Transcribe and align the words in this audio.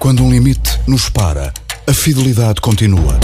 Quando 0.00 0.24
um 0.24 0.30
limite 0.30 0.80
nos 0.86 1.10
para, 1.10 1.52
a 1.86 1.92
fidelidade 1.92 2.58
continua. 2.62 3.20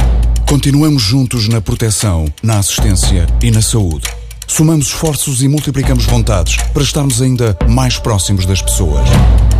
Continuamos 0.46 1.02
juntos 1.02 1.49
na 1.49 1.58
proteção, 1.58 2.26
na 2.42 2.58
assistência 2.58 3.26
e 3.42 3.51
na 3.51 3.62
saúde. 3.62 4.06
Somamos 4.46 4.87
esforços 4.87 5.43
e 5.43 5.48
multiplicamos 5.48 6.04
vontades 6.04 6.56
para 6.72 6.83
estarmos 6.83 7.21
ainda 7.21 7.56
mais 7.69 7.98
próximos 7.98 8.46
das 8.46 8.62
pessoas. 8.62 9.08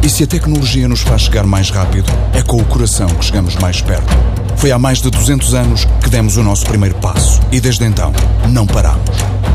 E 0.03 0.09
se 0.09 0.23
a 0.25 0.27
tecnologia 0.27 0.89
nos 0.89 1.01
faz 1.01 1.23
chegar 1.23 1.45
mais 1.45 1.71
rápido, 1.71 2.11
é 2.33 2.43
com 2.43 2.57
o 2.57 2.65
coração 2.65 3.09
que 3.09 3.25
chegamos 3.25 3.57
mais 3.57 3.81
perto. 3.81 4.15
Foi 4.57 4.71
há 4.71 4.79
mais 4.79 5.03
de 5.03 5.11
200 5.11 5.55
anos 5.55 5.85
que 6.03 6.09
demos 6.09 6.37
o 6.37 6.43
nosso 6.43 6.65
primeiro 6.65 6.95
passo 6.97 7.41
e 7.53 7.61
desde 7.61 7.85
então 7.85 8.13
não 8.49 8.67
paramos. 8.67 9.11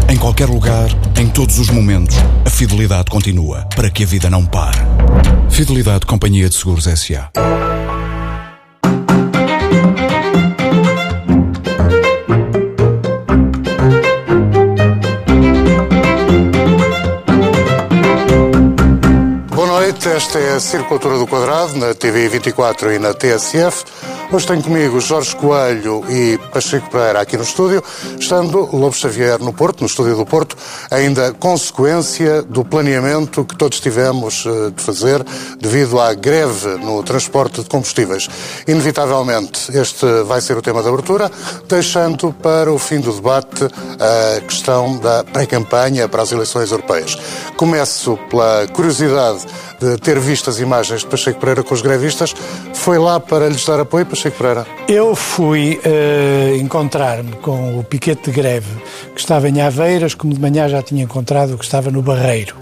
Em 0.10 0.18
qualquer 0.18 0.50
lugar, 0.50 0.90
em 1.18 1.28
todos 1.28 1.58
os 1.58 1.70
momentos, 1.70 2.18
a 2.46 2.50
fidelidade 2.50 3.10
continua 3.10 3.66
para 3.76 3.90
que 3.90 4.04
a 4.04 4.06
vida 4.06 4.30
não 4.30 4.46
pare. 4.46 4.80
Fidelidade 5.50 6.06
Companhia 6.06 6.50
de 6.50 6.56
Seguros 6.56 6.86
S.A. 6.86 7.32
esta 20.32 20.40
é 20.40 20.56
a 20.56 20.60
Circulatura 20.62 21.18
do 21.18 21.28
Quadrado, 21.28 21.76
na 21.76 21.94
TV 21.94 22.30
24 22.30 22.94
e 22.94 23.00
na 23.00 23.14
TSF. 23.14 23.84
Hoje 24.32 24.48
tenho 24.48 24.64
comigo 24.64 24.98
Jorge 25.02 25.36
Coelho 25.36 26.06
e 26.10 26.38
Pacheco 26.54 26.90
Pereira 26.90 27.20
aqui 27.20 27.36
no 27.36 27.44
estúdio, 27.44 27.84
estando 28.18 28.60
Lobo 28.74 28.94
Xavier 28.94 29.40
no 29.40 29.52
Porto, 29.52 29.82
no 29.82 29.88
estúdio 29.88 30.16
do 30.16 30.26
Porto, 30.26 30.56
ainda 30.90 31.34
consequência 31.34 32.42
do 32.42 32.64
planeamento 32.64 33.44
que 33.44 33.58
todos 33.58 33.82
tivemos 33.82 34.46
eh, 34.46 34.70
de 34.70 34.82
fazer 34.82 35.22
devido 35.60 36.00
à 36.00 36.14
greve 36.14 36.78
no 36.78 37.04
transporte 37.04 37.62
de 37.62 37.68
combustíveis. 37.68 38.30
Inevitavelmente, 38.66 39.78
este 39.78 40.06
vai 40.24 40.40
ser 40.40 40.56
o 40.56 40.62
tema 40.62 40.82
de 40.82 40.88
abertura, 40.88 41.30
deixando 41.68 42.32
para 42.32 42.72
o 42.72 42.80
fim 42.80 43.02
do 43.02 43.12
debate 43.12 43.66
a 43.66 44.40
questão 44.40 44.98
da 44.98 45.26
pré-campanha 45.26 46.08
para 46.08 46.22
as 46.22 46.32
eleições 46.32 46.72
europeias. 46.72 47.18
Começo 47.58 48.18
pela 48.30 48.66
curiosidade 48.68 49.46
de 49.82 49.98
ter 49.98 50.20
visto 50.20 50.50
as 50.50 50.60
imagens 50.60 51.02
de 51.02 51.08
Pacheco 51.08 51.40
Pereira 51.40 51.64
com 51.64 51.74
os 51.74 51.82
grevistas. 51.82 52.34
Foi 52.74 53.00
lá 53.00 53.20
para 53.20 53.50
lhes 53.50 53.66
dar 53.66 53.80
apoio, 53.80 54.06
Pacheco 54.06 54.38
Pereira? 54.38 54.68
Eu 54.88 55.16
fui 55.16 55.80
uh, 55.84 56.56
encontrar-me 56.56 57.32
com 57.38 57.80
o 57.80 57.84
piquete 57.84 58.30
de 58.30 58.32
greve 58.32 58.70
que 59.16 59.20
estava 59.20 59.50
em 59.50 59.60
Aveiras, 59.60 60.14
como 60.14 60.34
de 60.34 60.40
manhã 60.40 60.70
já 60.70 60.84
tinha 60.84 61.04
encontrado 61.04 61.56
o 61.56 61.58
que 61.58 61.66
estava 61.66 61.90
no 61.90 62.02
Barreiro. 62.02 62.56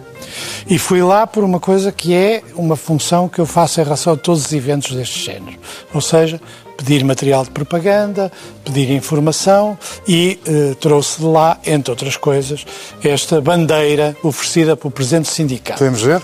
E 0.69 0.77
fui 0.77 1.01
lá 1.01 1.25
por 1.25 1.43
uma 1.43 1.59
coisa 1.59 1.91
que 1.91 2.13
é 2.13 2.41
uma 2.55 2.75
função 2.75 3.27
que 3.27 3.39
eu 3.39 3.45
faço 3.45 3.81
em 3.81 3.83
relação 3.83 4.13
a 4.13 4.17
todos 4.17 4.45
os 4.45 4.53
eventos 4.53 4.95
deste 4.95 5.25
género. 5.25 5.57
Ou 5.93 6.01
seja, 6.01 6.39
pedir 6.77 7.03
material 7.03 7.43
de 7.43 7.51
propaganda, 7.51 8.31
pedir 8.63 8.91
informação 8.91 9.77
e 10.07 10.39
eh, 10.45 10.75
trouxe 10.79 11.19
de 11.19 11.25
lá, 11.25 11.59
entre 11.65 11.91
outras 11.91 12.15
coisas, 12.15 12.65
esta 13.03 13.41
bandeira 13.41 14.15
oferecida 14.23 14.77
pelo 14.77 14.91
Presidente 14.91 15.25
do 15.25 15.31
Sindicato. 15.31 15.79
Podemos 15.79 16.01
ver? 16.01 16.21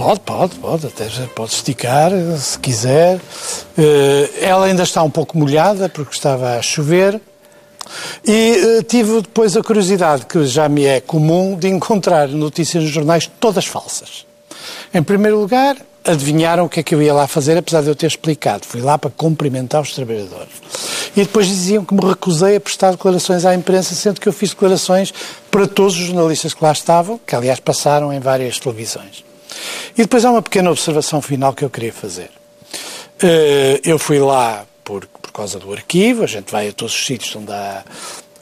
Pode, 0.00 0.20
pode, 0.20 0.54
pode, 0.54 0.86
até 0.86 1.04
pode 1.34 1.52
esticar 1.52 2.10
se 2.38 2.58
quiser. 2.58 3.20
Eh, 3.76 4.30
ela 4.40 4.64
ainda 4.64 4.82
está 4.82 5.02
um 5.02 5.10
pouco 5.10 5.36
molhada 5.36 5.90
porque 5.90 6.14
estava 6.14 6.56
a 6.56 6.62
chover. 6.62 7.20
E 8.26 8.78
uh, 8.78 8.82
tive 8.84 9.20
depois 9.20 9.54
a 9.58 9.62
curiosidade, 9.62 10.24
que 10.24 10.46
já 10.46 10.70
me 10.70 10.86
é 10.86 11.02
comum, 11.02 11.54
de 11.54 11.68
encontrar 11.68 12.28
notícias 12.28 12.82
nos 12.82 12.90
jornais 12.90 13.30
todas 13.38 13.66
falsas. 13.66 14.24
Em 14.94 15.02
primeiro 15.02 15.38
lugar, 15.38 15.76
adivinharam 16.02 16.64
o 16.64 16.68
que 16.70 16.80
é 16.80 16.82
que 16.82 16.94
eu 16.94 17.02
ia 17.02 17.12
lá 17.12 17.26
fazer, 17.26 17.58
apesar 17.58 17.82
de 17.82 17.88
eu 17.88 17.94
ter 17.94 18.06
explicado. 18.06 18.64
Fui 18.64 18.80
lá 18.80 18.96
para 18.96 19.10
cumprimentar 19.10 19.82
os 19.82 19.92
trabalhadores. 19.92 20.54
E 21.14 21.20
depois 21.20 21.46
diziam 21.46 21.84
que 21.84 21.92
me 21.92 22.00
recusei 22.00 22.56
a 22.56 22.60
prestar 22.60 22.92
declarações 22.92 23.44
à 23.44 23.54
imprensa, 23.54 23.94
sendo 23.94 24.18
que 24.18 24.28
eu 24.30 24.32
fiz 24.32 24.48
declarações 24.48 25.12
para 25.50 25.66
todos 25.66 25.92
os 25.92 26.06
jornalistas 26.06 26.54
que 26.54 26.64
lá 26.64 26.72
estavam, 26.72 27.20
que 27.26 27.36
aliás 27.36 27.60
passaram 27.60 28.10
em 28.10 28.18
várias 28.18 28.58
televisões. 28.58 29.28
E 29.96 30.02
depois 30.02 30.24
há 30.24 30.30
uma 30.30 30.42
pequena 30.42 30.70
observação 30.70 31.20
final 31.20 31.52
que 31.52 31.64
eu 31.64 31.70
queria 31.70 31.92
fazer. 31.92 32.30
Uh, 33.22 33.80
eu 33.84 33.98
fui 33.98 34.18
lá 34.18 34.64
por, 34.84 35.06
por 35.06 35.32
causa 35.32 35.58
do 35.58 35.72
arquivo, 35.72 36.24
a 36.24 36.26
gente 36.26 36.50
vai 36.50 36.68
a 36.68 36.72
todos 36.72 36.94
os 36.94 37.06
sítios 37.06 37.34
onde 37.36 37.52
há 37.52 37.84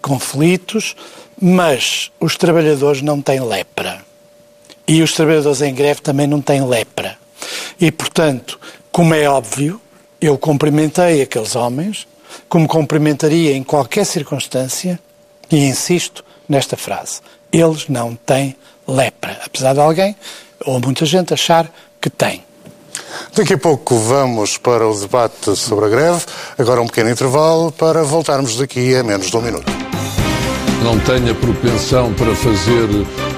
conflitos, 0.00 0.94
mas 1.40 2.10
os 2.20 2.36
trabalhadores 2.36 3.02
não 3.02 3.20
têm 3.20 3.40
lepra. 3.40 4.02
E 4.86 5.02
os 5.02 5.12
trabalhadores 5.12 5.60
em 5.60 5.74
greve 5.74 6.00
também 6.00 6.26
não 6.26 6.40
têm 6.40 6.64
lepra. 6.64 7.18
E, 7.80 7.90
portanto, 7.90 8.58
como 8.90 9.14
é 9.14 9.28
óbvio, 9.28 9.80
eu 10.20 10.38
cumprimentei 10.38 11.22
aqueles 11.22 11.54
homens, 11.54 12.06
como 12.48 12.66
cumprimentaria 12.66 13.54
em 13.54 13.62
qualquer 13.62 14.04
circunstância, 14.04 14.98
e 15.50 15.58
insisto 15.66 16.24
nesta 16.48 16.76
frase: 16.76 17.20
eles 17.52 17.88
não 17.88 18.14
têm 18.14 18.56
lepra. 18.86 19.40
Apesar 19.44 19.74
de 19.74 19.80
alguém, 19.80 20.16
ou 20.64 20.80
muita 20.80 21.04
gente, 21.04 21.34
achar 21.34 21.70
que 22.00 22.10
tem. 22.10 22.42
Daqui 23.34 23.54
a 23.54 23.58
pouco 23.58 23.96
vamos 23.98 24.58
para 24.58 24.86
o 24.86 24.98
debate 24.98 25.54
sobre 25.56 25.86
a 25.86 25.88
greve. 25.88 26.22
Agora 26.58 26.80
um 26.80 26.86
pequeno 26.86 27.10
intervalo 27.10 27.72
para 27.72 28.02
voltarmos 28.02 28.56
daqui 28.56 28.94
a 28.96 29.02
menos 29.02 29.30
de 29.30 29.36
um 29.36 29.40
minuto. 29.40 29.70
Não 30.82 30.98
tenha 31.00 31.34
propensão 31.34 32.12
para 32.14 32.32
fazer 32.36 32.88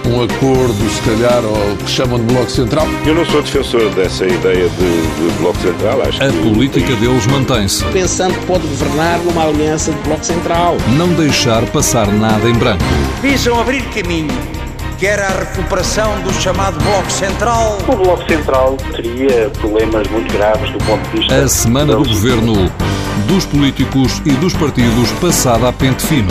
um 0.06 0.22
acordo, 0.22 0.90
se 0.90 1.00
calhar, 1.02 1.42
ou 1.42 1.76
que 1.78 1.90
chamam 1.90 2.18
de 2.18 2.34
Bloco 2.34 2.50
Central? 2.50 2.86
Eu 3.06 3.14
não 3.14 3.24
sou 3.24 3.42
defensor 3.42 3.88
dessa 3.94 4.26
ideia 4.26 4.68
de, 4.68 5.30
de 5.30 5.38
Bloco 5.38 5.58
Central. 5.58 6.02
Acho 6.02 6.22
a 6.22 6.28
que... 6.28 6.38
política 6.38 6.94
deles 6.96 7.26
mantém-se. 7.26 7.82
Pensando 7.86 8.38
que 8.38 8.46
pode 8.46 8.66
governar 8.66 9.18
numa 9.20 9.44
aliança 9.44 9.90
de 9.90 9.98
Bloco 10.00 10.24
Central. 10.24 10.76
Não 10.98 11.08
deixar 11.14 11.64
passar 11.70 12.08
nada 12.12 12.48
em 12.48 12.54
branco. 12.54 12.84
Visam 13.22 13.58
abrir 13.58 13.82
caminho 13.90 14.59
quer 15.00 15.18
a 15.18 15.28
recuperação 15.28 16.20
do 16.20 16.30
chamado 16.30 16.78
Bloco 16.84 17.10
Central. 17.10 17.78
O 17.88 17.96
Bloco 17.96 18.22
Central 18.28 18.76
teria 18.94 19.48
problemas 19.58 20.06
muito 20.08 20.30
graves 20.30 20.70
do 20.72 20.78
ponto 20.84 21.02
de 21.08 21.20
vista. 21.20 21.34
A 21.36 21.48
semana 21.48 21.96
do 21.96 22.04
governo, 22.04 22.70
dos 23.26 23.46
políticos 23.46 24.20
e 24.26 24.32
dos 24.32 24.52
partidos 24.52 25.10
passada 25.12 25.70
a 25.70 25.72
pente 25.72 26.06
fino. 26.06 26.28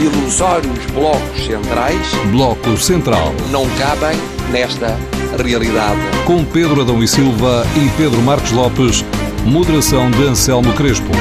Ilusórios 0.00 0.78
blocos 0.94 1.44
centrais. 1.44 2.00
Bloco 2.32 2.74
Central. 2.78 3.34
Não 3.50 3.68
cabem 3.76 4.18
nesta 4.50 4.98
realidade. 5.38 6.00
Com 6.24 6.42
Pedro 6.42 6.80
Adão 6.80 7.02
e 7.02 7.06
Silva 7.06 7.66
e 7.76 7.86
Pedro 7.98 8.20
Marcos 8.22 8.50
Lopes, 8.50 9.04
moderação 9.44 10.10
de 10.10 10.26
Anselmo 10.26 10.72
Crespo. 10.72 11.12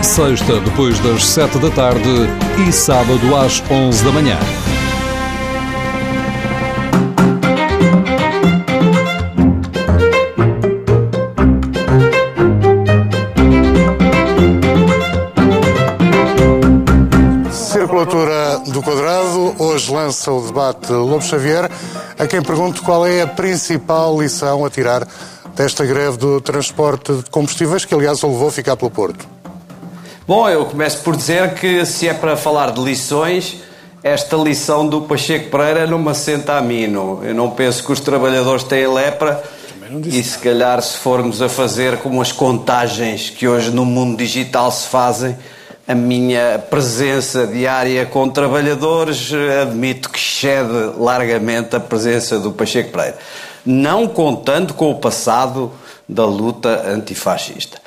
Sexta, 0.00 0.58
depois 0.60 0.98
das 1.00 1.22
sete 1.26 1.58
da 1.58 1.70
tarde 1.70 2.08
e 2.66 2.72
sábado 2.72 3.36
às 3.36 3.62
onze 3.70 4.02
da 4.02 4.10
manhã. 4.10 4.38
Lança 20.22 20.30
o 20.30 20.46
debate 20.46 20.92
Lobo 20.92 21.22
Xavier, 21.22 21.68
a 22.18 22.26
quem 22.26 22.42
pergunto 22.42 22.82
qual 22.82 23.04
é 23.04 23.22
a 23.22 23.26
principal 23.26 24.20
lição 24.20 24.64
a 24.64 24.70
tirar 24.70 25.06
desta 25.56 25.84
greve 25.84 26.16
do 26.16 26.40
transporte 26.40 27.12
de 27.12 27.30
combustíveis, 27.30 27.84
que 27.84 27.94
aliás 27.94 28.22
o 28.22 28.28
levou 28.28 28.48
a 28.48 28.52
ficar 28.52 28.76
pelo 28.76 28.90
Porto. 28.90 29.26
Bom, 30.26 30.48
eu 30.48 30.64
começo 30.66 30.98
por 30.98 31.16
dizer 31.16 31.54
que 31.54 31.84
se 31.84 32.06
é 32.06 32.14
para 32.14 32.36
falar 32.36 32.70
de 32.70 32.80
lições, 32.80 33.62
esta 34.02 34.36
lição 34.36 34.86
do 34.86 35.02
Pacheco 35.02 35.50
Pereira 35.50 35.86
não 35.86 35.98
me 35.98 36.10
assenta 36.10 36.56
a 36.56 36.60
mim. 36.60 36.86
Não. 36.86 37.22
Eu 37.24 37.34
não 37.34 37.50
penso 37.50 37.84
que 37.84 37.90
os 37.90 37.98
trabalhadores 37.98 38.62
têm 38.62 38.86
lepra 38.86 39.42
e 40.06 40.22
se 40.22 40.38
calhar 40.38 40.80
se 40.80 40.98
formos 40.98 41.42
a 41.42 41.48
fazer 41.48 41.98
como 41.98 42.22
as 42.22 42.30
contagens 42.30 43.28
que 43.28 43.48
hoje 43.48 43.70
no 43.70 43.84
mundo 43.84 44.16
digital 44.16 44.70
se 44.70 44.86
fazem, 44.86 45.36
a 45.86 45.94
minha 45.94 46.62
presença 46.70 47.46
diária 47.46 48.06
com 48.06 48.28
trabalhadores 48.28 49.32
admito 49.62 50.08
que 50.10 50.18
excede 50.18 50.92
largamente 50.96 51.74
a 51.74 51.80
presença 51.80 52.38
do 52.38 52.52
Pacheco 52.52 52.92
Pereira. 52.92 53.18
Não 53.64 54.06
contando 54.08 54.74
com 54.74 54.90
o 54.90 54.98
passado 54.98 55.72
da 56.08 56.24
luta 56.24 56.84
antifascista. 56.88 57.80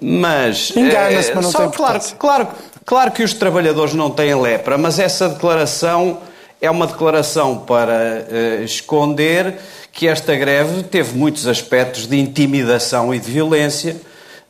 Mas. 0.00 0.72
Engana-se, 0.76 1.34
mas 1.34 1.44
não 1.44 1.52
só, 1.52 1.58
tem 1.60 1.70
claro, 1.70 2.00
claro, 2.18 2.48
claro 2.84 3.10
que 3.12 3.22
os 3.22 3.32
trabalhadores 3.32 3.94
não 3.94 4.10
têm 4.10 4.34
lepra, 4.34 4.76
mas 4.76 4.98
essa 4.98 5.28
declaração 5.28 6.18
é 6.60 6.70
uma 6.70 6.86
declaração 6.86 7.58
para 7.58 8.26
eh, 8.28 8.62
esconder 8.64 9.58
que 9.92 10.08
esta 10.08 10.34
greve 10.34 10.82
teve 10.82 11.16
muitos 11.16 11.46
aspectos 11.46 12.06
de 12.06 12.18
intimidação 12.18 13.14
e 13.14 13.18
de 13.18 13.30
violência. 13.30 13.96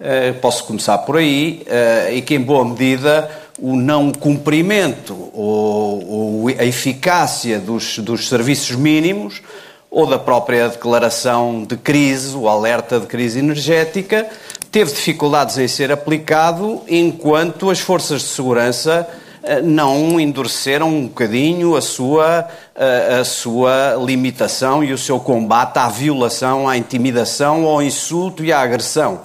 Eh, 0.01 0.33
posso 0.33 0.65
começar 0.65 0.99
por 0.99 1.17
aí, 1.17 1.63
eh, 1.67 2.15
e 2.15 2.23
que, 2.23 2.35
em 2.35 2.41
boa 2.41 2.65
medida, 2.65 3.31
o 3.61 3.77
não 3.77 4.11
cumprimento 4.11 5.31
ou, 5.33 6.49
a 6.49 6.65
eficácia 6.65 7.61
dos, 7.61 7.99
dos 8.01 8.29
serviços 8.29 8.75
mínimos 8.75 9.41
ou 9.89 10.07
da 10.07 10.19
própria 10.19 10.69
declaração 10.69 11.63
de 11.63 11.77
crise, 11.77 12.37
o 12.37 12.49
alerta 12.49 12.99
de 12.99 13.07
crise 13.07 13.39
energética, 13.39 14.27
teve 14.73 14.91
dificuldades 14.91 15.57
em 15.57 15.69
ser 15.69 15.93
aplicado 15.93 16.83
enquanto 16.89 17.71
as 17.71 17.79
forças 17.79 18.23
de 18.23 18.29
segurança 18.29 19.09
eh, 19.45 19.61
não 19.63 20.19
endureceram 20.19 20.89
um 20.89 21.07
bocadinho 21.07 21.77
a 21.77 21.81
sua, 21.81 22.49
a, 22.75 23.21
a, 23.21 23.25
sua 23.25 23.95
limitação 24.05 24.83
e 24.83 24.93
o 24.93 24.99
seu 24.99 25.21
combate 25.21 25.79
à 25.79 25.89
violação, 25.89 26.69
à 26.69 26.77
intimidação, 26.77 27.65
ao 27.65 27.81
insulto 27.81 28.45
e 28.45 28.53
à 28.53 28.61
agressão. 28.61 29.21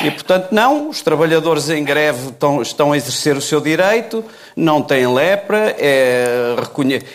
E, 0.00 0.10
portanto, 0.10 0.48
não, 0.50 0.88
os 0.88 1.02
trabalhadores 1.02 1.68
em 1.68 1.84
greve 1.84 2.30
estão, 2.30 2.62
estão 2.62 2.92
a 2.92 2.96
exercer 2.96 3.36
o 3.36 3.42
seu 3.42 3.60
direito, 3.60 4.24
não 4.56 4.80
têm 4.80 5.06
lepra, 5.06 5.76
é, 5.78 6.56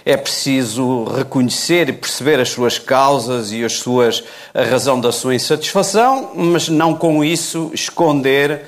é 0.06 0.16
preciso 0.16 1.06
reconhecer 1.06 1.90
e 1.90 1.94
perceber 1.94 2.40
as 2.40 2.50
suas 2.50 2.78
causas 2.78 3.52
e 3.52 3.64
as 3.64 3.74
suas, 3.74 4.24
a 4.54 4.64
razão 4.64 5.02
da 5.02 5.12
sua 5.12 5.34
insatisfação, 5.34 6.32
mas 6.36 6.70
não 6.70 6.94
com 6.94 7.24
isso 7.24 7.72
esconder 7.74 8.68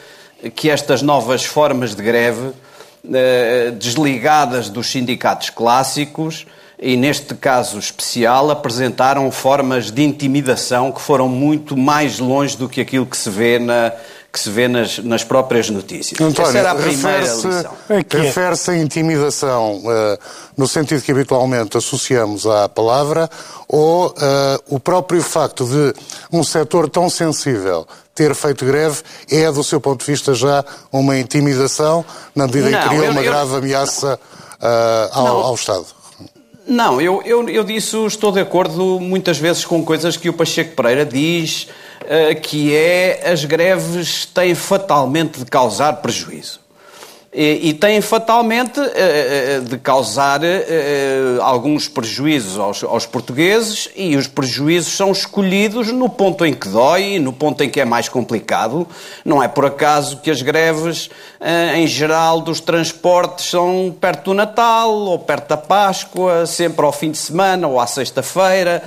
que 0.56 0.70
estas 0.70 1.02
novas 1.04 1.46
formas 1.46 1.94
de 1.94 2.02
greve, 2.02 2.52
eh, 3.14 3.72
desligadas 3.78 4.70
dos 4.70 4.88
sindicatos 4.88 5.50
clássicos, 5.50 6.48
e 6.82 6.96
neste 6.96 7.36
caso 7.36 7.78
especial 7.78 8.50
apresentaram 8.50 9.30
formas 9.32 9.92
de 9.92 10.02
intimidação 10.04 10.92
que 10.92 11.02
foram 11.02 11.28
muito 11.28 11.76
mais 11.76 12.20
longe 12.20 12.56
do 12.56 12.70
que 12.70 12.80
aquilo 12.80 13.06
que 13.06 13.18
se 13.18 13.30
vê 13.30 13.60
na 13.60 13.92
que 14.32 14.40
se 14.40 14.50
vê 14.50 14.68
nas, 14.68 15.00
nas 15.00 15.24
próprias 15.24 15.72
notícias. 15.72 16.22
António, 16.22 16.50
Essa 16.50 16.58
era 16.60 16.72
a 16.72 16.76
primeira 16.76 17.20
lição. 17.22 17.78
Refere-se 18.12 18.70
a 18.70 18.78
intimidação 18.78 19.78
uh, 19.78 20.20
no 20.56 20.68
sentido 20.68 21.02
que 21.02 21.12
habitualmente 21.12 21.76
associamos 21.76 22.46
à 22.46 22.70
palavra 22.70 23.28
ou 23.68 24.10
uh, 24.10 24.14
o 24.68 24.80
próprio 24.80 25.24
facto 25.24 25.66
de 25.66 25.96
um 26.32 26.44
setor 26.44 26.88
tão 26.90 27.10
sensível 27.10 27.88
ter 28.14 28.36
feito 28.36 28.66
greve 28.66 29.02
é, 29.32 29.52
do 29.52 29.64
seu 29.64 29.82
ponto 29.82 30.06
de 30.06 30.12
vista, 30.12 30.34
já 30.36 30.64
uma 30.92 31.18
intimidação 31.18 32.06
na 32.36 32.46
medida 32.46 32.70
em 32.70 32.80
que 32.80 32.88
cria 32.88 33.10
uma 33.10 33.22
eu, 33.22 33.24
grave 33.24 33.56
ameaça 33.56 34.20
uh, 34.62 35.18
ao, 35.18 35.28
ao 35.46 35.56
Estado? 35.56 35.99
Não, 36.70 37.02
eu, 37.02 37.24
eu, 37.26 37.50
eu 37.50 37.64
disso 37.64 38.06
estou 38.06 38.32
de 38.32 38.40
acordo 38.40 39.00
muitas 39.00 39.40
vezes 39.40 39.66
com 39.66 39.84
coisas 39.84 40.16
que 40.16 40.30
o 40.30 40.34
Pacheco 40.34 40.76
Pereira 40.76 41.04
diz, 41.04 41.68
uh, 42.04 42.40
que 42.40 42.76
é 42.76 43.28
as 43.28 43.44
greves 43.44 44.26
têm 44.28 44.54
fatalmente 44.54 45.40
de 45.40 45.46
causar 45.46 45.94
prejuízo 45.94 46.60
e, 47.34 47.70
e 47.70 47.74
têm 47.74 48.02
fatalmente 48.02 48.80
uh, 48.80 49.62
de 49.64 49.78
causar 49.78 50.42
alguns 51.42 51.88
prejuízos 51.88 52.58
aos, 52.58 52.84
aos, 52.84 53.06
portugueses 53.06 53.90
e 53.96 54.16
os 54.16 54.28
prejuízos 54.28 54.94
são 54.94 55.12
escolhidos 55.12 55.92
no 55.92 56.10
ponto 56.10 56.46
em 56.46 56.54
que 56.54 56.68
dói, 56.68 57.20
no 57.20 57.32
ponto 57.32 57.64
em 57.64 57.70
que 57.70 57.80
é 57.80 57.86
mais 57.86 58.10
complicado. 58.10 58.88
Não 59.24 59.42
é 59.42 59.48
por 59.48 59.66
acaso 59.66 60.18
que 60.18 60.32
as 60.32 60.42
greves, 60.42 61.10
em 61.76 61.88
geral, 61.88 62.42
dos 62.42 62.60
transportes 62.60 63.50
são 63.50 63.96
perto 64.00 64.26
do 64.26 64.34
Natal 64.34 64.92
ou 64.92 65.20
perto 65.20 65.50
da 65.50 65.58
Páscoa, 65.58 66.46
sempre 66.46 66.86
ao 66.86 66.92
fim 66.92 67.12
de 67.12 67.18
semana 67.18 67.68
ou 67.68 67.80
à 67.80 67.88
sexta-feira. 67.88 68.84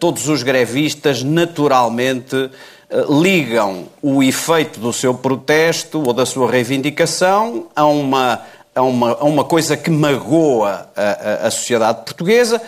todos 0.00 0.28
os 0.28 0.42
grevistas, 0.42 1.22
naturalmente, 1.22 2.36
eh, 2.36 2.50
ligam 2.90 3.86
o 4.00 4.22
efeito 4.22 4.80
do 4.80 4.92
seu 4.92 5.12
protesto 5.12 6.02
ou 6.02 6.12
da 6.12 6.24
sua 6.24 6.50
reivindicação 6.50 7.66
a 7.76 7.84
uma, 7.86 8.40
a 8.74 8.82
uma, 8.82 9.12
a 9.12 9.24
uma 9.24 9.44
coisa 9.44 9.76
que 9.76 9.90
magoa 9.90 10.88
a, 10.96 11.46
a, 11.46 11.50
sociedade 11.50 12.02
portuguesa. 12.04 12.60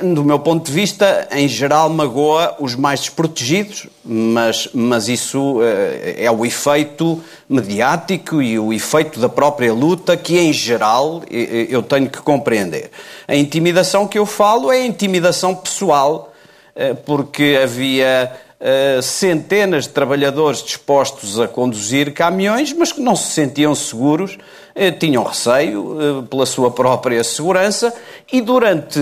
Do 0.00 0.22
meu 0.24 0.38
ponto 0.38 0.66
de 0.66 0.72
vista, 0.72 1.26
em 1.32 1.48
geral, 1.48 1.90
magoa 1.90 2.54
os 2.60 2.76
mais 2.76 3.00
desprotegidos, 3.00 3.88
mas, 4.04 4.68
mas 4.72 5.08
isso 5.08 5.58
é, 5.60 6.24
é 6.24 6.30
o 6.30 6.46
efeito 6.46 7.20
mediático 7.48 8.40
e 8.40 8.60
o 8.60 8.72
efeito 8.72 9.18
da 9.18 9.28
própria 9.28 9.74
luta 9.74 10.16
que, 10.16 10.38
em 10.38 10.52
geral, 10.52 11.22
eu 11.28 11.82
tenho 11.82 12.08
que 12.08 12.20
compreender. 12.22 12.92
A 13.26 13.34
intimidação 13.34 14.06
que 14.06 14.16
eu 14.16 14.24
falo 14.24 14.70
é 14.70 14.76
a 14.76 14.86
intimidação 14.86 15.52
pessoal, 15.52 16.32
eh, 16.76 16.94
porque 16.94 17.58
havia 17.60 18.32
uh, 18.62 19.02
centenas 19.02 19.84
de 19.84 19.90
trabalhadores 19.90 20.62
dispostos 20.62 21.38
a 21.40 21.48
conduzir 21.48 22.12
caminhões, 22.12 22.72
mas 22.72 22.92
que 22.92 23.00
não 23.00 23.16
se 23.16 23.32
sentiam 23.32 23.74
seguros, 23.74 24.34
uh, 24.36 24.98
tinham 24.98 25.24
receio 25.24 26.20
uh, 26.20 26.22
pela 26.22 26.46
sua 26.46 26.70
própria 26.70 27.24
segurança 27.24 27.92
e 28.32 28.40
durante 28.40 29.00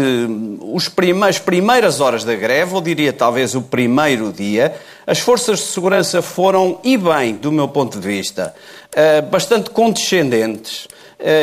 os 0.72 0.88
prim 0.88 1.22
as 1.22 1.38
primeiras 1.38 2.00
horas 2.00 2.24
da 2.24 2.34
greve, 2.34 2.74
ou 2.74 2.80
diria 2.80 3.12
talvez 3.12 3.54
o 3.54 3.62
primeiro 3.62 4.32
dia, 4.32 4.74
as 5.06 5.18
forças 5.18 5.58
de 5.58 5.66
segurança 5.66 6.22
foram, 6.22 6.80
e 6.82 6.96
bem, 6.96 7.34
do 7.34 7.52
meu 7.52 7.68
ponto 7.68 7.98
de 7.98 8.06
vista, 8.06 8.54
bastante 9.30 9.70
condescendentes 9.70 10.86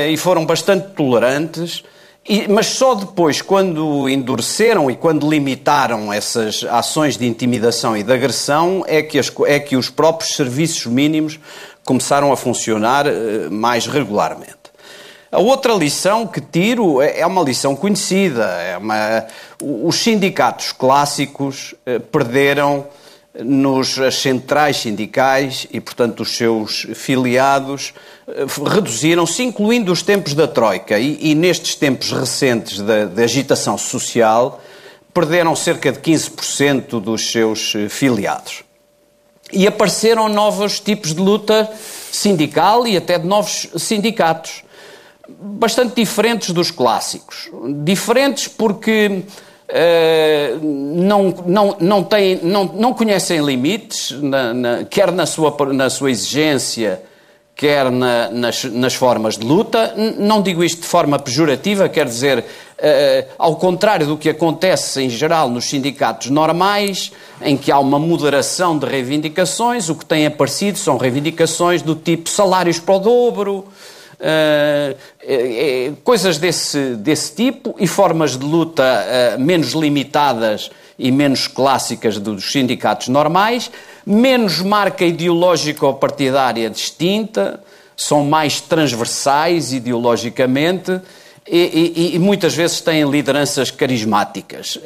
e 0.10 0.16
foram 0.16 0.46
bastante 0.46 0.88
tolerantes 0.94 1.84
e, 2.28 2.48
mas 2.48 2.68
só 2.68 2.94
depois, 2.94 3.42
quando 3.42 4.10
endureceram 4.10 4.92
e 4.92 4.96
quando 4.96 5.30
limitaram 5.30 6.12
essas 6.12 6.64
ações 6.66 7.18
de 7.18 7.26
intimidação 7.26 7.96
e 7.96 8.04
de 8.04 8.12
agressão, 8.12 8.84
é 8.86 9.02
que, 9.02 9.18
as, 9.18 9.32
é 9.46 9.60
que 9.60 9.78
os 9.78 9.90
próprios 9.90 10.36
serviços 10.36 10.86
mínimos 10.86 11.40
começaram 11.86 12.34
a 12.34 12.38
funcionar 12.38 13.08
uh, 13.08 13.50
mais 13.50 13.88
regularmente. 13.88 14.56
A 15.32 15.40
outra 15.40 15.74
lição 15.74 16.28
que 16.28 16.42
tiro 16.42 17.02
é, 17.02 17.22
é 17.22 17.26
uma 17.26 17.42
lição 17.42 17.76
conhecida. 17.76 18.44
É 18.44 18.78
uma, 18.78 19.26
os 19.62 19.96
sindicatos 19.96 20.74
clássicos 20.74 21.76
uh, 21.86 22.00
perderam 22.00 22.86
nos 23.44 23.98
centrais 24.12 24.78
sindicais 24.78 25.68
e, 25.72 25.80
portanto, 25.80 26.22
os 26.22 26.36
seus 26.36 26.88
filiados 26.96 27.94
eh, 28.28 28.46
reduziram-se, 28.66 29.44
incluindo 29.44 29.92
os 29.92 30.02
tempos 30.02 30.34
da 30.34 30.48
Troika. 30.48 30.98
E, 30.98 31.32
e 31.32 31.36
nestes 31.36 31.76
tempos 31.76 32.12
recentes 32.12 32.80
da, 32.80 33.24
agitação 33.24 33.78
social, 33.78 34.62
perderam 35.14 35.56
cerca 35.56 35.92
de 35.92 36.00
15% 36.00 37.00
dos 37.00 37.32
seus 37.32 37.76
eh, 37.76 37.90
filiados. 37.90 38.64
E 39.52 39.66
apareceram 39.68 40.28
novos 40.28 40.80
tipos 40.80 41.14
de 41.14 41.22
luta 41.22 41.70
sindical 42.12 42.88
e 42.88 42.98
até 42.98 43.18
de 43.18 43.28
novos 43.28 43.70
sindicatos, 43.78 44.64
bastante 45.30 45.96
diferentes 45.96 46.52
dos 46.52 46.72
clássicos. 46.72 47.50
Diferentes 47.84 48.48
porque 48.48 49.24
não, 50.62 51.34
não, 51.46 51.76
não, 51.80 52.04
tem, 52.04 52.40
não, 52.42 52.66
não 52.66 52.94
conhecem 52.94 53.44
limites, 53.44 54.12
na, 54.12 54.54
na, 54.54 54.84
quer 54.86 55.12
na 55.12 55.26
sua, 55.26 55.56
na 55.74 55.90
sua 55.90 56.10
exigência, 56.10 57.02
quer 57.58 57.92
na, 57.92 58.30
nas, 58.30 58.64
nas 58.66 58.94
formas 58.94 59.38
de 59.38 59.46
luta. 59.46 59.94
Não 60.18 60.42
digo 60.42 60.64
isto 60.64 60.82
de 60.82 60.88
forma 60.88 61.18
pejorativa, 61.18 61.90
quer 61.90 62.06
dizer, 62.06 62.40
uh, 62.40 63.28
ao 63.38 63.56
contrário 63.56 64.06
do 64.06 64.16
que 64.16 64.30
acontece 64.30 65.02
em 65.02 65.10
geral 65.10 65.50
nos 65.50 65.66
sindicatos 65.66 66.30
normais, 66.30 67.12
em 67.42 67.58
que 67.58 67.72
há 67.72 67.80
uma 67.80 67.98
moderação 67.98 68.78
de 68.78 68.86
reivindicações, 68.86 69.90
o 69.90 69.96
que 69.96 70.06
tem 70.06 70.28
aparecido 70.28 70.78
são 70.78 70.98
reivindicações 70.98 71.82
do 71.82 71.96
tipo 71.96 72.30
salários 72.30 72.80
para 72.80 72.96
o 72.96 73.00
dobro. 73.00 73.66
Uh, 74.20 74.94
uh, 74.94 75.96
coisas 76.04 76.40
desse, 76.40 76.96
desse 76.96 77.36
tipo 77.36 77.76
e 77.78 77.86
formas 77.86 78.36
de 78.36 78.44
luta 78.44 79.38
menos 79.38 79.74
limitadas 79.74 80.72
e 80.98 81.12
menos 81.12 81.48
clássicas 81.48 82.18
dos 82.18 82.52
sindicatos 82.52 83.10
normais, 83.10 83.70
menos 84.04 84.60
marca 84.62 85.06
ideológica 85.06 85.86
ou 85.86 85.94
partidária 85.94 86.68
distinta, 86.70 87.62
são 87.96 88.26
mais 88.26 88.60
transversais 88.60 89.72
ideologicamente 89.72 91.00
e, 91.48 91.94
e, 91.96 92.16
e, 92.16 92.20
muitas 92.20 92.54
vezes 92.56 92.82
têm 92.82 93.10
lideranças 93.10 93.72
carismáticas. 93.72 94.78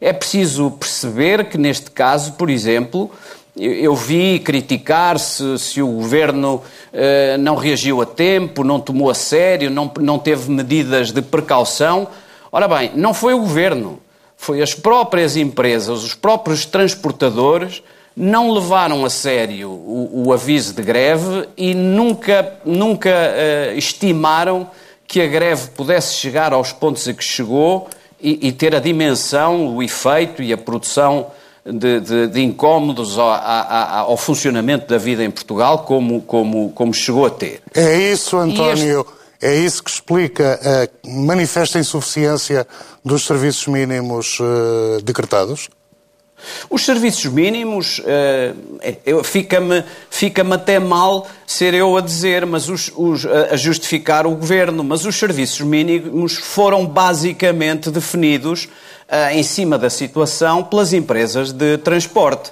É 0.00 0.12
preciso 0.12 0.70
perceber 0.72 1.44
que, 1.48 1.56
neste 1.56 1.90
caso, 1.90 2.32
por 2.32 2.50
exemplo, 2.50 3.10
eu 3.56 3.94
vi 3.94 4.38
criticar 4.38 5.18
se, 5.18 5.58
se 5.58 5.82
o 5.82 5.86
governo 5.86 6.62
eh, 6.92 7.36
não 7.38 7.56
reagiu 7.56 8.00
a 8.00 8.06
tempo, 8.06 8.62
não 8.62 8.80
tomou 8.80 9.10
a 9.10 9.14
sério, 9.14 9.70
não, 9.70 9.90
não 9.98 10.18
teve 10.18 10.50
medidas 10.50 11.12
de 11.12 11.20
precaução. 11.20 12.08
Ora 12.52 12.68
bem, 12.68 12.92
não 12.94 13.12
foi 13.12 13.34
o 13.34 13.40
governo, 13.40 14.00
foi 14.36 14.62
as 14.62 14.74
próprias 14.74 15.36
empresas, 15.36 16.02
os 16.02 16.14
próprios 16.14 16.64
transportadores 16.64 17.82
não 18.16 18.50
levaram 18.50 19.04
a 19.04 19.10
sério 19.10 19.70
o, 19.70 20.26
o 20.26 20.32
aviso 20.32 20.74
de 20.74 20.82
greve 20.82 21.48
e 21.56 21.74
nunca, 21.74 22.58
nunca 22.64 23.10
eh, 23.10 23.74
estimaram 23.76 24.68
que 25.06 25.20
a 25.20 25.26
greve 25.26 25.70
pudesse 25.70 26.14
chegar 26.14 26.52
aos 26.52 26.72
pontos 26.72 27.06
a 27.08 27.12
que 27.14 27.24
chegou 27.24 27.88
e, 28.20 28.48
e 28.48 28.52
ter 28.52 28.74
a 28.74 28.80
dimensão, 28.80 29.74
o 29.74 29.82
efeito 29.82 30.42
e 30.42 30.52
a 30.52 30.58
produção 30.58 31.26
de, 31.64 32.00
de, 32.00 32.26
de 32.28 32.40
incómodos 32.42 33.18
ao, 33.18 33.30
ao, 33.30 34.16
funcionamento 34.16 34.86
da 34.86 34.98
vida 34.98 35.24
em 35.24 35.30
Portugal 35.30 35.80
como, 35.80 36.22
como, 36.22 36.70
como 36.70 36.94
chegou 36.94 37.26
a 37.26 37.30
ter. 37.30 37.62
É 37.74 37.96
isso, 38.12 38.36
António. 38.36 39.06
É 39.42 39.56
isso 39.56 39.82
que 39.82 39.90
explica 39.90 40.60
a 40.62 41.08
manifesta 41.08 41.78
insuficiência 41.78 42.66
dos 43.02 43.24
serviços 43.24 43.66
mínimos 43.68 44.38
uh, 44.38 45.00
decretados? 45.02 45.70
Os 46.68 46.84
serviços 46.84 47.26
mínimos, 47.26 48.00
uh, 48.00 49.24
fica-me 49.24 49.84
fica 50.08 50.42
até 50.54 50.78
mal 50.78 51.26
ser 51.46 51.74
eu 51.74 51.96
a 51.96 52.00
dizer, 52.00 52.46
mas 52.46 52.68
os, 52.68 52.90
os, 52.96 53.26
a 53.26 53.56
justificar 53.56 54.26
o 54.26 54.30
governo, 54.30 54.82
mas 54.84 55.04
os 55.04 55.16
serviços 55.16 55.60
mínimos 55.60 56.34
foram 56.34 56.86
basicamente 56.86 57.90
definidos 57.90 58.64
uh, 58.64 59.32
em 59.32 59.42
cima 59.42 59.78
da 59.78 59.90
situação 59.90 60.62
pelas 60.62 60.92
empresas 60.92 61.52
de 61.52 61.78
transporte. 61.78 62.50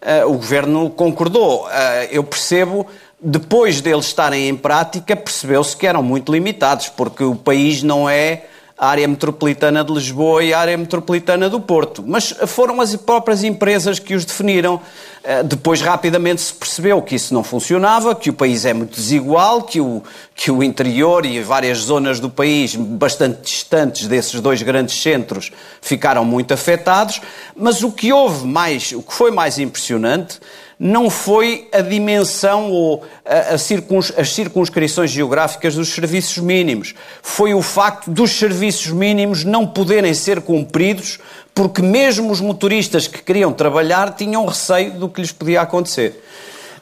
Uh, 0.00 0.28
o 0.28 0.34
governo 0.34 0.90
concordou. 0.90 1.66
eu 2.10 2.22
percebo 2.22 2.86
depois 3.20 3.80
deles 3.80 4.06
estarem 4.06 4.48
em 4.48 4.56
prática, 4.56 5.16
percebeu-se 5.16 5.76
que 5.76 5.86
eram 5.86 6.02
muito 6.02 6.30
limitados, 6.30 6.88
porque 6.88 7.24
o 7.24 7.34
país 7.34 7.82
não 7.82 8.08
é 8.08 8.44
a 8.78 8.86
área 8.86 9.08
metropolitana 9.08 9.82
de 9.82 9.92
Lisboa 9.92 10.44
e 10.44 10.54
a 10.54 10.60
área 10.60 10.78
metropolitana 10.78 11.50
do 11.50 11.58
Porto. 11.58 12.04
Mas 12.06 12.32
foram 12.46 12.80
as 12.80 12.94
próprias 12.94 13.42
empresas 13.42 13.98
que 13.98 14.14
os 14.14 14.24
definiram. 14.24 14.80
Eh, 15.24 15.42
depois, 15.42 15.80
rapidamente, 15.80 16.40
se 16.40 16.52
percebeu 16.54 17.02
que 17.02 17.16
isso 17.16 17.34
não 17.34 17.42
funcionava, 17.42 18.14
que 18.14 18.30
o 18.30 18.32
país 18.32 18.64
é 18.64 18.72
muito 18.72 18.94
desigual, 18.94 19.62
que 19.62 19.80
o, 19.80 20.00
que 20.32 20.48
o 20.48 20.62
interior 20.62 21.26
e 21.26 21.42
várias 21.42 21.78
zonas 21.78 22.20
do 22.20 22.30
país, 22.30 22.76
bastante 22.76 23.42
distantes 23.42 24.06
desses 24.06 24.40
dois 24.40 24.62
grandes 24.62 25.02
centros, 25.02 25.50
ficaram 25.82 26.24
muito 26.24 26.54
afetados. 26.54 27.20
Mas 27.56 27.82
o 27.82 27.90
que 27.90 28.12
houve 28.12 28.46
mais, 28.46 28.92
o 28.92 29.02
que 29.02 29.12
foi 29.12 29.32
mais 29.32 29.58
impressionante 29.58 30.38
não 30.78 31.10
foi 31.10 31.68
a 31.72 31.80
dimensão 31.80 32.70
ou 32.70 33.04
a, 33.24 33.54
a 33.54 33.58
circuns, 33.58 34.12
as 34.16 34.32
circunscrições 34.32 35.10
geográficas 35.10 35.74
dos 35.74 35.88
serviços 35.88 36.38
mínimos. 36.38 36.94
Foi 37.20 37.52
o 37.52 37.62
facto 37.62 38.10
dos 38.10 38.30
serviços 38.30 38.92
mínimos 38.92 39.42
não 39.44 39.66
poderem 39.66 40.14
ser 40.14 40.40
cumpridos 40.40 41.18
porque 41.52 41.82
mesmo 41.82 42.30
os 42.30 42.40
motoristas 42.40 43.08
que 43.08 43.20
queriam 43.20 43.52
trabalhar 43.52 44.14
tinham 44.14 44.46
receio 44.46 44.92
do 44.92 45.08
que 45.08 45.20
lhes 45.20 45.32
podia 45.32 45.60
acontecer. 45.60 46.22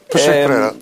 Pacheco 0.07 0.31
Pereira, 0.31 0.75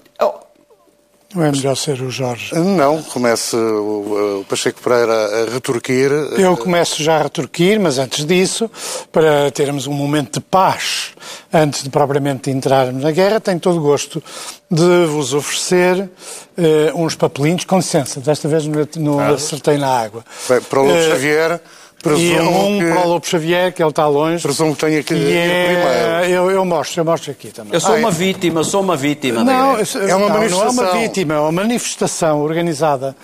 não 1.35 1.43
é 1.43 1.51
melhor 1.51 1.75
ser 1.75 2.01
o 2.01 2.09
Jorge? 2.09 2.55
Não, 2.55 3.03
comece 3.03 3.55
o, 3.55 4.45
Pacheco 4.47 4.81
Pereira 4.81 5.13
a 5.13 5.53
retorquir. 5.53 6.09
Eu 6.37 6.55
começo 6.55 7.03
já 7.03 7.17
a 7.17 7.23
retorquir, 7.23 7.79
mas 7.79 7.97
antes 7.97 8.25
disso, 8.25 8.69
para 9.11 9.51
termos 9.51 9.85
um 9.87 9.93
momento 9.93 10.39
de 10.39 10.39
paz, 10.39 11.11
antes 11.53 11.83
de 11.83 11.89
propriamente 11.89 12.49
entrarmos 12.49 13.03
na 13.03 13.11
guerra, 13.11 13.39
tenho 13.39 13.59
todo 13.59 13.77
o 13.77 13.81
gosto 13.81 14.23
de 14.71 15.05
vos 15.07 15.33
oferecer 15.33 16.09
uh, 16.57 17.03
uns 17.03 17.15
papelinhos, 17.15 17.65
com 17.65 17.77
licença, 17.77 18.19
desta 18.19 18.47
vez 18.47 18.65
não, 18.65 18.87
não 18.97 19.19
ah. 19.19 19.29
acertei 19.29 19.77
na 19.77 19.87
água. 19.87 20.23
Bem, 20.47 20.61
para 20.61 20.79
o 20.79 20.85
Lobo 20.85 20.97
uh, 20.97 21.09
Xavier... 21.09 21.61
Presumo 22.05 22.23
e 22.23 22.39
um 22.39 22.79
que... 22.79 22.91
para 22.91 23.05
o 23.05 23.09
Lobo 23.09 23.25
Xavier, 23.25 23.73
que 23.73 23.81
ele 23.81 23.89
está 23.89 24.07
longe. 24.07 24.43
Presumo 24.43 24.75
que 24.75 24.85
tenha 24.85 24.99
aqui 24.99 25.13
é... 25.13 25.65
primeiro. 25.65 26.35
Eu, 26.35 26.51
eu 26.51 26.63
mostro, 26.63 27.01
eu 27.01 27.05
mostro 27.05 27.31
aqui 27.31 27.47
também. 27.47 27.73
Eu 27.73 27.79
sou 27.79 27.95
ah, 27.95 27.97
uma 27.97 28.09
é... 28.09 28.11
vítima, 28.11 28.63
sou 28.63 28.81
uma 28.81 28.95
vítima. 28.95 29.43
Não, 29.43 29.77
é 29.77 30.15
uma 30.15 30.29
não, 30.29 30.29
manifestação. 30.29 30.73
Não 30.73 30.83
é 30.83 30.91
uma 30.91 30.99
vítima, 30.99 31.33
é 31.33 31.39
uma 31.39 31.51
manifestação 31.51 32.41
organizada 32.41 33.15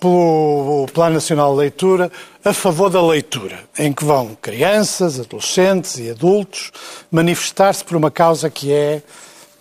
pelo 0.00 0.86
Plano 0.94 1.14
Nacional 1.14 1.52
de 1.52 1.58
Leitura 1.58 2.10
a 2.42 2.52
favor 2.52 2.88
da 2.88 3.00
leitura, 3.00 3.60
em 3.78 3.92
que 3.92 4.04
vão 4.04 4.36
crianças, 4.40 5.20
adolescentes 5.20 5.98
e 5.98 6.10
adultos 6.10 6.72
manifestar-se 7.10 7.84
por 7.84 7.96
uma 7.96 8.10
causa 8.10 8.48
que 8.48 8.72
é 8.72 9.02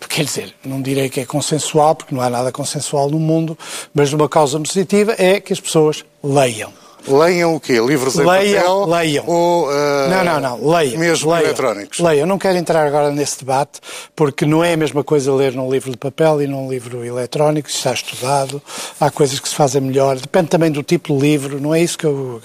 quer 0.09 0.25
dizer, 0.25 0.55
não 0.65 0.81
direi 0.81 1.09
que 1.09 1.19
é 1.19 1.25
consensual, 1.25 1.95
porque 1.95 2.13
não 2.13 2.21
há 2.21 2.29
nada 2.29 2.51
consensual 2.51 3.09
no 3.09 3.19
mundo, 3.19 3.57
mas 3.93 4.11
uma 4.11 4.27
causa 4.27 4.59
positiva 4.59 5.15
é 5.17 5.39
que 5.39 5.53
as 5.53 5.59
pessoas 5.59 6.03
leiam. 6.23 6.73
Leiam 7.07 7.55
o 7.55 7.59
quê? 7.59 7.79
Livros 7.79 8.15
em 8.15 8.25
leiam, 8.25 8.61
papel? 8.61 8.85
Leiam. 8.85 9.23
Ou, 9.27 9.67
uh, 9.67 10.09
não, 10.09 10.23
não, 10.23 10.39
não. 10.39 10.71
Leiam. 10.71 10.99
Mesmo 10.99 11.31
leiam. 11.31 11.45
eletrónicos? 11.45 11.99
Leiam. 11.99 12.27
Não 12.27 12.37
quero 12.37 12.57
entrar 12.57 12.85
agora 12.85 13.11
nesse 13.11 13.39
debate, 13.39 13.79
porque 14.15 14.45
não 14.45 14.63
é 14.63 14.73
a 14.73 14.77
mesma 14.77 15.03
coisa 15.03 15.33
ler 15.33 15.53
num 15.53 15.71
livro 15.71 15.91
de 15.91 15.97
papel 15.97 16.41
e 16.41 16.47
num 16.47 16.69
livro 16.69 17.03
eletrónico. 17.03 17.69
Está 17.69 17.93
estudado. 17.93 18.61
Há 18.99 19.09
coisas 19.09 19.39
que 19.39 19.49
se 19.49 19.55
fazem 19.55 19.81
melhor. 19.81 20.17
Depende 20.17 20.49
também 20.49 20.71
do 20.71 20.83
tipo 20.83 21.15
de 21.15 21.19
livro. 21.21 21.59
Não 21.59 21.73
é 21.73 21.81
isso 21.81 21.97
que 21.97 22.05
eu... 22.05 22.41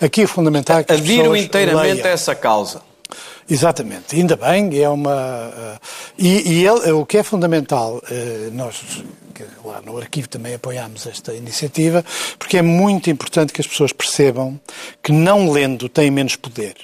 Aqui 0.00 0.24
o 0.24 0.28
fundamental 0.28 0.80
é 0.80 0.84
que 0.84 0.92
as 0.92 1.00
Adiro 1.00 1.36
inteiramente 1.36 1.94
leiam. 1.94 2.06
a 2.06 2.10
essa 2.10 2.34
causa. 2.34 2.82
Exatamente, 3.48 4.14
ainda 4.14 4.36
bem, 4.36 4.80
é 4.80 4.88
uma. 4.88 5.10
Uh, 5.48 5.78
e, 6.16 6.52
e 6.52 6.66
ele, 6.66 6.92
o 6.92 7.04
que 7.04 7.18
é 7.18 7.22
fundamental, 7.24 7.96
uh, 7.96 8.50
nós 9.40 9.64
lá 9.64 9.82
no 9.82 9.96
arquivo 9.96 10.28
também 10.28 10.54
apoiámos 10.54 11.06
esta 11.06 11.34
iniciativa, 11.34 12.04
porque 12.38 12.58
é 12.58 12.62
muito 12.62 13.10
importante 13.10 13.52
que 13.52 13.60
as 13.60 13.66
pessoas 13.66 13.92
percebam 13.92 14.60
que 15.02 15.12
não 15.12 15.50
lendo 15.50 15.88
têm 15.88 16.10
menos 16.10 16.36
poder. 16.36 16.74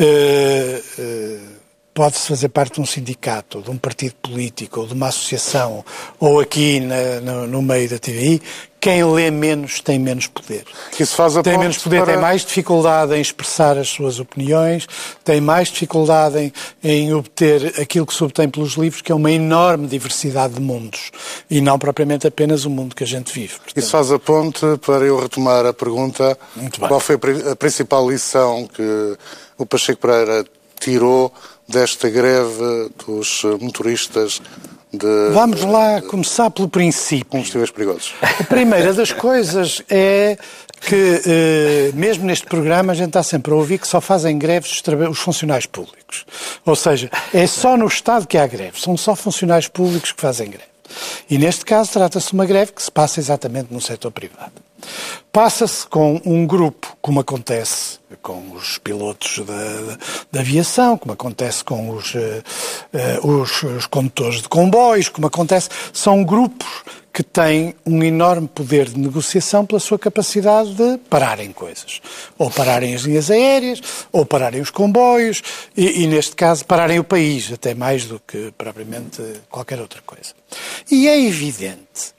Uh, 0.00 1.54
pode-se 1.94 2.26
fazer 2.26 2.48
parte 2.48 2.74
de 2.74 2.80
um 2.80 2.86
sindicato, 2.86 3.62
de 3.62 3.70
um 3.70 3.78
partido 3.78 4.14
político, 4.16 4.80
ou 4.80 4.86
de 4.86 4.94
uma 4.94 5.08
associação, 5.08 5.84
ou 6.18 6.40
aqui 6.40 6.80
na, 6.80 7.20
no, 7.20 7.46
no, 7.46 7.62
meio 7.62 7.88
da 7.88 7.98
TVI, 7.98 8.42
quem 8.84 9.02
lê 9.02 9.30
menos 9.30 9.80
tem 9.80 9.98
menos 9.98 10.26
poder. 10.26 10.66
Isso 11.00 11.16
faz 11.16 11.38
a 11.38 11.42
tem 11.42 11.56
menos 11.56 11.78
poder, 11.78 12.02
para... 12.02 12.12
tem 12.12 12.20
mais 12.20 12.44
dificuldade 12.44 13.14
em 13.14 13.20
expressar 13.22 13.78
as 13.78 13.88
suas 13.88 14.20
opiniões, 14.20 14.86
tem 15.24 15.40
mais 15.40 15.68
dificuldade 15.68 16.38
em, 16.38 16.52
em 16.82 17.14
obter 17.14 17.80
aquilo 17.80 18.04
que 18.04 18.12
se 18.12 18.22
obtém 18.22 18.46
pelos 18.46 18.74
livros, 18.74 19.00
que 19.00 19.10
é 19.10 19.14
uma 19.14 19.32
enorme 19.32 19.86
diversidade 19.86 20.52
de 20.52 20.60
mundos, 20.60 21.10
e 21.48 21.62
não 21.62 21.78
propriamente 21.78 22.26
apenas 22.26 22.66
o 22.66 22.70
mundo 22.70 22.94
que 22.94 23.02
a 23.02 23.06
gente 23.06 23.32
vive. 23.32 23.54
Portanto... 23.54 23.78
Isso 23.78 23.90
faz 23.90 24.12
a 24.12 24.18
ponte 24.18 24.66
para 24.84 25.06
eu 25.06 25.18
retomar 25.18 25.64
a 25.64 25.72
pergunta. 25.72 26.36
Qual 26.78 27.00
foi 27.00 27.18
a 27.50 27.56
principal 27.56 28.10
lição 28.10 28.66
que 28.66 29.16
o 29.56 29.64
Pacheco 29.64 30.02
Pereira 30.02 30.44
tirou 30.78 31.32
desta 31.66 32.10
greve 32.10 32.90
dos 33.06 33.44
motoristas 33.62 34.42
de. 34.96 35.30
Vamos 35.32 35.62
lá 35.62 36.00
começar 36.02 36.50
pelo 36.50 36.68
princípio. 36.68 37.26
Combustíveis 37.26 37.70
perigosos. 37.70 38.14
A 38.22 38.44
primeira 38.44 38.92
das 38.92 39.12
coisas 39.12 39.82
é 39.88 40.36
que, 40.80 41.22
eh, 41.26 41.90
mesmo 41.94 42.24
neste 42.24 42.46
programa, 42.46 42.92
a 42.92 42.94
gente 42.94 43.08
está 43.08 43.22
sempre 43.22 43.52
a 43.52 43.56
ouvir 43.56 43.78
que 43.78 43.88
só 43.88 44.00
fazem 44.00 44.38
greves 44.38 44.82
os 45.10 45.18
funcionários 45.18 45.66
públicos. 45.66 46.24
Ou 46.64 46.76
seja, 46.76 47.10
é 47.32 47.46
só 47.46 47.76
no 47.76 47.86
Estado 47.86 48.26
que 48.26 48.36
há 48.36 48.46
greve, 48.46 48.80
são 48.80 48.96
só 48.96 49.14
funcionários 49.14 49.68
públicos 49.68 50.12
que 50.12 50.20
fazem 50.20 50.48
greve. 50.48 50.74
E 51.28 51.38
neste 51.38 51.64
caso 51.64 51.92
trata-se 51.92 52.28
de 52.28 52.34
uma 52.34 52.46
greve 52.46 52.72
que 52.72 52.82
se 52.82 52.90
passa 52.90 53.18
exatamente 53.18 53.72
no 53.72 53.80
setor 53.80 54.10
privado. 54.10 54.52
Passa-se 55.32 55.86
com 55.86 56.20
um 56.24 56.46
grupo, 56.46 56.96
como 57.02 57.20
acontece 57.20 57.98
com 58.22 58.52
os 58.52 58.78
pilotos 58.78 59.40
da, 59.44 59.98
da 60.32 60.40
aviação, 60.40 60.96
como 60.96 61.12
acontece 61.12 61.64
com 61.64 61.90
os, 61.90 62.14
uh, 62.14 62.18
uh, 63.22 63.28
os, 63.28 63.62
os 63.62 63.86
condutores 63.86 64.42
de 64.42 64.48
comboios, 64.48 65.08
como 65.08 65.26
acontece. 65.26 65.68
São 65.92 66.24
grupos 66.24 66.68
que 67.12 67.22
têm 67.22 67.76
um 67.86 68.02
enorme 68.02 68.48
poder 68.48 68.86
de 68.86 68.98
negociação 68.98 69.64
pela 69.64 69.78
sua 69.78 69.96
capacidade 69.96 70.74
de 70.74 70.98
pararem 71.08 71.52
coisas. 71.52 72.00
Ou 72.36 72.50
pararem 72.50 72.92
as 72.92 73.02
linhas 73.02 73.30
aéreas, 73.30 73.80
ou 74.10 74.26
pararem 74.26 74.60
os 74.60 74.70
comboios, 74.70 75.40
e, 75.76 76.02
e, 76.02 76.06
neste 76.08 76.34
caso 76.34 76.64
pararem 76.64 76.98
o 76.98 77.04
país, 77.04 77.52
até 77.52 77.72
mais 77.72 78.06
do 78.06 78.20
que 78.26 78.52
propriamente 78.58 79.22
qualquer 79.48 79.80
outra 79.80 80.02
coisa. 80.04 80.34
E 80.90 81.06
é 81.06 81.20
evidente 81.20 82.12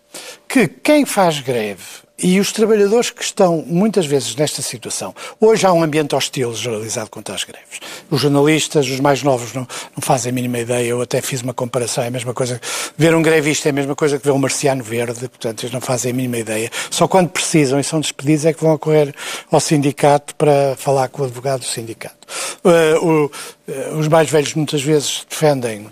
que 0.48 0.66
quem 0.68 1.06
faz 1.06 1.42
greve 1.42 2.05
e 2.18 2.40
os 2.40 2.52
trabalhadores 2.52 3.10
que 3.10 3.24
estão 3.24 3.64
muitas 3.68 4.06
vezes 4.06 4.36
nesta 4.36 4.62
situação, 4.62 5.14
hoje 5.40 5.66
há 5.66 5.74
um 5.74 5.84
ambiente 5.84 6.16
hostil 6.16 6.54
generalizado 6.54 7.10
contra 7.10 7.36
as 7.36 7.44
greves. 7.44 7.80
Os 8.10 8.22
jornalistas, 8.22 8.88
os 8.88 9.00
mais 9.02 9.22
novos, 9.22 9.54
não, 9.54 9.68
não 9.96 10.02
fazem 10.02 10.30
a 10.30 10.34
mínima 10.34 10.60
ideia. 10.60 10.88
Eu 10.88 11.02
até 11.02 11.22
fiz 11.22 11.42
uma 11.42 11.54
comparação, 11.54 12.04
é 12.04 12.08
a 12.08 12.12
mesma 12.12 12.34
coisa. 12.34 12.60
Ver 12.98 13.14
um 13.14 13.22
grevista 13.22 13.68
é 13.68 13.72
a 13.72 13.74
mesma 13.74 13.96
coisa 13.96 14.18
que 14.18 14.26
ver 14.26 14.32
um 14.32 14.38
marciano 14.38 14.84
verde, 14.84 15.28
portanto, 15.28 15.64
eles 15.64 15.74
não 15.74 15.82
fazem 15.82 16.12
a 16.12 16.16
mínima 16.16 16.38
ideia. 16.38 16.72
Só 16.90 17.08
quando 17.08 17.30
precisam 17.30 17.80
e 17.80 17.84
são 17.84 18.00
despedidos 18.00 18.46
é 18.46 18.54
que 18.54 18.64
vão 18.64 18.78
correr 18.78 19.14
ao 19.52 19.60
sindicato 19.60 20.36
para 20.36 20.76
falar 20.78 21.10
com 21.10 21.22
o 21.22 21.26
advogado 21.26 21.62
do 21.62 21.66
sindicato. 21.66 22.16
Uh, 22.64 23.06
o, 23.06 23.26
uh, 23.26 23.98
os 24.00 24.08
mais 24.08 24.30
velhos 24.30 24.54
muitas 24.54 24.82
vezes 24.82 25.26
defendem 25.30 25.88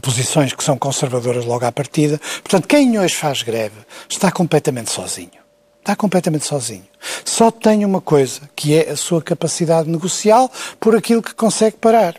posições 0.00 0.52
que 0.52 0.64
são 0.64 0.76
conservadoras 0.76 1.44
logo 1.44 1.64
à 1.64 1.72
partida. 1.72 2.20
Portanto, 2.42 2.68
quem 2.68 2.98
hoje 2.98 3.14
faz 3.14 3.42
greve 3.42 3.76
está 4.08 4.30
completamente 4.30 4.90
sozinho. 4.90 5.30
Está 5.80 5.94
completamente 5.94 6.44
sozinho. 6.44 6.86
Só 7.24 7.50
tem 7.50 7.84
uma 7.84 8.00
coisa, 8.00 8.40
que 8.56 8.74
é 8.74 8.90
a 8.90 8.96
sua 8.96 9.22
capacidade 9.22 9.88
negocial 9.88 10.50
por 10.80 10.96
aquilo 10.96 11.22
que 11.22 11.34
consegue 11.34 11.76
parar. 11.76 12.16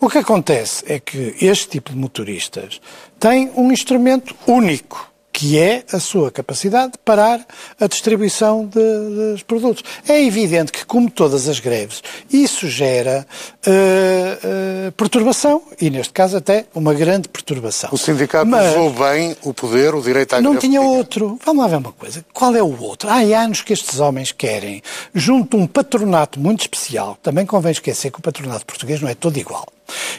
O 0.00 0.08
que 0.08 0.18
acontece 0.18 0.84
é 0.86 0.98
que 0.98 1.34
este 1.40 1.68
tipo 1.68 1.90
de 1.90 1.96
motoristas 1.96 2.80
tem 3.18 3.50
um 3.56 3.72
instrumento 3.72 4.34
único, 4.46 5.10
que 5.36 5.58
é 5.58 5.84
a 5.92 6.00
sua 6.00 6.30
capacidade 6.30 6.92
de 6.92 6.98
parar 7.04 7.44
a 7.78 7.86
distribuição 7.86 8.64
de, 8.64 9.32
dos 9.32 9.42
produtos. 9.42 9.84
É 10.08 10.24
evidente 10.24 10.72
que, 10.72 10.86
como 10.86 11.10
todas 11.10 11.46
as 11.46 11.60
greves, 11.60 12.02
isso 12.32 12.66
gera 12.70 13.26
uh, 13.66 14.88
uh, 14.88 14.92
perturbação 14.92 15.62
e, 15.78 15.90
neste 15.90 16.14
caso, 16.14 16.38
até 16.38 16.64
uma 16.74 16.94
grande 16.94 17.28
perturbação. 17.28 17.90
O 17.92 17.98
sindicato 17.98 18.46
Mas, 18.46 18.70
usou 18.70 18.90
bem 18.94 19.36
o 19.42 19.52
poder, 19.52 19.94
o 19.94 20.00
direito 20.00 20.32
à 20.32 20.40
greve. 20.40 20.54
Não 20.54 20.58
tinha 20.58 20.80
outro. 20.80 21.38
Vamos 21.44 21.62
lá 21.62 21.68
ver 21.68 21.76
uma 21.76 21.92
coisa. 21.92 22.24
Qual 22.32 22.56
é 22.56 22.62
o 22.62 22.80
outro? 22.80 23.10
Há 23.10 23.18
anos 23.18 23.60
que 23.60 23.74
estes 23.74 24.00
homens 24.00 24.32
querem, 24.32 24.82
junto 25.14 25.58
a 25.58 25.60
um 25.60 25.66
patronato 25.66 26.40
muito 26.40 26.62
especial, 26.62 27.18
também 27.22 27.44
convém 27.44 27.72
esquecer 27.72 28.10
que 28.10 28.20
o 28.20 28.22
patronato 28.22 28.64
português 28.64 29.02
não 29.02 29.08
é 29.10 29.14
todo 29.14 29.36
igual. 29.36 29.66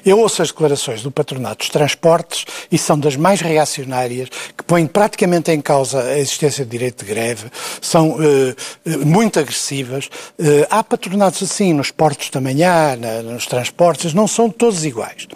Eu 0.06 0.20
ouço 0.20 0.42
as 0.42 0.50
declarações 0.50 1.02
do 1.02 1.12
Patronato 1.12 1.60
dos 1.60 1.70
Transportes 1.70 2.46
e 2.72 2.78
são 2.78 2.98
das 2.98 3.16
mais 3.16 3.42
reacionárias, 3.42 4.30
que 4.56 4.64
põem 4.64 4.88
praticamente 4.88 5.52
em 5.52 5.62
causa 5.62 6.02
a 6.02 6.18
existência 6.20 6.64
de 6.64 6.72
direito 6.72 7.04
de 7.04 7.12
greve, 7.12 7.52
são 7.82 8.12
uh, 8.12 9.06
muito 9.06 9.40
agressivas. 9.40 10.06
Uh, 10.40 10.66
há 10.70 10.84
patronatos 10.84 11.44
assim 11.44 11.74
nos 11.74 11.92
portos 11.92 12.30
da 12.30 12.40
manhã, 12.40 12.96
na, 12.96 13.22
nos 13.22 13.46
transportes, 13.46 14.14
não 14.14 14.28
são 14.28 14.50
todos 14.50 14.86
iguais. 14.86 15.28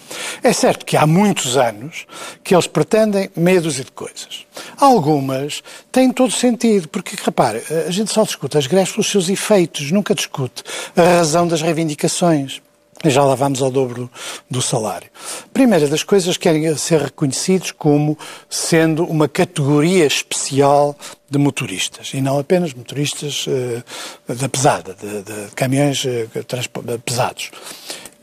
É 0.44 0.54
certo 0.54 0.86
que 0.86 0.96
há 0.96 1.06
muitos 1.06 1.58
anos 1.58 2.06
que 2.44 2.56
eles 2.56 2.68
pretendem 2.68 3.30
meia 3.36 3.62
dúzia 3.62 3.84
de 3.84 3.92
coisas. 3.92 4.46
Algumas 4.78 5.64
têm 5.92 6.12
todo 6.12 6.32
sentido, 6.32 6.88
porque, 6.88 7.16
repare, 7.24 7.62
a 7.88 7.92
gente 7.92 8.12
só 8.12 8.24
discute 8.24 8.58
as 8.58 8.68
greves 8.68 8.92
pelos 8.92 9.10
seus 9.10 9.30
efeitos, 9.30 9.92
nunca 9.92 10.16
discute 10.16 10.64
a 10.96 11.18
razão 11.18 11.48
das 11.48 11.62
reivindicações 11.62 12.62
já 13.10 13.24
lá 13.24 13.36
vamos 13.36 13.62
ao 13.62 13.72
dobro 13.72 14.10
do 14.50 14.62
salário. 14.62 15.10
Primeira 15.54 15.88
das 15.88 16.04
coisas, 16.04 16.38
querem 16.38 16.76
ser 16.78 17.02
reconhecidos 17.02 17.72
como 17.72 18.18
sendo 18.50 19.04
uma 19.06 19.28
categoria 19.28 20.06
especial 20.06 20.96
de 21.30 21.38
motoristas, 21.38 22.12
e 22.14 22.22
não 22.22 22.38
apenas 22.38 22.74
motoristas 22.74 23.48
uh, 23.48 24.36
da 24.36 24.50
pesada, 24.50 24.94
de, 24.94 25.24
de 25.24 25.52
caminhões 25.56 26.04
uh, 26.04 27.00
pesados. 27.06 27.52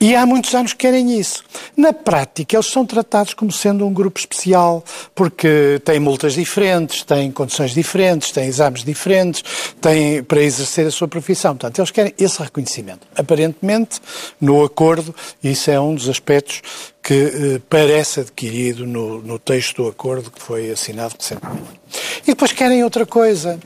E 0.00 0.14
há 0.14 0.24
muitos 0.24 0.54
anos 0.54 0.72
que 0.72 0.78
querem 0.78 1.18
isso. 1.18 1.42
Na 1.76 1.92
prática, 1.92 2.54
eles 2.54 2.66
são 2.66 2.86
tratados 2.86 3.34
como 3.34 3.50
sendo 3.50 3.84
um 3.84 3.92
grupo 3.92 4.20
especial, 4.20 4.84
porque 5.12 5.80
têm 5.84 5.98
multas 5.98 6.34
diferentes, 6.34 7.02
têm 7.02 7.32
condições 7.32 7.72
diferentes, 7.72 8.30
têm 8.30 8.46
exames 8.46 8.84
diferentes, 8.84 9.42
têm 9.80 10.22
para 10.22 10.40
exercer 10.40 10.86
a 10.86 10.90
sua 10.92 11.08
profissão. 11.08 11.56
Portanto, 11.56 11.80
eles 11.80 11.90
querem 11.90 12.14
esse 12.16 12.40
reconhecimento. 12.40 13.08
Aparentemente, 13.16 14.00
no 14.40 14.64
acordo, 14.64 15.12
isso 15.42 15.68
é 15.68 15.80
um 15.80 15.96
dos 15.96 16.08
aspectos 16.08 16.62
que 17.02 17.14
eh, 17.14 17.60
parece 17.68 18.20
adquirido 18.20 18.86
no, 18.86 19.20
no 19.22 19.38
texto 19.38 19.82
do 19.82 19.88
acordo 19.88 20.30
que 20.30 20.40
foi 20.40 20.70
assinado 20.70 21.16
recentemente. 21.18 21.80
E 22.22 22.26
depois 22.26 22.52
querem 22.52 22.84
outra 22.84 23.04
coisa, 23.04 23.58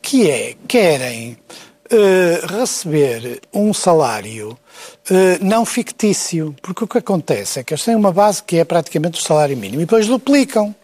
que 0.00 0.30
é, 0.30 0.54
querem 0.66 1.36
eh, 1.90 2.40
receber 2.46 3.42
um 3.52 3.74
salário 3.74 4.58
não 5.40 5.64
fictício, 5.64 6.54
porque 6.62 6.84
o 6.84 6.88
que 6.88 6.98
acontece 6.98 7.60
é 7.60 7.62
que 7.62 7.74
eles 7.74 7.84
têm 7.84 7.94
uma 7.94 8.12
base 8.12 8.42
que 8.42 8.58
é 8.58 8.64
praticamente 8.64 9.20
o 9.20 9.22
salário 9.22 9.56
mínimo 9.56 9.82
e 9.82 9.84
depois 9.84 10.06
duplicam. 10.06 10.74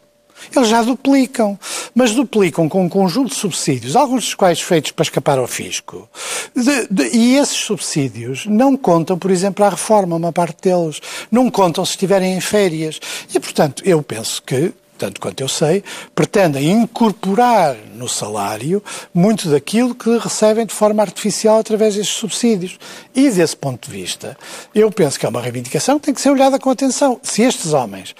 Eles 0.55 0.69
já 0.69 0.83
duplicam, 0.83 1.59
mas 1.95 2.13
duplicam 2.13 2.69
com 2.69 2.85
um 2.85 2.89
conjunto 2.89 3.29
de 3.29 3.35
subsídios, 3.35 3.95
alguns 3.95 4.25
dos 4.25 4.35
quais 4.35 4.61
feitos 4.61 4.91
para 4.91 5.03
escapar 5.03 5.39
ao 5.39 5.47
fisco. 5.47 6.09
De, 6.57 6.87
de, 6.91 7.17
e 7.17 7.37
esses 7.37 7.57
subsídios 7.57 8.47
não 8.47 8.77
contam, 8.77 9.19
por 9.19 9.31
exemplo, 9.31 9.65
à 9.65 9.69
reforma, 9.69 10.17
uma 10.17 10.33
parte 10.33 10.69
deles. 10.69 11.01
Não 11.31 11.51
contam 11.51 11.85
se 11.85 11.93
estiverem 11.93 12.35
em 12.35 12.41
férias. 12.41 12.99
E, 13.35 13.39
portanto, 13.39 13.83
eu 13.85 14.03
penso 14.03 14.43
que 14.43 14.73
tanto 15.01 15.19
quanto 15.19 15.41
eu 15.41 15.49
sei, 15.49 15.83
pretendem 16.15 16.71
incorporar 16.71 17.75
no 17.95 18.07
salário 18.07 18.83
muito 19.15 19.49
daquilo 19.49 19.95
que 19.95 20.19
recebem 20.19 20.67
de 20.67 20.75
forma 20.75 21.03
artificial 21.03 21.59
através 21.59 21.95
destes 21.95 22.17
subsídios. 22.17 22.79
E 23.15 23.31
desse 23.31 23.57
ponto 23.57 23.91
de 23.91 23.97
vista, 23.97 24.37
eu 24.75 24.93
penso 24.93 25.19
que 25.19 25.25
é 25.25 25.29
uma 25.29 25.41
reivindicação 25.41 25.99
que 25.99 26.05
tem 26.05 26.15
que 26.15 26.21
ser 26.21 26.31
olhada 26.31 26.59
com 26.59 26.69
atenção. 26.69 27.19
Se 27.23 27.43
estes 27.43 27.73
homens 27.73 28.15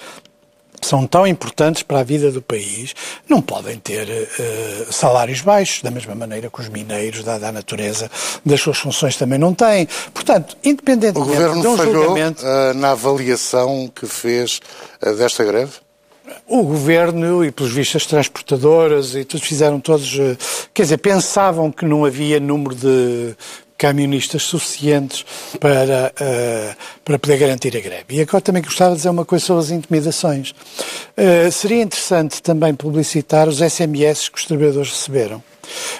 são 0.81 1.05
tão 1.05 1.27
importantes 1.27 1.83
para 1.83 1.99
a 1.99 2.03
vida 2.03 2.31
do 2.31 2.41
país, 2.41 2.95
não 3.29 3.39
podem 3.39 3.77
ter 3.77 4.07
uh, 4.09 4.91
salários 4.91 5.41
baixos, 5.41 5.83
da 5.83 5.91
mesma 5.91 6.15
maneira 6.15 6.49
que 6.49 6.59
os 6.59 6.67
mineiros, 6.67 7.23
dada 7.23 7.49
a 7.49 7.51
natureza 7.51 8.09
das 8.43 8.59
suas 8.59 8.79
funções, 8.79 9.15
também 9.15 9.37
não 9.37 9.53
têm. 9.53 9.87
Portanto, 10.11 10.57
independentemente 10.63 11.19
o 11.19 11.25
governo 11.25 11.61
de 11.61 11.67
um 11.67 11.77
falhou, 11.77 11.93
julgamento... 11.93 12.43
Uh, 12.43 12.73
na 12.73 12.91
avaliação 12.91 13.91
que 13.93 14.07
fez 14.07 14.59
uh, 15.05 15.13
desta 15.13 15.43
greve? 15.43 15.73
O 16.47 16.63
governo 16.63 17.43
e, 17.43 17.51
pelos 17.51 17.71
vistos, 17.71 18.03
as 18.03 18.07
transportadoras 18.07 19.15
e 19.15 19.25
todos 19.25 19.47
fizeram 19.47 19.79
todos. 19.79 20.17
Eh, 20.19 20.37
quer 20.73 20.83
dizer, 20.83 20.97
pensavam 20.97 21.71
que 21.71 21.85
não 21.85 22.05
havia 22.05 22.39
número 22.39 22.75
de 22.75 23.35
camionistas 23.77 24.43
suficientes 24.43 25.25
para, 25.59 26.13
uh, 26.13 26.75
para 27.03 27.17
poder 27.17 27.37
garantir 27.37 27.75
a 27.75 27.79
greve. 27.79 28.05
E 28.11 28.21
agora 28.21 28.39
também 28.39 28.61
gostava 28.61 28.91
de 28.91 28.97
dizer 28.97 29.09
uma 29.09 29.25
coisa 29.25 29.43
sobre 29.43 29.63
as 29.63 29.71
intimidações. 29.71 30.51
Uh, 30.51 31.51
seria 31.51 31.81
interessante 31.81 32.43
também 32.43 32.75
publicitar 32.75 33.49
os 33.49 33.57
SMS 33.57 34.29
que 34.29 34.37
os 34.37 34.45
trabalhadores 34.45 34.91
receberam 34.91 35.43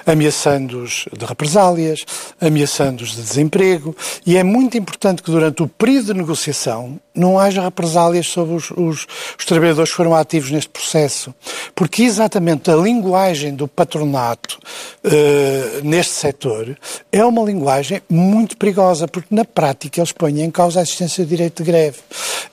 ameaçando-os 0.06 1.06
de 1.18 1.26
represálias, 1.26 2.06
ameaçando-os 2.40 3.12
de 3.12 3.22
desemprego, 3.22 3.96
e 4.26 4.38
é 4.38 4.44
muito 4.44 4.78
importante 4.78 5.22
que 5.22 5.32
durante 5.32 5.64
o 5.64 5.68
período 5.68 6.08
de 6.08 6.14
negociação 6.14 7.00
não 7.14 7.38
haja 7.38 7.62
represálias 7.62 8.28
sobre 8.28 8.56
os, 8.56 8.72
os, 8.72 9.08
os 9.38 9.46
trabalhadores 9.46 9.92
que 9.92 9.98
foram 9.98 10.16
ativos 10.16 10.52
neste 10.52 10.70
processo, 10.70 11.34
porque 11.76 12.04
exatamente 12.04 12.72
a 12.72 12.76
linguagem 12.76 13.54
do 13.54 13.68
patronato 13.68 14.58
uh, 15.04 15.84
neste 15.84 16.14
setor 16.14 16.78
é 17.12 17.24
uma 17.26 17.44
linguagem 17.44 18.02
muito 18.10 18.58
perigosa, 18.58 19.08
porque 19.08 19.34
na 19.34 19.46
prática 19.46 20.00
eles 20.00 20.12
põem 20.12 20.42
em 20.42 20.52
causa 20.52 20.80
a 20.80 20.84
existência 20.84 21.24
do 21.26 21.30
direito 21.30 21.64
de 21.64 21.72
greve 21.72 21.98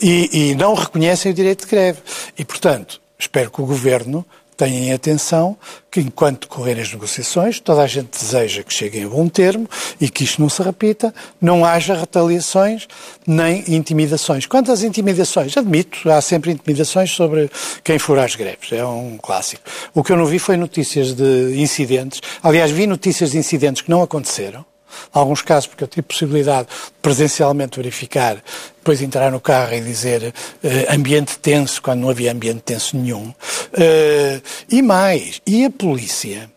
e, 0.01 0.51
e 0.51 0.55
não 0.55 0.75
reconhecem 0.75 1.33
o 1.33 1.35
direito 1.35 1.65
de 1.65 1.71
greve. 1.71 1.99
E, 2.39 2.45
portanto, 2.45 3.01
espero 3.19 3.51
que 3.51 3.61
o 3.61 3.67
Governo 3.67 4.25
tenham 4.59 4.95
atenção 4.95 5.57
que, 5.89 6.01
enquanto 6.01 6.43
decorrerem 6.43 6.83
as 6.83 6.93
negociações, 6.93 7.61
toda 7.61 7.81
a 7.81 7.87
gente 7.87 8.09
deseja 8.19 8.65
que 8.65 8.75
cheguem 8.75 9.05
a 9.05 9.09
bom 9.09 9.29
termo 9.29 9.69
e 10.01 10.11
que 10.11 10.25
isto 10.25 10.43
não 10.43 10.49
se 10.49 10.61
repita, 10.61 11.15
não 11.41 11.65
haja 11.65 11.95
retaliações 11.95 12.89
nem 13.25 13.65
intimidações. 13.69 14.47
Quanto 14.47 14.73
às 14.73 14.83
intimidações, 14.83 15.57
admito, 15.57 16.11
há 16.11 16.21
sempre 16.21 16.51
intimidações 16.51 17.13
sobre 17.13 17.49
quem 17.85 17.99
for 17.99 18.19
às 18.19 18.35
greves, 18.35 18.73
é 18.73 18.85
um 18.85 19.17
clássico. 19.17 19.63
O 19.95 20.03
que 20.03 20.13
eu 20.13 20.17
não 20.17 20.27
vi 20.27 20.41
foi 20.41 20.57
notícias 20.57 21.15
de 21.15 21.55
incidentes, 21.57 22.21
aliás, 22.43 22.71
vi 22.73 22.87
notícias 22.87 23.31
de 23.31 23.39
incidentes 23.39 23.83
que 23.83 23.91
não 23.91 24.03
aconteceram, 24.03 24.67
alguns 25.13 25.43
casos, 25.43 25.67
porque 25.67 25.85
eu 25.85 25.89
tive 25.89 26.03
possibilidade 26.03 26.69
de 26.69 26.75
presencialmente 27.01 27.77
verificar, 27.77 28.43
depois 28.79 29.01
entrar 29.03 29.31
no 29.31 29.41
carro 29.41 29.75
e 29.75 29.81
dizer 29.81 30.23
uh, 30.23 30.95
ambiente 30.95 31.39
tenso, 31.39 31.81
quando 31.81 32.01
não 32.01 32.11
havia 32.11 32.33
ambiente 32.33 32.61
tenso 32.61 32.97
nenhum. 32.97 33.29
Uh, 33.29 34.43
e 34.69 34.83
mais, 34.83 35.41
e 35.47 35.65
a 35.65 35.71
polícia? 35.71 36.51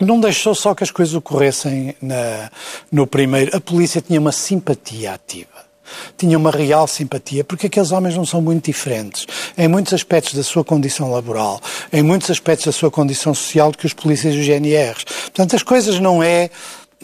Não 0.00 0.20
deixou 0.20 0.54
só 0.54 0.74
que 0.74 0.82
as 0.82 0.90
coisas 0.90 1.14
ocorressem 1.14 1.94
na, 2.02 2.50
no 2.90 3.06
primeiro. 3.06 3.56
A 3.56 3.60
polícia 3.60 4.00
tinha 4.00 4.18
uma 4.18 4.32
simpatia 4.32 5.14
ativa 5.14 5.64
tinha 6.16 6.38
uma 6.38 6.50
real 6.50 6.86
simpatia, 6.86 7.44
porque 7.44 7.66
aqueles 7.66 7.92
homens 7.92 8.16
não 8.16 8.24
são 8.24 8.40
muito 8.40 8.66
diferentes 8.66 9.26
em 9.56 9.68
muitos 9.68 9.92
aspectos 9.92 10.34
da 10.34 10.42
sua 10.42 10.64
condição 10.64 11.10
laboral, 11.10 11.60
em 11.92 12.02
muitos 12.02 12.30
aspectos 12.30 12.66
da 12.66 12.72
sua 12.72 12.90
condição 12.90 13.34
social 13.34 13.70
do 13.70 13.78
que 13.78 13.86
os 13.86 13.92
polícias 13.92 14.34
e 14.34 14.38
os 14.38 14.46
GNRs. 14.46 15.04
Portanto, 15.04 15.56
as 15.56 15.62
coisas 15.62 15.98
não 16.00 16.22
é 16.22 16.50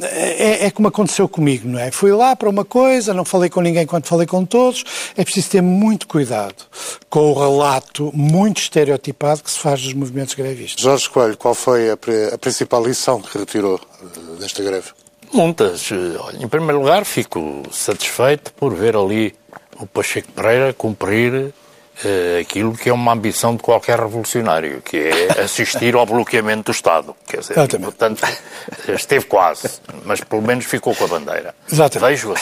é, 0.02 0.66
é, 0.66 0.70
como 0.70 0.88
aconteceu 0.88 1.28
comigo, 1.28 1.68
não 1.68 1.78
é? 1.78 1.90
Fui 1.90 2.12
lá 2.12 2.34
para 2.34 2.48
uma 2.48 2.64
coisa, 2.64 3.14
não 3.14 3.24
falei 3.24 3.50
com 3.50 3.60
ninguém 3.60 3.86
quando 3.86 4.06
falei 4.06 4.26
com 4.26 4.44
todos. 4.44 4.84
É 5.16 5.24
preciso 5.24 5.50
ter 5.50 5.62
muito 5.62 6.06
cuidado 6.06 6.64
com 7.08 7.32
o 7.32 7.38
relato 7.38 8.10
muito 8.14 8.60
estereotipado 8.60 9.42
que 9.42 9.50
se 9.50 9.58
faz 9.58 9.82
dos 9.82 9.92
movimentos 9.92 10.34
grevistas. 10.34 10.82
Jorge 10.82 11.08
Coelho, 11.08 11.36
qual 11.36 11.54
foi 11.54 11.90
a, 11.90 11.94
a 12.32 12.38
principal 12.38 12.84
lição 12.84 13.20
que 13.20 13.36
retirou 13.38 13.80
eh, 14.02 14.40
desta 14.40 14.62
greve? 14.62 14.88
Muitas. 15.32 15.90
Olha, 15.92 16.42
em 16.42 16.48
primeiro 16.48 16.80
lugar, 16.80 17.04
fico 17.04 17.62
satisfeito 17.70 18.52
por 18.54 18.74
ver 18.74 18.96
ali 18.96 19.34
o 19.78 19.86
Pacheco 19.86 20.30
Pereira 20.32 20.72
cumprir 20.72 21.52
uh, 22.04 22.40
aquilo 22.40 22.74
que 22.74 22.88
é 22.88 22.92
uma 22.92 23.12
ambição 23.12 23.54
de 23.56 23.62
qualquer 23.62 23.98
revolucionário, 23.98 24.82
que 24.82 24.96
é 24.96 25.42
assistir 25.42 25.94
ao 25.94 26.06
bloqueamento 26.06 26.64
do 26.64 26.72
Estado. 26.72 27.14
Quer 27.26 27.40
dizer, 27.40 27.52
Exatamente. 27.54 27.84
portanto, 27.84 28.22
esteve 28.88 29.24
quase, 29.26 29.68
mas 30.04 30.20
pelo 30.20 30.42
menos 30.42 30.64
ficou 30.64 30.94
com 30.94 31.04
a 31.04 31.08
bandeira. 31.08 31.54
Exatamente. 31.70 32.10
Vejo, 32.10 32.34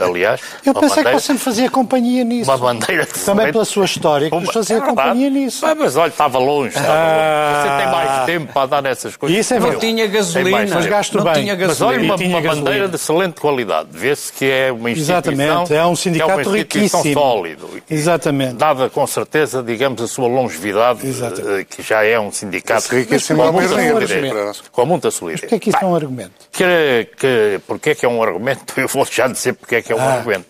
aliás. 0.00 0.40
Eu 0.64 0.74
pensei 0.74 0.88
bandeira, 0.88 1.10
que 1.10 1.20
você 1.20 1.32
me 1.32 1.38
fazia 1.38 1.70
companhia 1.70 2.24
nisso. 2.24 2.50
Uma 2.50 2.58
bandeira 2.58 3.06
Também 3.06 3.52
pela 3.52 3.64
sua 3.64 3.84
história, 3.84 4.30
que 4.30 4.36
nos 4.36 4.52
fazia 4.52 4.76
é 4.76 4.80
companhia 4.80 5.30
nisso. 5.30 5.66
Mas, 5.66 5.78
mas 5.78 5.96
olha, 5.96 6.10
estava 6.10 6.38
longe. 6.38 6.76
Estava 6.76 6.92
ah... 6.92 7.52
longe. 7.52 7.68
Você 7.68 7.82
tem 7.82 7.92
mais 7.92 8.26
tempo 8.26 8.52
para 8.52 8.66
dar 8.66 8.82
nessas 8.82 9.16
coisas. 9.16 9.38
Isso 9.38 9.54
é 9.54 9.58
não 9.60 9.78
tinha 9.78 10.06
gasolina. 10.06 10.74
Mas 10.74 10.86
gasto 10.86 11.16
não 11.16 11.24
bem. 11.24 11.34
Tinha 11.34 11.54
gasolina. 11.54 12.08
Mas 12.08 12.20
olha, 12.20 12.28
uma, 12.28 12.38
uma 12.40 12.54
bandeira 12.54 12.88
de 12.88 12.96
excelente 12.96 13.40
qualidade. 13.40 13.88
Vê-se 13.92 14.32
que 14.32 14.44
é 14.44 14.72
uma 14.72 14.90
instituição. 14.90 15.32
Exatamente, 15.32 15.74
é 15.74 15.86
um 15.86 15.96
sindicato 15.96 16.40
é 16.40 16.46
uma 16.46 16.56
riquíssimo. 16.56 17.12
sólido. 17.12 17.70
Exatamente. 17.88 18.54
Dada 18.54 18.88
com 18.90 19.03
com 19.04 19.06
certeza, 19.06 19.62
digamos, 19.62 20.00
a 20.00 20.08
sua 20.08 20.26
longevidade, 20.26 21.06
uh, 21.06 21.64
que 21.66 21.82
já 21.82 22.02
é 22.02 22.18
um 22.18 22.32
sindicato 22.32 22.88
que 22.88 23.04
com, 23.04 23.36
com, 23.36 23.52
muita 23.52 23.68
solidez, 23.68 24.62
com 24.72 24.86
muita 24.86 25.10
solidez. 25.10 25.40
Porquê 25.42 25.54
é 25.56 25.58
que 25.58 25.68
isso 25.68 25.78
é 25.78 25.86
um 25.86 25.94
argumento? 25.94 26.32
Que, 26.50 27.08
que, 27.18 27.60
porque 27.66 27.90
é 27.90 27.94
que 27.94 28.06
é 28.06 28.08
um 28.08 28.22
argumento? 28.22 28.72
Eu 28.80 28.88
vou 28.88 29.04
já 29.04 29.28
dizer 29.28 29.52
porque 29.52 29.76
é 29.76 29.82
que 29.82 29.92
é 29.92 29.96
um 29.96 30.00
ah. 30.00 30.14
argumento. 30.14 30.46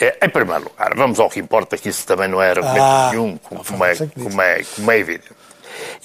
É, 0.00 0.16
em 0.24 0.28
primeiro 0.30 0.64
lugar, 0.64 0.94
vamos 0.96 1.20
ao 1.20 1.28
que 1.28 1.38
importa, 1.38 1.76
que 1.76 1.90
isso 1.90 2.06
também 2.06 2.28
não 2.28 2.40
é 2.40 2.48
argumento 2.48 2.80
ah, 2.80 3.08
nenhum, 3.10 3.36
como, 3.36 3.62
como, 3.62 3.84
é, 3.84 3.94
como, 3.94 4.40
é, 4.40 4.62
como 4.74 4.90
é 4.90 4.98
evidente. 4.98 5.28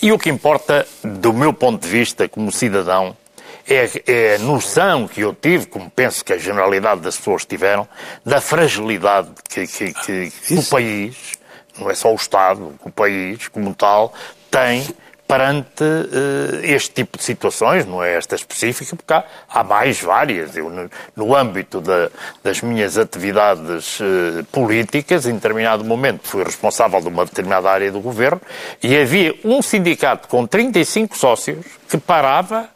E 0.01 0.11
o 0.11 0.19
que 0.19 0.29
importa, 0.29 0.85
do 1.01 1.31
meu 1.31 1.53
ponto 1.53 1.81
de 1.81 1.87
vista, 1.87 2.27
como 2.27 2.51
cidadão, 2.51 3.15
é, 3.65 3.89
é, 4.05 4.35
a 4.35 4.39
noção 4.39 5.07
que 5.07 5.21
eu 5.21 5.33
tive, 5.33 5.67
como 5.67 5.89
penso 5.89 6.25
que 6.25 6.33
a 6.33 6.37
generalidade 6.37 6.99
das 6.99 7.15
pessoas 7.15 7.45
tiveram, 7.45 7.87
da 8.25 8.41
fragilidade 8.41 9.29
que, 9.47 9.65
que, 9.65 9.93
que, 9.93 10.31
que 10.31 10.53
o 10.55 10.63
país, 10.65 11.41
não 11.77 11.89
é 11.89 11.95
só 11.95 12.11
o 12.11 12.15
Estado, 12.15 12.73
o 12.83 12.91
país 12.91 13.47
como 13.47 13.73
tal, 13.73 14.13
tem 14.49 14.85
perante 15.27 15.83
uh, 15.83 16.59
este 16.63 16.91
tipo 16.91 17.17
de 17.17 17.23
situações, 17.23 17.85
não 17.85 18.03
é 18.03 18.15
esta 18.15 18.35
específica, 18.35 18.95
porque 18.95 19.13
há, 19.13 19.23
há 19.49 19.63
mais 19.63 19.99
várias. 19.99 20.55
Eu, 20.55 20.69
no, 20.69 20.89
no 21.15 21.35
âmbito 21.35 21.81
da, 21.81 22.09
das 22.43 22.61
minhas 22.61 22.97
atividades 22.97 23.99
uh, 23.99 24.43
políticas, 24.51 25.25
em 25.25 25.33
determinado 25.33 25.83
momento 25.83 26.27
fui 26.27 26.43
responsável 26.43 27.01
de 27.01 27.07
uma 27.07 27.25
determinada 27.25 27.69
área 27.69 27.91
do 27.91 27.99
governo 27.99 28.41
e 28.81 28.95
havia 28.95 29.33
um 29.43 29.61
sindicato 29.61 30.27
com 30.27 30.45
35 30.45 31.17
sócios 31.17 31.65
que 31.89 31.97
parava 31.97 32.69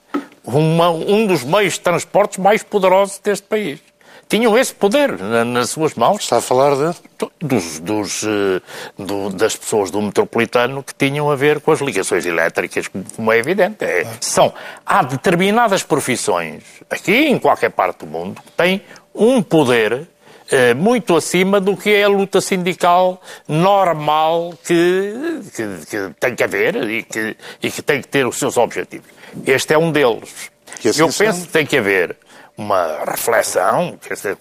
uma, 0.43 0.89
um 0.89 1.27
dos 1.27 1.43
meios 1.43 1.73
de 1.73 1.81
transportes 1.81 2.38
mais 2.38 2.63
poderosos 2.63 3.19
deste 3.19 3.45
país. 3.45 3.87
Tinham 4.30 4.58
esse 4.58 4.74
poder 4.74 5.18
na, 5.18 5.46
nas 5.46 5.70
suas 5.70 5.96
mãos. 5.96 6.22
Está 6.22 6.38
a 6.38 6.42
falar 6.42 6.76
de? 6.76 6.98
Dos, 7.40 7.80
dos 7.80 8.24
uh, 8.24 8.62
do, 8.98 9.30
das 9.30 9.56
pessoas 9.56 9.90
do 9.90 10.02
metropolitano 10.02 10.84
que 10.84 10.94
tinham 10.94 11.32
a 11.32 11.36
ver 11.36 11.62
com 11.62 11.72
as 11.72 11.80
ligações 11.80 12.26
elétricas, 12.26 12.88
como 13.16 13.32
é 13.32 13.38
evidente. 13.38 13.84
É, 13.84 14.06
são, 14.20 14.54
há 14.86 15.02
determinadas 15.02 15.82
profissões, 15.82 16.63
aqui 16.90 17.26
em 17.28 17.40
qualquer 17.40 17.72
parte 17.72 18.00
do 18.00 18.08
mundo, 18.08 18.42
que 18.42 18.52
têm 18.52 18.82
um 19.16 19.42
poder 19.42 20.08
eh, 20.50 20.74
muito 20.74 21.16
acima 21.16 21.60
do 21.60 21.76
que 21.76 21.90
é 21.90 22.04
a 22.04 22.08
luta 22.08 22.40
sindical 22.40 23.22
normal 23.48 24.54
que, 24.63 25.13
que, 25.54 25.86
que, 25.86 26.13
tem 26.18 26.36
que 26.36 26.44
haver 26.44 26.90
e 26.90 27.04
que, 27.04 27.36
e 27.62 27.70
que 27.70 27.82
tem 27.82 28.02
que 28.02 28.08
ter 28.08 28.26
os 28.26 28.38
seus 28.38 28.56
objetivos. 28.56 29.08
Este 29.46 29.74
é 29.74 29.78
um 29.78 29.92
deles. 29.92 30.50
Assim 30.86 31.02
Eu 31.02 31.10
penso 31.12 31.48
que 31.48 31.52
tem 31.52 31.66
que 31.66 31.78
haver 31.78 32.16
uma 32.58 33.04
reflexão 33.06 34.00
dizer, 34.10 34.36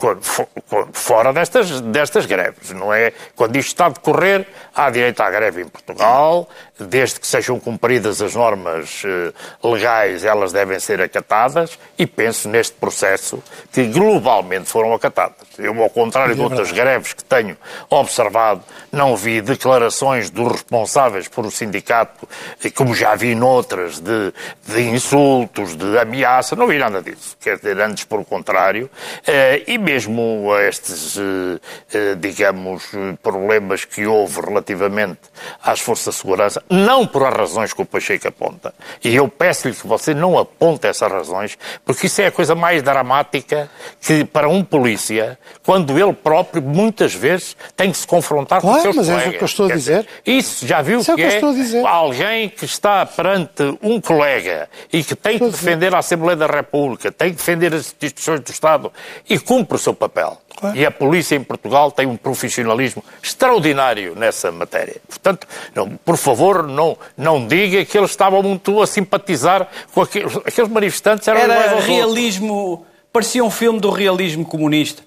fora 0.93 1.35
destas, 1.35 1.83
destas 1.83 2.25
greves, 2.25 2.71
não 2.71 2.93
é? 2.93 3.13
Quando 3.37 3.57
isto 3.57 3.69
está 3.69 3.87
a 3.87 3.91
decorrer, 3.91 4.47
há 4.75 4.89
direito 4.89 5.21
à 5.21 5.31
greve 5.31 5.63
em 5.63 5.69
Portugal, 5.69 6.49
desde 6.79 7.19
que 7.21 7.27
sejam 7.27 7.59
cumpridas 7.59 8.21
as 8.21 8.35
normas 8.35 9.03
eh, 9.05 9.33
legais, 9.67 10.25
elas 10.25 10.53
devem 10.53 10.79
ser 10.79 11.01
acatadas, 11.01 11.79
e 11.99 12.07
penso 12.07 12.49
neste 12.49 12.75
processo 12.75 13.43
que 13.73 13.85
globalmente 13.87 14.69
foram 14.69 14.93
acatadas. 14.93 15.47
Eu, 15.59 15.83
ao 15.83 15.91
contrário 15.91 16.35
de 16.35 16.41
outras 16.41 16.71
greves 16.73 17.13
que 17.13 17.25
tenho 17.25 17.57
observado, 17.89 18.63
não 18.93 19.17
vi 19.17 19.41
declarações 19.41 20.31
dos 20.31 20.53
responsáveis 20.53 21.29
por 21.29 21.47
o 21.47 21.51
sindicato, 21.51 22.29
como 22.75 22.95
já 22.95 23.15
vi 23.15 23.35
noutras, 23.35 23.99
de, 24.01 24.33
de 24.67 24.83
insultos, 24.83 25.75
de 25.77 25.99
ameaça, 25.99 26.55
não 26.57 26.67
vi 26.67 26.79
nada 26.79 27.01
disso. 27.01 27.37
Quer 27.41 27.57
dizer, 27.57 27.81
antes 27.81 28.05
por 28.05 28.25
contrário, 28.25 28.91
eh, 29.27 29.63
e 29.67 29.79
mesmo 29.79 30.55
estes, 30.59 31.17
eh, 31.17 31.61
eh, 31.93 32.15
digamos, 32.17 32.91
problemas 33.23 33.85
que 33.85 34.07
houve 34.07 34.41
relativamente 34.41 35.21
às 35.63 35.81
forças 35.81 36.15
de 36.15 36.21
segurança, 36.21 36.63
não 36.69 37.07
por 37.07 37.25
as 37.25 37.35
razões 37.35 37.73
que 37.73 37.83
o 37.83 37.87
Pacheco 37.87 38.27
aponta. 38.29 38.75
E 39.03 39.15
eu 39.15 39.29
peço-lhe 39.29 39.75
que 39.75 39.87
você 39.87 40.15
não 40.15 40.39
aponte 40.39 40.87
essas 40.87 41.11
razões, 41.11 41.59
porque 41.85 42.07
isso 42.07 42.21
é 42.21 42.27
a 42.27 42.33
coisa 42.33 42.55
mais 42.55 42.83
dramática 42.83 43.71
que 44.01 44.25
para 44.25 44.49
um 44.49 44.65
polícia, 44.65 45.39
quando 45.65 45.99
ele 45.99 46.13
próprio, 46.13 46.63
muitas 46.63 47.15
vezes, 47.15 47.57
tem 47.77 47.91
que 47.91 47.99
se 47.99 48.07
confrontar 48.07 48.61
claro, 48.61 48.77
com 48.77 48.83
seus 48.83 48.97
mas 48.97 49.07
colegas. 49.07 49.27
é 49.27 49.29
o 49.29 49.39
que 49.39 49.45
eu 49.45 49.47
estou 49.47 49.67
a 49.67 49.73
dizer. 49.73 50.07
Isso, 50.25 50.67
já 50.67 50.83
viu 50.83 51.01
isso 51.01 51.15
que, 51.15 51.23
é, 51.23 51.41
que 51.41 51.77
é 51.77 51.87
alguém 51.87 52.49
que 52.49 52.65
está 52.65 53.05
perante 53.07 53.63
um 53.83 54.01
colega 54.01 54.69
e 54.93 55.03
que 55.03 55.15
tem 55.15 55.39
que 55.39 55.49
defender 55.49 55.95
a 55.95 55.99
Assembleia 55.99 56.37
da 56.37 56.47
República, 56.47 57.11
tem 57.13 57.31
que 57.31 57.37
defender 57.37 57.75
as 57.75 57.87
instituições 57.87 58.41
do 58.41 58.51
Estado 58.51 58.93
e 59.29 59.39
cumpre 59.39 59.77
o 59.77 59.79
seu 59.79 59.95
papel. 59.95 60.39
Claro. 60.57 60.77
E 60.77 60.87
a 60.87 60.91
polícia 60.91 61.37
em 61.37 61.45
Portugal 61.45 61.91
tem 61.93 62.07
um 62.07 62.17
profissionalismo 62.17 63.05
extraordinário 63.23 64.15
nessa 64.17 64.51
matéria. 64.51 64.97
Portanto, 65.07 65.47
não, 65.75 65.91
por 65.91 66.17
favor, 66.17 66.67
não, 66.67 66.97
não 67.17 67.47
diga 67.47 67.85
que 67.85 67.97
eles 67.97 68.11
estavam 68.11 68.43
muito 68.43 68.81
a 68.81 68.87
simpatizar 68.87 69.69
com 69.93 70.01
aqueles, 70.01 70.35
aqueles 70.39 70.71
manifestantes. 70.71 71.29
Eram 71.29 71.41
Era 71.41 71.79
realismo, 71.81 72.55
outros. 72.55 72.89
parecia 73.13 73.45
um 73.45 73.51
filme 73.51 73.79
do 73.79 73.91
realismo 73.91 74.45
comunista. 74.45 75.03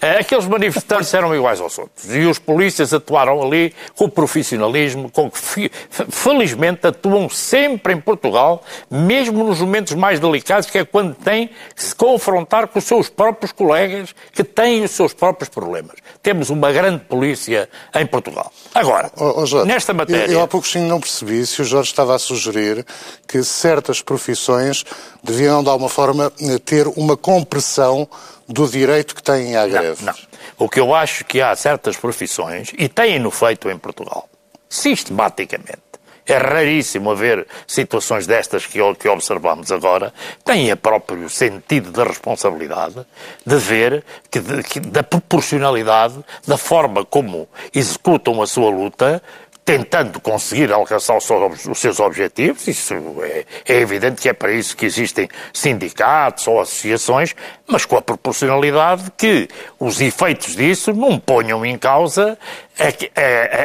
É, 0.00 0.18
aqueles 0.20 0.46
manifestantes 0.46 1.12
eram 1.14 1.34
iguais 1.34 1.60
aos 1.60 1.78
outros. 1.78 2.14
E 2.14 2.24
os 2.26 2.38
polícias 2.38 2.92
atuaram 2.92 3.42
ali 3.42 3.74
com 3.94 4.08
profissionalismo, 4.08 5.10
com 5.10 5.30
que 5.30 5.70
felizmente 6.10 6.86
atuam 6.86 7.28
sempre 7.28 7.92
em 7.92 8.00
Portugal, 8.00 8.62
mesmo 8.90 9.44
nos 9.44 9.60
momentos 9.60 9.94
mais 9.94 10.18
delicados, 10.18 10.68
que 10.68 10.78
é 10.78 10.84
quando 10.84 11.14
têm 11.14 11.50
que 11.74 11.82
se 11.82 11.94
confrontar 11.94 12.68
com 12.68 12.78
os 12.78 12.84
seus 12.84 13.08
próprios 13.08 13.52
colegas 13.52 14.14
que 14.32 14.42
têm 14.42 14.82
os 14.82 14.90
seus 14.90 15.12
próprios 15.12 15.48
problemas. 15.48 15.96
Temos 16.22 16.50
uma 16.50 16.72
grande 16.72 17.04
polícia 17.04 17.68
em 17.94 18.06
Portugal. 18.06 18.52
Agora, 18.74 19.10
oh, 19.16 19.44
Jorge, 19.46 19.68
nesta 19.68 19.92
matéria. 19.92 20.26
Eu, 20.26 20.32
eu 20.32 20.42
há 20.42 20.48
pouco 20.48 20.66
não 20.78 21.00
percebi 21.00 21.44
se 21.46 21.60
o 21.60 21.64
Jorge 21.64 21.90
estava 21.90 22.14
a 22.14 22.18
sugerir 22.18 22.84
que 23.26 23.42
certas 23.42 24.00
profissões 24.00 24.84
deviam, 25.22 25.62
de 25.62 25.68
alguma 25.68 25.88
forma, 25.88 26.32
ter 26.64 26.86
uma 26.88 27.16
compressão 27.16 28.08
do 28.52 28.68
direito 28.68 29.14
que 29.14 29.22
têm 29.22 29.56
à 29.56 29.66
greve. 29.66 30.04
Não, 30.04 30.12
não. 30.12 30.18
O 30.58 30.68
que 30.68 30.78
eu 30.78 30.94
acho 30.94 31.24
que 31.24 31.40
há 31.40 31.54
certas 31.56 31.96
profissões, 31.96 32.72
e 32.76 32.88
têm-no 32.88 33.30
feito 33.30 33.70
em 33.70 33.78
Portugal, 33.78 34.28
sistematicamente, 34.68 35.80
é 36.26 36.36
raríssimo 36.36 37.10
haver 37.10 37.46
situações 37.66 38.26
destas 38.26 38.64
que, 38.64 38.78
que 38.94 39.08
observamos 39.08 39.72
agora. 39.72 40.12
Têm 40.44 40.70
a 40.70 40.76
próprio 40.76 41.28
sentido 41.28 41.90
da 41.90 42.04
responsabilidade 42.04 43.04
de 43.44 43.56
ver 43.56 44.04
que, 44.30 44.38
de, 44.38 44.62
que, 44.62 44.78
da 44.78 45.02
proporcionalidade 45.02 46.24
da 46.46 46.56
forma 46.56 47.04
como 47.04 47.48
executam 47.74 48.40
a 48.40 48.46
sua 48.46 48.70
luta 48.70 49.20
tentando 49.64 50.20
conseguir 50.20 50.72
alcançar 50.72 51.16
os 51.16 51.78
seus 51.78 52.00
objetivos. 52.00 52.66
Isso 52.66 52.94
é, 53.22 53.44
é, 53.66 53.80
evidente 53.80 54.20
que 54.20 54.28
é 54.28 54.32
para 54.32 54.52
isso 54.52 54.76
que 54.76 54.84
existem 54.84 55.28
sindicatos 55.52 56.46
ou 56.48 56.60
associações, 56.60 57.34
mas 57.66 57.84
com 57.84 57.96
a 57.96 58.02
proporcionalidade 58.02 59.10
que 59.16 59.48
os 59.78 60.00
efeitos 60.00 60.56
disso 60.56 60.92
não 60.92 61.18
ponham 61.18 61.64
em 61.64 61.78
causa 61.78 62.36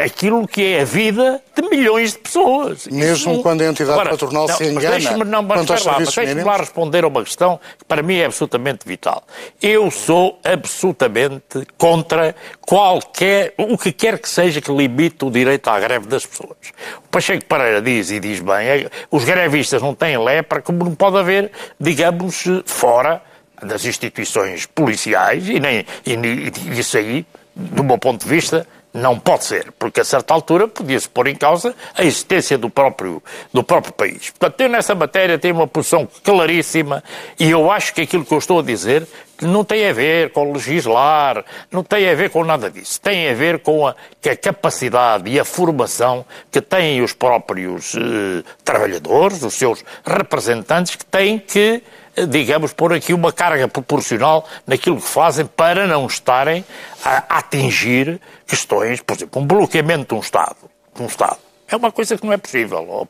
aquilo 0.04 0.48
que 0.48 0.74
é 0.74 0.82
a 0.82 0.86
vida 0.86 1.42
de 1.56 1.62
milhões 1.70 2.14
de 2.14 2.20
pessoas. 2.20 2.88
Mesmo 2.88 3.34
Isso, 3.34 3.42
quando 3.42 3.62
a 3.62 3.66
entidade 3.66 3.92
agora, 3.92 4.10
patronal 4.12 4.48
não, 4.48 4.56
se 4.56 4.66
engana. 4.66 4.92
Deixe-me 4.92 5.24
não, 5.24 5.42
mas 5.42 5.86
lá, 5.86 6.00
mas 6.00 6.16
deixe 6.16 6.44
lá 6.44 6.58
responder 6.58 7.04
a 7.04 7.08
uma 7.08 7.24
questão 7.24 7.60
que 7.78 7.86
para 7.86 8.04
mim 8.04 8.18
é 8.18 8.26
absolutamente 8.26 8.88
vital. 8.88 9.24
Eu 9.62 9.90
sou 9.90 10.40
absolutamente 10.44 11.66
contra 11.78 12.36
qualquer, 12.62 13.54
o 13.58 13.78
que 13.78 13.92
quer 13.92 14.20
que 14.20 14.28
seja 14.28 14.62
que 14.62 14.72
limite 14.72 15.24
o 15.24 15.32
direito 15.32 15.68
à 15.70 15.80
greve 15.80 16.08
das 16.08 16.26
pessoas. 16.26 16.58
O 17.06 17.08
Pacheco 17.10 17.46
Pereira 17.46 17.82
diz 17.82 18.12
e 18.12 18.20
diz 18.20 18.40
bem, 18.42 18.68
é, 18.68 18.90
os 19.10 19.24
grevistas 19.24 19.82
não 19.82 19.96
têm 19.96 20.18
lepra, 20.18 20.62
como 20.62 20.84
não 20.84 20.96
pode 20.96 21.18
haver, 21.18 21.52
digamos, 21.80 22.44
fora 22.66 23.22
das 23.62 23.86
instituições 23.86 24.66
policiais 24.66 25.48
e, 25.50 25.60
nem, 25.60 25.86
e, 26.06 26.14
e 26.14 26.80
isso 26.80 26.98
aí, 26.98 27.26
do 27.56 27.84
meu 27.84 27.98
ponto 27.98 28.24
de 28.24 28.30
vista, 28.30 28.68
não 28.98 29.20
pode 29.20 29.46
ser, 29.46 29.72
porque 29.78 30.02
a 30.02 30.04
certa 30.04 30.34
altura 30.34 30.68
podia-se 30.68 31.08
pôr 31.08 31.28
em 31.28 31.36
causa 31.36 31.76
a 31.96 32.04
existência 32.04 32.58
do 32.58 32.70
próprio, 32.70 33.22
do 33.54 33.64
próprio 33.64 33.94
país. 33.94 34.32
Portanto, 34.32 34.62
eu 34.62 34.70
nessa 34.70 34.96
matéria 34.96 35.38
tenho 35.38 35.56
uma 35.56 35.68
posição 35.68 36.08
claríssima 36.24 37.04
e 37.40 37.50
eu 37.50 37.72
acho 37.72 37.94
que 37.94 38.02
aquilo 38.02 38.26
que 38.26 38.34
eu 38.34 38.40
estou 38.40 38.60
a 38.60 38.64
dizer 38.64 39.08
não 39.42 39.64
tem 39.64 39.88
a 39.88 39.94
ver 39.94 40.32
com 40.32 40.52
legislar, 40.52 41.46
não 41.72 41.84
tem 41.84 42.10
a 42.10 42.16
ver 42.16 42.32
com 42.32 42.44
nada 42.44 42.72
disso. 42.72 43.00
Tem 43.00 43.30
a 43.30 43.34
ver 43.34 43.60
com 43.60 43.86
a, 43.86 43.96
a 44.26 44.36
capacidade 44.36 45.30
e 45.30 45.40
a 45.40 45.46
formação 45.46 46.26
que 46.52 46.60
têm 46.60 47.02
os 47.02 47.14
próprios 47.14 47.94
eh, 47.96 48.44
trabalhadores, 48.64 49.44
os 49.44 49.54
seus 49.54 49.84
representantes, 50.04 50.96
que 50.96 51.06
têm 51.06 51.38
que 51.38 51.84
digamos, 52.26 52.74
pôr 52.74 52.94
aqui 52.94 53.14
uma 53.14 53.32
carga 53.32 53.68
proporcional 53.68 54.46
naquilo 54.66 54.98
que 54.98 55.08
fazem 55.08 55.46
para 55.46 55.86
não 55.86 56.08
estarem 56.08 56.66
a 57.04 57.38
atingir 57.38 58.20
questões, 58.46 59.02
por 59.02 59.16
exemplo, 59.16 59.42
um 59.42 59.46
bloqueamento 59.46 60.16
de 60.16 60.16
um 60.16 60.20
Estado, 60.20 60.58
de 60.96 61.04
um 61.04 61.06
Estado 61.06 61.38
É 61.70 61.76
uma 61.76 61.92
coisa 61.92 62.18
que 62.18 62.26
não 62.26 62.34
é 62.34 62.38
possível, 62.38 62.86
oh. 62.90 63.06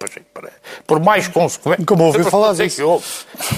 Por 0.85 0.99
mais 0.99 1.27
consequente. 1.27 1.85
Como 1.85 2.05
ouviu 2.05 2.25
falar 2.25 2.53
disso. 2.53 3.01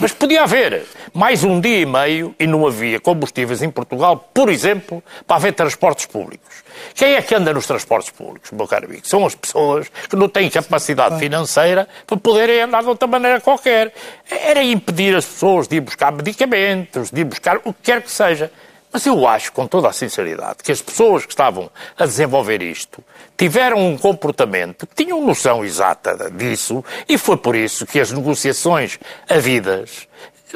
Mas 0.02 0.12
podia 0.12 0.44
haver 0.44 0.86
mais 1.14 1.44
um 1.44 1.60
dia 1.60 1.80
e 1.80 1.86
meio 1.86 2.36
e 2.38 2.46
não 2.46 2.68
havia 2.68 3.00
combustíveis 3.00 3.62
em 3.62 3.72
Portugal, 3.72 4.30
por 4.34 4.50
exemplo, 4.50 5.02
para 5.26 5.38
haver 5.38 5.54
transportes 5.54 6.06
públicos. 6.06 6.64
Quem 6.94 7.14
é 7.14 7.22
que 7.22 7.36
anda 7.36 7.54
nos 7.54 7.66
transportes 7.66 8.10
públicos, 8.12 8.52
meu 8.52 8.68
caro 8.68 8.86
amigo? 8.86 9.08
São 9.08 9.26
as 9.26 9.36
pessoas 9.36 9.88
que 10.10 10.16
não 10.16 10.28
têm 10.30 10.50
capacidade 10.50 11.20
financeira 11.20 11.88
para 12.06 12.18
poderem 12.18 12.62
andar 12.62 12.82
de 12.82 12.90
outra 12.90 13.08
maneira 13.08 13.40
qualquer. 13.40 13.94
Era 14.30 14.64
impedir 14.64 15.16
as 15.16 15.26
pessoas 15.26 15.68
de 15.68 15.78
ir 15.78 15.82
buscar 15.82 16.12
medicamentos, 16.12 17.12
de 17.12 17.22
ir 17.22 17.26
buscar 17.26 17.58
o 17.64 17.74
que 17.74 17.82
quer 17.84 18.02
que 18.02 18.12
seja. 18.12 18.52
Mas 18.92 19.06
eu 19.06 19.28
acho, 19.28 19.52
com 19.52 19.68
toda 19.68 19.88
a 19.88 19.94
sinceridade, 19.94 20.64
que 20.64 20.72
as 20.72 20.82
pessoas 20.82 21.24
que 21.24 21.32
estavam 21.32 21.70
a 21.98 22.06
desenvolver 22.06 22.62
isto 22.64 23.04
tiveram 23.38 23.78
um 23.78 23.96
comportamento 23.96 24.88
que 24.88 25.04
tinham 25.04 25.24
noção 25.24 25.64
exata 25.64 26.30
disso 26.32 26.84
e 27.08 27.18
foi 27.18 27.38
por 27.38 27.56
isso 27.56 27.86
que 27.86 28.00
as 28.00 28.12
negociações 28.12 28.98
havidas 29.30 30.08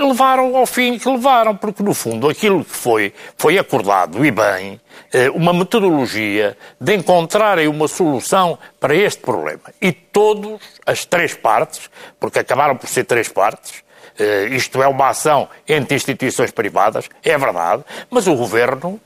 levaram 0.01 0.55
ao 0.55 0.65
fim 0.65 0.97
que 0.97 1.09
levaram, 1.09 1.55
porque 1.55 1.83
no 1.83 1.93
fundo 1.93 2.29
aquilo 2.29 2.63
que 2.63 2.75
foi, 2.75 3.13
foi 3.37 3.57
acordado 3.57 4.25
e 4.25 4.31
bem, 4.31 4.79
eh, 5.11 5.29
uma 5.29 5.53
metodologia 5.53 6.57
de 6.79 6.95
encontrarem 6.95 7.67
uma 7.67 7.87
solução 7.87 8.57
para 8.79 8.95
este 8.95 9.21
problema. 9.21 9.61
E 9.81 9.91
todos, 9.91 10.59
as 10.85 11.05
três 11.05 11.33
partes, 11.33 11.89
porque 12.19 12.39
acabaram 12.39 12.75
por 12.75 12.87
ser 12.87 13.03
três 13.03 13.27
partes, 13.27 13.83
Uh, 14.13 14.53
isto 14.53 14.81
é 14.83 14.87
uma 14.87 15.09
ação 15.09 15.49
entre 15.67 15.95
instituições 15.95 16.51
privadas, 16.51 17.09
é 17.23 17.35
verdade, 17.35 17.83
mas 18.11 18.27
o 18.27 18.35
Governo 18.35 18.99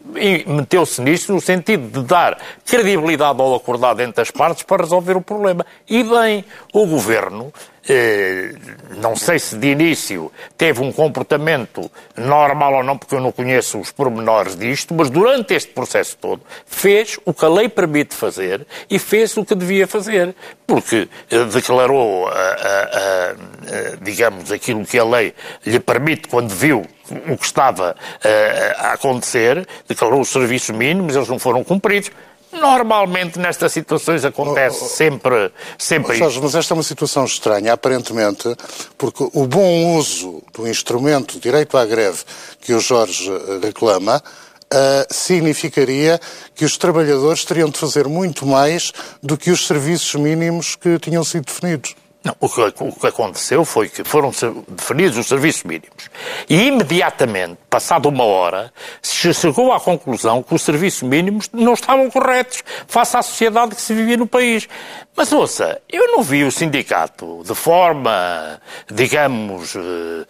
meteu-se 0.45 1.01
nisso 1.01 1.31
no 1.31 1.39
sentido 1.39 1.87
de 1.87 2.05
dar 2.05 2.37
credibilidade 2.65 3.39
ao 3.39 3.55
acordado 3.55 4.01
entre 4.01 4.21
as 4.21 4.31
partes 4.31 4.63
para 4.63 4.83
resolver 4.83 5.15
o 5.15 5.21
problema. 5.21 5.65
E 5.89 6.03
bem, 6.03 6.43
o 6.73 6.85
Governo 6.85 7.53
eh, 7.87 8.53
não 8.97 9.15
sei 9.15 9.39
se 9.39 9.57
de 9.57 9.67
início 9.67 10.31
teve 10.57 10.81
um 10.81 10.91
comportamento 10.91 11.89
normal 12.15 12.75
ou 12.75 12.83
não, 12.83 12.97
porque 12.97 13.15
eu 13.15 13.21
não 13.21 13.31
conheço 13.31 13.79
os 13.79 13.91
pormenores 13.91 14.55
disto, 14.55 14.93
mas 14.93 15.09
durante 15.09 15.53
este 15.53 15.71
processo 15.71 16.17
todo 16.17 16.41
fez 16.65 17.19
o 17.25 17.33
que 17.33 17.45
a 17.45 17.49
lei 17.49 17.69
permite 17.69 18.15
fazer 18.15 18.65
e 18.89 18.99
fez 18.99 19.35
o 19.37 19.45
que 19.45 19.55
devia 19.55 19.87
fazer, 19.87 20.35
porque 20.65 21.07
eh, 21.31 21.43
declarou, 21.45 22.29
digamos, 24.01 24.51
aquilo 24.51 24.85
que 24.85 24.97
a 24.97 25.05
lei 25.05 25.33
lhe 25.65 25.79
permite 25.79 26.27
quando 26.27 26.49
viu 26.49 26.85
o 27.29 27.37
que 27.37 27.45
estava 27.45 27.95
eh, 28.23 28.75
a 28.77 28.93
acontecer, 28.93 29.67
declarou 29.87 30.21
os 30.21 30.29
serviços 30.29 30.75
mínimos, 30.75 31.15
eles 31.15 31.27
não 31.27 31.39
foram 31.39 31.63
cumpridos. 31.63 32.11
Normalmente 32.59 33.39
nestas 33.39 33.71
situações 33.71 34.25
acontece 34.25 34.79
oh, 34.81 34.85
oh, 34.85 34.89
sempre, 34.89 35.51
sempre 35.77 36.13
oh, 36.13 36.15
Jorge, 36.15 36.39
mas 36.41 36.55
esta 36.55 36.73
é 36.73 36.75
uma 36.75 36.83
situação 36.83 37.25
estranha, 37.25 37.73
aparentemente, 37.73 38.55
porque 38.97 39.27
o 39.33 39.47
bom 39.47 39.95
uso 39.95 40.41
do 40.53 40.67
instrumento 40.67 41.39
direito 41.39 41.77
à 41.77 41.85
greve 41.85 42.19
que 42.61 42.73
o 42.73 42.79
Jorge 42.79 43.29
eh, 43.29 43.65
reclama 43.65 44.21
uh, 44.73 45.13
significaria 45.13 46.19
que 46.55 46.65
os 46.65 46.77
trabalhadores 46.77 47.45
teriam 47.45 47.69
de 47.69 47.77
fazer 47.77 48.07
muito 48.07 48.45
mais 48.45 48.91
do 49.21 49.37
que 49.37 49.51
os 49.51 49.65
serviços 49.65 50.15
mínimos 50.15 50.75
que 50.75 50.99
tinham 50.99 51.23
sido 51.23 51.45
definidos. 51.45 51.95
Não, 52.23 52.35
o 52.39 52.49
que, 52.49 52.61
o 52.61 52.91
que, 52.91 53.07
aconteceu 53.07 53.63
foi 53.63 53.87
que 53.87 54.03
foram 54.03 54.31
definidos 54.67 55.17
os 55.17 55.27
serviços 55.27 55.63
mínimos. 55.63 56.09
E 56.49 56.67
imediatamente, 56.67 57.57
passada 57.69 58.07
uma 58.09 58.25
hora, 58.25 58.73
se 59.01 59.33
chegou 59.33 59.71
à 59.71 59.79
conclusão 59.79 60.43
que 60.43 60.53
os 60.53 60.61
serviços 60.61 61.03
mínimos 61.03 61.49
não 61.53 61.73
estavam 61.73 62.09
corretos 62.09 62.63
face 62.87 63.15
à 63.15 63.21
sociedade 63.21 63.75
que 63.75 63.81
se 63.81 63.93
vivia 63.93 64.17
no 64.17 64.27
país. 64.27 64.67
Mas 65.15 65.31
ouça, 65.31 65.81
eu 65.89 66.07
não 66.11 66.21
vi 66.21 66.43
o 66.43 66.51
sindicato 66.51 67.41
de 67.43 67.55
forma, 67.55 68.61
digamos, 68.87 69.75
eh, 69.75 70.25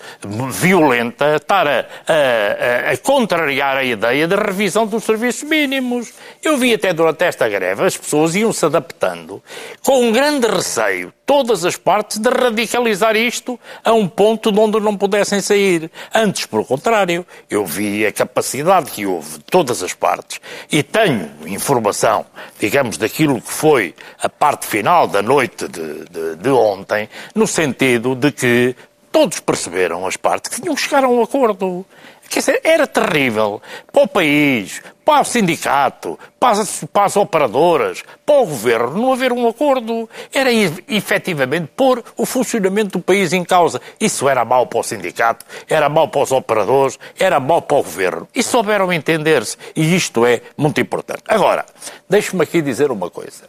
violenta 0.50 1.36
estar 1.36 1.68
a, 1.68 1.86
a, 2.08 2.92
a 2.94 2.98
contrariar 2.98 3.76
a 3.76 3.84
ideia 3.84 4.26
da 4.28 4.38
revisão 4.38 4.88
dos 4.88 5.04
serviços 5.04 5.44
mínimos. 5.44 6.14
Eu 6.42 6.58
vi 6.58 6.74
até 6.74 6.94
durante 6.94 7.24
esta 7.26 7.50
greve 7.50 7.86
as 7.86 7.98
pessoas 7.98 8.34
iam 8.34 8.54
se 8.54 8.66
adaptando 8.66 9.44
com 9.84 10.04
um 10.04 10.12
grande 10.14 10.48
receio, 10.48 11.12
todas 11.28 11.66
as 11.66 11.76
partes, 11.76 12.18
de 12.18 12.30
radicalizar 12.30 13.18
isto 13.18 13.60
a 13.84 13.92
um 13.92 14.08
ponto 14.08 14.50
de 14.50 14.58
onde 14.58 14.80
não 14.80 14.96
pudessem 14.96 15.42
sair. 15.42 15.92
Antes, 16.16 16.46
pelo 16.46 16.64
contrário, 16.64 17.28
eu 17.50 17.66
vi 17.66 18.06
a 18.06 18.14
capacidade 18.14 18.90
que 18.90 19.06
houve 19.06 19.40
de 19.40 19.44
todas 19.44 19.84
as 19.84 19.94
partes 19.94 20.40
e 20.72 20.82
tenho 20.82 21.30
informação, 21.46 22.26
digamos, 22.58 22.98
daquilo 22.98 23.42
que 23.42 23.52
foi 23.52 23.94
a 24.24 24.30
parte 24.30 24.66
final 24.66 25.06
da 25.06 25.22
noite 25.22 25.68
de, 25.68 26.06
de, 26.06 26.36
de 26.38 26.50
ontem, 26.50 27.10
no 27.36 27.46
sentido 27.46 28.16
de 28.16 28.32
que 28.32 28.74
todos 29.12 29.42
perceberam 29.42 30.08
as 30.08 30.16
partes 30.16 30.50
que 30.50 30.62
tinham 30.62 30.76
que 30.76 30.82
chegar 30.82 31.04
a 31.04 31.10
um 31.10 31.22
acordo. 31.22 31.86
Quer 32.30 32.40
dizer, 32.40 32.62
era 32.64 32.88
terrível 32.88 33.62
para 33.92 34.04
o 34.04 34.08
país, 34.08 34.82
para 35.08 35.22
o 35.22 35.24
sindicato, 35.24 36.20
para 36.38 36.60
as, 36.60 36.84
para 36.92 37.06
as, 37.06 37.16
operadoras, 37.16 38.04
para 38.26 38.42
o 38.42 38.46
governo, 38.46 39.02
não 39.02 39.14
haver 39.14 39.32
um 39.32 39.48
acordo. 39.48 40.10
Era 40.34 40.50
efetivamente 40.52 41.70
pôr 41.78 42.04
o 42.18 42.26
funcionamento 42.26 42.98
do 42.98 43.02
país 43.02 43.32
em 43.32 43.42
causa. 43.46 43.80
Isso 44.02 44.28
era 44.28 44.44
mau 44.44 44.68
para 44.68 44.80
o 44.80 44.84
sindicato, 44.84 45.46
era 45.70 45.88
mau 45.88 46.10
para 46.10 46.24
os 46.24 46.34
operadores, 46.34 47.00
era 47.18 47.40
mau 47.40 47.62
para 47.62 47.78
o 47.78 47.84
governo. 47.84 48.28
E 48.36 48.44
souberam 48.44 48.92
entender-se. 48.92 49.56
E 49.74 49.96
isto 49.96 50.26
é 50.26 50.42
muito 50.58 50.82
importante. 50.82 51.24
Agora, 51.26 51.66
deixe-me 52.10 52.44
aqui 52.44 52.62
dizer 52.62 52.92
uma 52.92 53.10
coisa. 53.10 53.46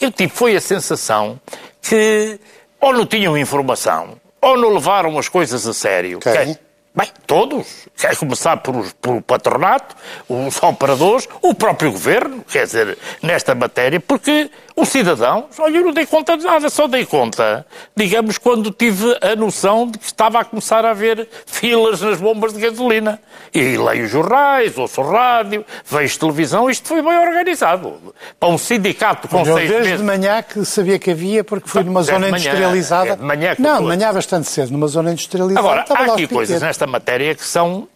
Eu 0.00 0.10
tive 0.10 0.32
foi 0.32 0.56
a 0.56 0.62
sensação 0.62 1.38
que 1.82 2.40
ou 2.80 2.94
não 2.94 3.04
tinham 3.04 3.36
informação, 3.36 4.16
ou 4.40 4.56
não 4.56 4.70
levaram 4.70 5.18
as 5.18 5.28
coisas 5.28 5.66
a 5.66 5.74
sério. 5.74 6.20
Quem? 6.20 6.56
Bem, 6.94 7.08
todos. 7.26 7.88
Quer 7.96 8.14
começar 8.16 8.58
por, 8.58 8.92
por 9.00 9.16
o 9.16 9.22
patronato, 9.22 9.96
os 10.28 10.62
operadores, 10.62 11.26
o 11.40 11.54
próprio 11.54 11.90
governo, 11.90 12.44
quer 12.44 12.66
dizer, 12.66 12.98
nesta 13.22 13.54
matéria, 13.54 13.98
porque 13.98 14.50
o 14.74 14.84
cidadão, 14.84 15.46
olha, 15.58 15.76
eu 15.78 15.84
não 15.84 15.92
dei 15.92 16.06
conta 16.06 16.36
de 16.36 16.44
nada, 16.44 16.70
só 16.70 16.86
dei 16.86 17.04
conta, 17.04 17.66
digamos, 17.94 18.38
quando 18.38 18.70
tive 18.70 19.16
a 19.20 19.36
noção 19.36 19.86
de 19.86 19.98
que 19.98 20.04
estava 20.06 20.40
a 20.40 20.44
começar 20.44 20.84
a 20.84 20.90
haver 20.90 21.28
filas 21.46 22.00
nas 22.00 22.20
bombas 22.20 22.52
de 22.52 22.60
gasolina. 22.60 23.20
E 23.54 23.76
leio 23.76 24.08
jornais, 24.08 24.76
ouço 24.78 25.02
rádio, 25.02 25.64
vejo 25.84 26.18
televisão, 26.18 26.70
isto 26.70 26.88
foi 26.88 27.02
bem 27.02 27.18
organizado. 27.18 28.14
Para 28.40 28.48
um 28.48 28.56
sindicato 28.56 29.28
com 29.28 29.38
Mas 29.38 29.48
seis 29.48 29.68
desde 29.68 29.90
meses... 29.90 29.98
de 29.98 30.04
manhã 30.04 30.42
que 30.42 30.64
sabia 30.64 30.98
que 30.98 31.10
havia, 31.10 31.44
porque 31.44 31.68
fui 31.68 31.82
numa 31.84 32.02
zona 32.02 32.30
manhã, 32.30 32.30
industrializada. 32.30 33.10
é 33.10 33.16
de 33.16 33.22
manhã 33.22 33.54
que 33.54 33.62
não, 33.62 33.76
foi. 33.76 33.80
de 33.82 33.88
manhã 33.88 34.12
bastante 34.12 34.48
cedo, 34.48 34.72
numa 34.72 34.86
zona 34.86 35.10
industrializada. 35.12 35.60
Agora, 35.60 35.84
há 35.88 36.12
aqui 36.12 36.24
os 36.24 36.30
coisas 36.30 36.62
nesta 36.62 36.86
matéria 36.86 37.34
que 37.34 37.44
são, 37.44 37.88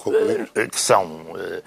eh, 0.55 0.67
que 0.67 0.81
são 0.81 1.25
eh, 1.39 1.63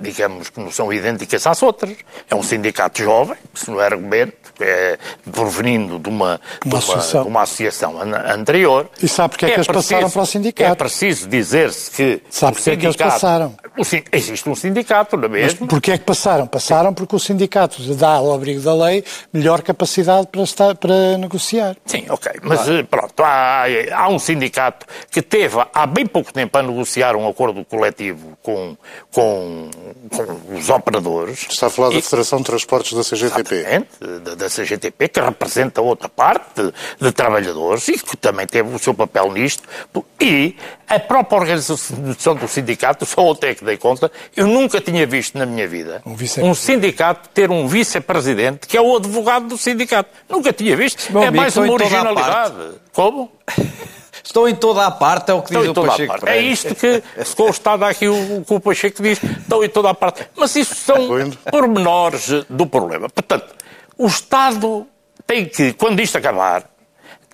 digamos 0.00 0.48
que 0.50 0.60
não 0.60 0.70
são 0.70 0.92
idênticas 0.92 1.46
às 1.46 1.62
outras. 1.62 1.96
É 2.30 2.34
um 2.34 2.42
sindicato 2.42 3.02
jovem, 3.02 3.36
se 3.54 3.70
não 3.70 3.80
é 3.80 3.86
argumento, 3.86 4.34
é 4.60 4.98
provenindo 5.30 5.98
de 5.98 6.08
uma, 6.08 6.40
de 6.62 6.68
uma, 6.68 6.78
associação. 6.78 7.22
de 7.22 7.28
uma 7.28 7.42
associação 7.42 8.00
an- 8.00 8.32
anterior. 8.34 8.88
E 9.02 9.08
sabe 9.08 9.30
porque 9.30 9.46
é 9.46 9.48
que 9.50 9.54
eles 9.56 9.66
passaram 9.66 10.10
para 10.10 10.22
o 10.22 10.26
sindicato? 10.26 10.70
É 10.70 10.74
preciso 10.74 11.28
dizer-se 11.28 11.90
que 11.90 12.22
Sabe 12.30 12.56
porque 12.56 12.70
é 12.70 12.76
que 12.76 12.86
eles 12.86 12.96
passaram? 12.96 13.54
O 13.78 13.84
sin- 13.84 14.02
existe 14.12 14.48
um 14.48 14.54
sindicato, 14.54 15.16
não 15.16 15.24
é 15.24 15.28
Mas 15.28 15.40
mesmo? 15.54 15.66
porquê 15.66 15.92
é 15.92 15.98
que 15.98 16.04
passaram? 16.04 16.46
Passaram 16.46 16.92
porque 16.92 17.16
o 17.16 17.18
sindicato 17.18 17.82
dá 17.94 18.10
ao 18.16 18.32
abrigo 18.34 18.60
da 18.60 18.74
lei 18.74 19.04
melhor 19.32 19.62
capacidade 19.62 20.26
para, 20.26 20.42
estar, 20.42 20.74
para 20.74 21.16
negociar. 21.18 21.76
Sim, 21.86 22.04
ok. 22.10 22.32
Mas 22.42 22.68
eh, 22.68 22.82
pronto, 22.82 23.14
há, 23.22 23.64
há 23.92 24.08
um 24.08 24.18
sindicato 24.18 24.86
que 25.10 25.22
teve 25.22 25.56
há 25.72 25.86
bem 25.86 26.06
pouco 26.06 26.32
tempo 26.32 26.56
a 26.58 26.62
negociar 26.62 27.16
um 27.16 27.28
acordo 27.28 27.64
coletivo 27.64 28.36
com, 28.42 28.76
com, 29.10 29.70
com 30.10 30.56
os 30.56 30.68
operadores. 30.68 31.46
Está 31.48 31.66
a 31.68 31.70
falar 31.70 31.90
da 31.90 31.96
E- 31.96 32.02
Federação 32.02 32.38
de 32.38 32.44
Transportes 32.44 32.92
da 32.92 33.02
CGTP. 33.02 33.54
Exatamente, 33.54 33.88
da, 34.24 34.34
da 34.34 34.48
CGTP, 34.48 35.08
que 35.08 35.20
representa 35.20 35.80
outra 35.80 36.08
parte 36.08 36.62
de, 36.62 36.72
de 37.00 37.12
trabalhadores 37.12 37.88
e 37.88 37.92
que 37.98 38.16
também 38.16 38.46
teve 38.46 38.74
o 38.74 38.78
seu 38.78 38.92
papel 38.94 39.30
nisto. 39.32 39.62
E 40.20 40.56
a 40.88 41.00
própria 41.00 41.38
organização 41.40 42.34
do 42.36 42.46
sindicato, 42.46 43.04
só 43.06 43.22
ontem 43.22 43.48
é 43.50 43.54
que 43.62 43.66
dei 43.66 43.76
conta, 43.76 44.10
eu 44.36 44.46
nunca 44.46 44.80
tinha 44.80 45.06
visto 45.06 45.38
na 45.38 45.46
minha 45.46 45.66
vida 45.66 46.02
Um 46.04 46.14
vice-presidente. 46.14 46.58
sindicato 46.58 47.28
ter 47.30 47.50
um 47.50 47.66
vice-presidente 47.66 48.66
que 48.66 48.76
é 48.76 48.80
o 48.80 48.96
advogado 48.96 49.46
do 49.46 49.56
sindicato. 49.56 50.10
Nunca 50.28 50.52
tinha 50.52 50.76
visto. 50.76 51.10
Meu 51.12 51.22
é 51.22 51.26
amigo, 51.28 51.42
mais 51.42 51.52
estou 51.56 51.64
uma 51.64 51.74
originalidade. 51.74 52.54
Como? 52.92 53.32
Estou 54.24 54.48
em 54.48 54.54
toda 54.54 54.86
a 54.86 54.90
parte, 54.90 55.30
é 55.30 55.34
o 55.34 55.42
que 55.42 55.54
diz 55.54 55.64
em 55.66 55.70
o 55.70 55.74
toda 55.74 55.88
a 55.88 55.90
Pacheco 55.90 56.12
parte. 56.12 56.28
É 56.28 56.40
isto 56.40 56.74
que 56.74 57.02
se 57.24 57.34
constata 57.34 57.86
aqui 57.86 58.06
o, 58.06 58.38
o 58.38 58.44
que 58.44 58.54
o 58.54 58.60
Pacheco 58.60 59.02
diz, 59.02 59.20
estão 59.22 59.64
em 59.64 59.68
toda 59.68 59.90
a 59.90 59.94
parte. 59.94 60.26
Mas 60.36 60.54
isso 60.54 60.74
são 60.74 61.08
pormenores 61.50 62.44
do 62.48 62.66
problema. 62.66 63.08
Portanto, 63.08 63.54
o 63.98 64.06
Estado 64.06 64.86
tem 65.26 65.44
que, 65.46 65.72
quando 65.72 66.00
isto 66.00 66.16
acabar, 66.18 66.64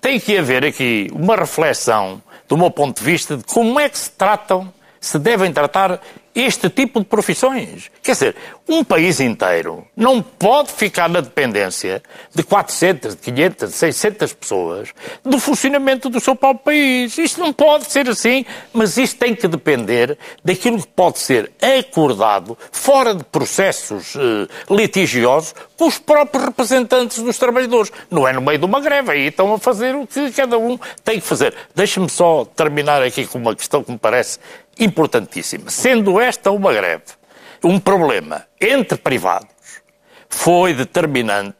tem 0.01 0.19
que 0.19 0.37
haver 0.37 0.65
aqui 0.65 1.09
uma 1.13 1.35
reflexão, 1.35 2.21
do 2.47 2.57
meu 2.57 2.71
ponto 2.71 2.97
de 2.99 3.05
vista, 3.05 3.37
de 3.37 3.43
como 3.43 3.79
é 3.79 3.87
que 3.87 3.97
se 3.97 4.09
tratam 4.11 4.73
se 4.99 5.17
devem 5.17 5.51
tratar 5.51 6.01
este 6.33 6.69
tipo 6.69 6.99
de 6.99 7.05
profissões. 7.05 7.89
Quer 8.01 8.11
dizer, 8.13 8.35
um 8.67 8.83
país 8.83 9.19
inteiro 9.19 9.85
não 9.95 10.21
pode 10.21 10.71
ficar 10.71 11.09
na 11.09 11.21
dependência 11.21 12.01
de 12.33 12.43
400, 12.43 13.15
de 13.15 13.21
500, 13.21 13.69
de 13.69 13.75
600 13.75 14.33
pessoas 14.33 14.89
do 15.23 15.39
funcionamento 15.39 16.09
do 16.09 16.19
seu 16.19 16.35
próprio 16.35 16.63
país. 16.63 17.17
Isto 17.17 17.41
não 17.41 17.51
pode 17.51 17.91
ser 17.91 18.07
assim, 18.07 18.45
mas 18.71 18.97
isto 18.97 19.17
tem 19.17 19.35
que 19.35 19.47
depender 19.47 20.17
daquilo 20.43 20.79
que 20.79 20.87
pode 20.87 21.19
ser 21.19 21.51
acordado 21.61 22.57
fora 22.71 23.13
de 23.15 23.23
processos 23.23 24.15
eh, 24.15 24.47
litigiosos 24.69 25.53
com 25.75 25.87
os 25.87 25.97
próprios 25.97 26.45
representantes 26.45 27.21
dos 27.21 27.37
trabalhadores. 27.37 27.91
Não 28.09 28.27
é 28.27 28.33
no 28.33 28.41
meio 28.41 28.59
de 28.59 28.65
uma 28.65 28.79
greve, 28.79 29.11
aí 29.11 29.27
estão 29.27 29.53
a 29.53 29.57
fazer 29.57 29.95
o 29.95 30.05
que 30.05 30.31
cada 30.31 30.57
um 30.57 30.77
tem 31.03 31.19
que 31.19 31.25
fazer. 31.25 31.53
Deixe-me 31.75 32.09
só 32.09 32.45
terminar 32.45 33.01
aqui 33.01 33.25
com 33.25 33.39
uma 33.39 33.55
questão 33.55 33.83
que 33.83 33.91
me 33.91 33.97
parece 33.97 34.39
importantíssima. 34.79 35.69
Sendo 35.69 36.19
esta 36.19 36.51
uma 36.51 36.73
greve, 36.73 37.03
um 37.63 37.79
problema 37.79 38.45
entre 38.59 38.97
privados, 38.97 39.49
foi 40.29 40.73
determinante. 40.73 41.57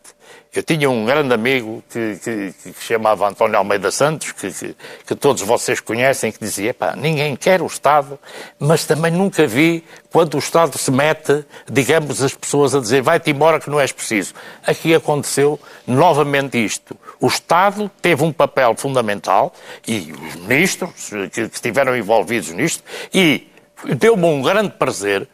Eu 0.51 0.63
tinha 0.63 0.89
um 0.89 1.05
grande 1.05 1.31
amigo 1.31 1.83
que, 1.87 2.15
que, 2.23 2.73
que 2.73 2.83
chamava 2.83 3.27
António 3.29 3.57
Almeida 3.57 3.91
Santos, 3.91 4.31
que, 4.31 4.51
que, 4.51 4.75
que, 5.05 5.15
todos 5.15 5.43
vocês 5.43 5.79
conhecem, 5.79 6.31
que 6.31 6.39
dizia: 6.39 6.73
pá, 6.73 6.95
ninguém 6.95 7.35
quer 7.35 7.61
o 7.61 7.67
Estado, 7.67 8.17
mas 8.57 8.83
também 8.83 9.11
nunca 9.11 9.45
vi 9.45 9.83
quando 10.11 10.33
o 10.33 10.39
Estado 10.39 10.75
se 10.75 10.89
mete, 10.89 11.45
digamos, 11.69 12.23
as 12.23 12.33
pessoas 12.33 12.73
a 12.73 12.79
dizer 12.79 13.03
vai-te 13.03 13.29
embora 13.29 13.59
que 13.59 13.69
não 13.69 13.79
és 13.79 13.91
preciso. 13.91 14.33
Aqui 14.65 14.95
aconteceu 14.95 15.59
novamente 15.85 16.57
isto. 16.57 16.97
O 17.19 17.27
Estado 17.27 17.91
teve 18.01 18.23
um 18.23 18.31
papel 18.31 18.75
fundamental 18.75 19.53
e 19.87 20.11
os 20.11 20.35
ministros 20.35 21.09
que 21.31 21.41
estiveram 21.41 21.95
envolvidos 21.97 22.51
nisto 22.51 22.83
e 23.13 23.47
deu-me 23.97 24.25
um 24.25 24.41
grande 24.41 24.71
prazer 24.71 25.27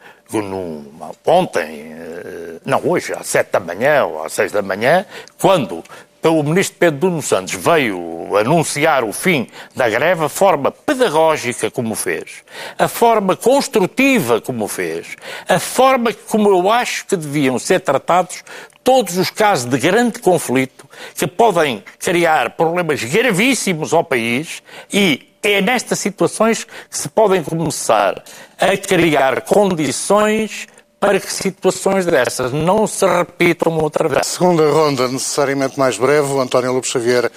ontem, 1.24 1.92
eh, 1.92 2.60
não 2.64 2.84
hoje, 2.84 3.12
às 3.12 3.26
sete 3.26 3.52
da 3.52 3.60
manhã 3.60 4.04
ou 4.04 4.24
às 4.24 4.32
seis 4.32 4.50
da 4.50 4.62
manhã, 4.62 5.06
quando 5.40 5.84
o 6.28 6.42
ministro 6.42 6.76
Pedro 6.78 7.10
Nuno 7.10 7.22
Santos 7.22 7.54
veio 7.54 8.36
anunciar 8.36 9.04
o 9.04 9.12
fim 9.12 9.48
da 9.74 9.88
greve, 9.88 10.24
a 10.24 10.28
forma 10.28 10.70
pedagógica 10.70 11.70
como 11.70 11.94
fez, 11.94 12.42
a 12.78 12.88
forma 12.88 13.36
construtiva 13.36 14.40
como 14.40 14.66
fez, 14.68 15.16
a 15.48 15.58
forma 15.58 16.12
como 16.12 16.48
eu 16.48 16.70
acho 16.70 17.06
que 17.06 17.16
deviam 17.16 17.58
ser 17.58 17.80
tratados 17.80 18.42
todos 18.82 19.16
os 19.16 19.30
casos 19.30 19.66
de 19.66 19.78
grande 19.78 20.20
conflito 20.20 20.88
que 21.14 21.26
podem 21.26 21.82
criar 21.98 22.50
problemas 22.50 23.02
gravíssimos 23.02 23.92
ao 23.92 24.04
país 24.04 24.62
e 24.92 25.28
é 25.42 25.60
nestas 25.60 25.98
situações 25.98 26.64
que 26.64 26.98
se 26.98 27.08
podem 27.08 27.42
começar 27.42 28.22
a 28.58 28.76
criar 28.76 29.42
condições 29.42 30.66
para 30.98 31.20
que 31.20 31.32
situações 31.32 32.06
dessas 32.06 32.52
não 32.52 32.86
se 32.86 33.06
repitam 33.06 33.76
outra 33.78 34.08
vez. 34.08 34.26
Segunda 34.26 34.68
ronda, 34.70 35.08
necessariamente 35.08 35.78
mais 35.78 35.98
breve, 35.98 36.32
o 36.32 36.40
António 36.40 36.72
Lopes 36.72 36.90
Xavier 36.90 37.30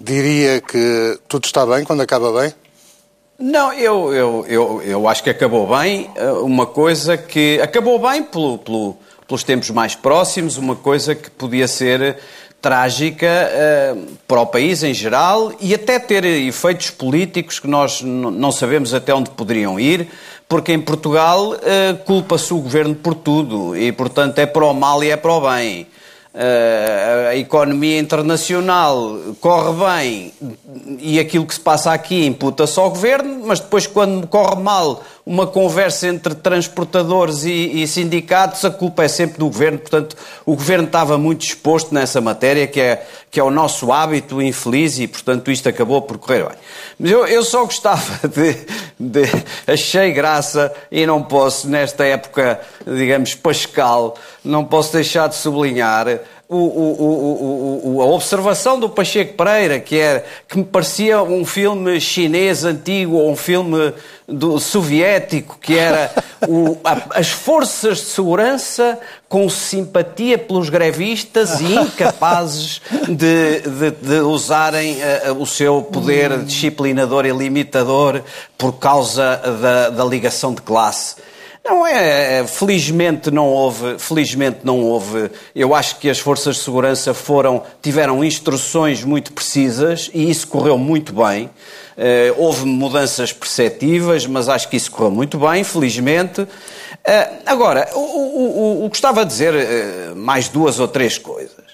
diria 0.00 0.60
que 0.60 1.18
tudo 1.28 1.44
está 1.44 1.64
bem 1.64 1.84
quando 1.84 2.00
acaba 2.00 2.32
bem? 2.40 2.52
Não, 3.38 3.72
eu, 3.72 4.12
eu, 4.14 4.46
eu, 4.48 4.82
eu 4.82 5.08
acho 5.08 5.22
que 5.22 5.30
acabou 5.30 5.66
bem. 5.76 6.08
Eh, 6.14 6.30
uma 6.32 6.66
coisa 6.66 7.16
que. 7.16 7.60
Acabou 7.60 7.98
bem 7.98 8.22
pelo, 8.22 8.58
pelo, 8.58 8.96
pelos 9.26 9.42
tempos 9.42 9.70
mais 9.70 9.94
próximos, 9.96 10.56
uma 10.56 10.76
coisa 10.76 11.14
que 11.14 11.30
podia 11.30 11.66
ser 11.66 12.16
trágica 12.64 13.26
uh, 13.26 14.06
para 14.26 14.40
o 14.40 14.46
país 14.46 14.82
em 14.82 14.94
geral 14.94 15.52
e 15.60 15.74
até 15.74 15.98
ter 15.98 16.24
efeitos 16.24 16.88
políticos 16.88 17.60
que 17.60 17.66
nós 17.66 18.00
não 18.00 18.50
sabemos 18.50 18.94
até 18.94 19.14
onde 19.14 19.28
poderiam 19.28 19.78
ir, 19.78 20.08
porque 20.48 20.72
em 20.72 20.80
Portugal 20.80 21.52
uh, 21.52 21.96
culpa-se 22.04 22.52
o 22.52 22.58
governo 22.58 22.94
por 22.94 23.14
tudo 23.14 23.76
e, 23.76 23.90
portanto, 23.92 24.38
é 24.38 24.46
para 24.46 24.64
o 24.64 24.74
mal 24.74 25.02
e 25.02 25.10
é 25.10 25.16
para 25.16 25.32
o 25.32 25.40
bem. 25.40 25.86
Uh, 26.34 27.28
a 27.28 27.36
economia 27.36 27.98
internacional 27.98 29.18
corre 29.40 29.72
bem 29.84 30.32
e 30.98 31.20
aquilo 31.20 31.46
que 31.46 31.54
se 31.54 31.60
passa 31.60 31.92
aqui 31.92 32.26
imputa-se 32.26 32.78
ao 32.78 32.90
governo, 32.90 33.33
mas 33.44 33.60
depois, 33.60 33.86
quando 33.86 34.26
corre 34.26 34.60
mal 34.60 35.02
uma 35.26 35.46
conversa 35.46 36.06
entre 36.08 36.34
transportadores 36.34 37.44
e, 37.44 37.82
e, 37.82 37.88
sindicatos, 37.88 38.64
a 38.64 38.70
culpa 38.70 39.04
é 39.04 39.08
sempre 39.08 39.38
do 39.38 39.46
governo. 39.46 39.78
Portanto, 39.78 40.16
o 40.44 40.54
governo 40.54 40.84
estava 40.84 41.16
muito 41.16 41.42
exposto 41.42 41.94
nessa 41.94 42.20
matéria, 42.20 42.66
que 42.66 42.80
é, 42.80 43.06
que 43.30 43.40
é 43.40 43.42
o 43.42 43.50
nosso 43.50 43.90
hábito 43.90 44.42
infeliz, 44.42 44.98
e, 44.98 45.06
portanto, 45.06 45.50
isto 45.50 45.68
acabou 45.68 46.02
por 46.02 46.18
correr 46.18 46.44
bem. 46.44 46.56
Mas 46.98 47.10
eu, 47.10 47.26
eu 47.26 47.42
só 47.42 47.64
gostava 47.64 48.02
de, 48.28 48.66
de. 48.98 49.22
Achei 49.66 50.12
graça 50.12 50.72
e 50.90 51.06
não 51.06 51.22
posso, 51.22 51.68
nesta 51.68 52.04
época, 52.04 52.60
digamos, 52.86 53.34
pascal, 53.34 54.16
não 54.44 54.64
posso 54.64 54.92
deixar 54.92 55.28
de 55.28 55.36
sublinhar 55.36 56.06
o, 56.48 56.56
o, 56.56 57.96
o, 57.96 58.02
a 58.02 58.06
observação 58.06 58.78
do 58.78 58.88
Pacheco 58.88 59.34
Pereira, 59.34 59.80
que, 59.80 59.98
é, 59.98 60.24
que 60.46 60.58
me 60.58 60.64
parecia 60.64 61.22
um 61.22 61.44
filme 61.44 62.00
chinês 62.00 62.64
antigo 62.64 63.16
ou 63.16 63.30
um 63.30 63.36
filme 63.36 63.94
do, 64.28 64.58
soviético, 64.58 65.58
que 65.60 65.76
era 65.76 66.10
a, 66.84 67.18
as 67.18 67.30
forças 67.30 67.98
de 67.98 68.04
segurança 68.04 68.98
com 69.28 69.48
simpatia 69.48 70.36
pelos 70.36 70.68
grevistas 70.68 71.60
e 71.60 71.74
incapazes 71.74 72.80
de, 73.08 73.60
de, 73.60 73.90
de 73.90 74.20
usarem 74.20 74.98
uh, 74.98 75.40
o 75.40 75.46
seu 75.46 75.82
poder 75.82 76.38
disciplinador 76.44 77.24
e 77.24 77.30
limitador 77.30 78.22
por 78.58 78.74
causa 78.74 79.40
da, 79.60 79.90
da 79.90 80.04
ligação 80.04 80.54
de 80.54 80.60
classe. 80.60 81.16
Não 81.64 81.86
é, 81.86 82.40
é, 82.40 82.46
felizmente 82.46 83.30
não 83.30 83.46
houve, 83.46 83.98
felizmente 83.98 84.58
não 84.64 84.80
houve. 84.82 85.30
Eu 85.56 85.74
acho 85.74 85.96
que 85.96 86.10
as 86.10 86.18
forças 86.18 86.56
de 86.56 86.62
segurança 86.62 87.14
foram, 87.14 87.62
tiveram 87.80 88.22
instruções 88.22 89.02
muito 89.02 89.32
precisas 89.32 90.10
e 90.12 90.30
isso 90.30 90.46
correu 90.46 90.76
muito 90.76 91.14
bem. 91.14 91.46
Uh, 91.46 92.34
houve 92.36 92.66
mudanças 92.66 93.32
perceptivas, 93.32 94.26
mas 94.26 94.46
acho 94.46 94.68
que 94.68 94.76
isso 94.76 94.90
correu 94.90 95.10
muito 95.10 95.38
bem, 95.38 95.64
felizmente. 95.64 96.42
Uh, 96.42 96.48
agora, 97.46 97.88
o, 97.94 98.86
gostava 98.90 99.24
de 99.24 99.30
dizer 99.30 99.54
uh, 99.54 100.16
mais 100.16 100.48
duas 100.48 100.78
ou 100.78 100.86
três 100.86 101.16
coisas. 101.16 101.64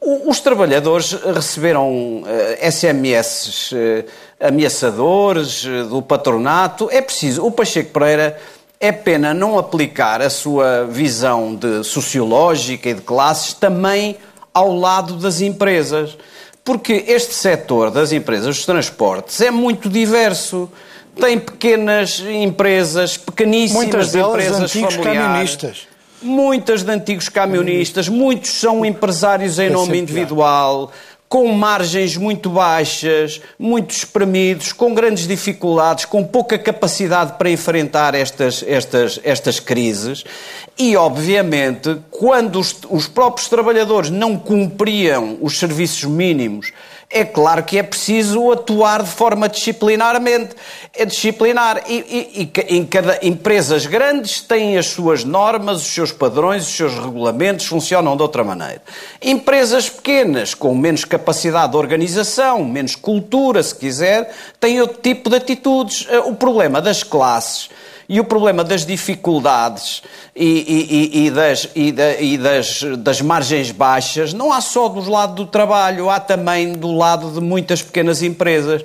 os 0.00 0.38
trabalhadores 0.38 1.12
receberam 1.12 2.22
SMS 2.70 3.74
ameaçadores 4.38 5.64
do 5.88 6.00
patronato. 6.02 6.88
É 6.92 7.00
preciso. 7.00 7.44
O 7.44 7.50
Pacheco 7.50 7.90
Pereira 7.90 8.38
é 8.84 8.92
pena 8.92 9.32
não 9.32 9.58
aplicar 9.58 10.20
a 10.20 10.28
sua 10.28 10.84
visão 10.84 11.54
de 11.54 11.82
sociológica 11.82 12.90
e 12.90 12.94
de 12.94 13.00
classes 13.00 13.54
também 13.54 14.16
ao 14.52 14.76
lado 14.76 15.14
das 15.14 15.40
empresas. 15.40 16.18
Porque 16.62 17.04
este 17.08 17.32
setor 17.32 17.90
das 17.90 18.12
empresas 18.12 18.56
dos 18.56 18.66
transportes 18.66 19.40
é 19.40 19.50
muito 19.50 19.88
diverso. 19.88 20.70
Tem 21.18 21.38
pequenas 21.38 22.20
empresas, 22.20 23.16
pequeníssimas 23.16 23.84
Muitas 23.84 24.12
delas 24.12 24.44
empresas 24.44 24.60
antigos 24.60 24.94
familiares. 24.94 25.22
camionistas. 25.22 25.88
Muitas 26.20 26.82
de 26.82 26.90
antigos 26.90 27.28
camionistas, 27.30 28.08
muitos 28.08 28.50
são 28.50 28.84
empresários 28.84 29.58
em 29.58 29.70
nome 29.70 29.98
individual 29.98 30.90
com 31.34 31.48
margens 31.52 32.16
muito 32.16 32.48
baixas, 32.48 33.40
muito 33.58 33.90
espremidos, 33.90 34.72
com 34.72 34.94
grandes 34.94 35.26
dificuldades, 35.26 36.04
com 36.04 36.22
pouca 36.22 36.56
capacidade 36.56 37.32
para 37.36 37.50
enfrentar 37.50 38.14
estas, 38.14 38.62
estas, 38.64 39.18
estas 39.24 39.58
crises. 39.58 40.22
E, 40.78 40.96
obviamente, 40.96 41.98
quando 42.08 42.60
os, 42.60 42.76
os 42.88 43.08
próprios 43.08 43.48
trabalhadores 43.48 44.10
não 44.10 44.38
cumpriam 44.38 45.36
os 45.40 45.58
serviços 45.58 46.04
mínimos 46.04 46.70
é 47.14 47.24
claro 47.24 47.62
que 47.62 47.78
é 47.78 47.82
preciso 47.82 48.50
atuar 48.50 49.00
de 49.04 49.08
forma 49.08 49.48
disciplinarmente. 49.48 50.56
É 50.92 51.04
disciplinar. 51.04 51.84
E, 51.86 51.94
e, 51.94 52.42
e, 52.42 52.76
em 52.76 52.84
cada 52.84 53.20
empresas 53.22 53.86
grandes 53.86 54.40
têm 54.40 54.76
as 54.76 54.86
suas 54.86 55.22
normas, 55.22 55.76
os 55.76 55.94
seus 55.94 56.10
padrões, 56.10 56.66
os 56.66 56.74
seus 56.74 56.92
regulamentos, 56.94 57.66
funcionam 57.66 58.16
de 58.16 58.22
outra 58.22 58.42
maneira. 58.42 58.82
Empresas 59.22 59.88
pequenas, 59.88 60.54
com 60.54 60.74
menos 60.74 61.04
capacidade 61.04 61.70
de 61.70 61.78
organização, 61.78 62.64
menos 62.64 62.96
cultura, 62.96 63.62
se 63.62 63.76
quiser, 63.76 64.34
têm 64.58 64.80
outro 64.80 64.98
tipo 65.00 65.30
de 65.30 65.36
atitudes. 65.36 66.08
Eh, 66.10 66.18
o 66.18 66.34
problema 66.34 66.82
das 66.82 67.04
classes 67.04 67.70
e 68.08 68.20
o 68.20 68.24
problema 68.24 68.62
das 68.62 68.84
dificuldades 68.84 70.02
e, 70.34 71.14
e, 71.14 71.26
e, 71.26 71.30
das, 71.30 71.68
e 71.74 72.38
das, 72.38 72.80
das, 72.98 73.20
margens 73.20 73.70
baixas 73.70 74.32
não 74.32 74.52
há 74.52 74.60
só 74.60 74.88
do 74.88 75.08
lado 75.10 75.34
do 75.34 75.46
trabalho, 75.46 76.10
há 76.10 76.20
também 76.20 76.72
do 76.72 76.92
lado 76.92 77.30
de 77.30 77.40
muitas 77.40 77.82
pequenas 77.82 78.22
empresas. 78.22 78.82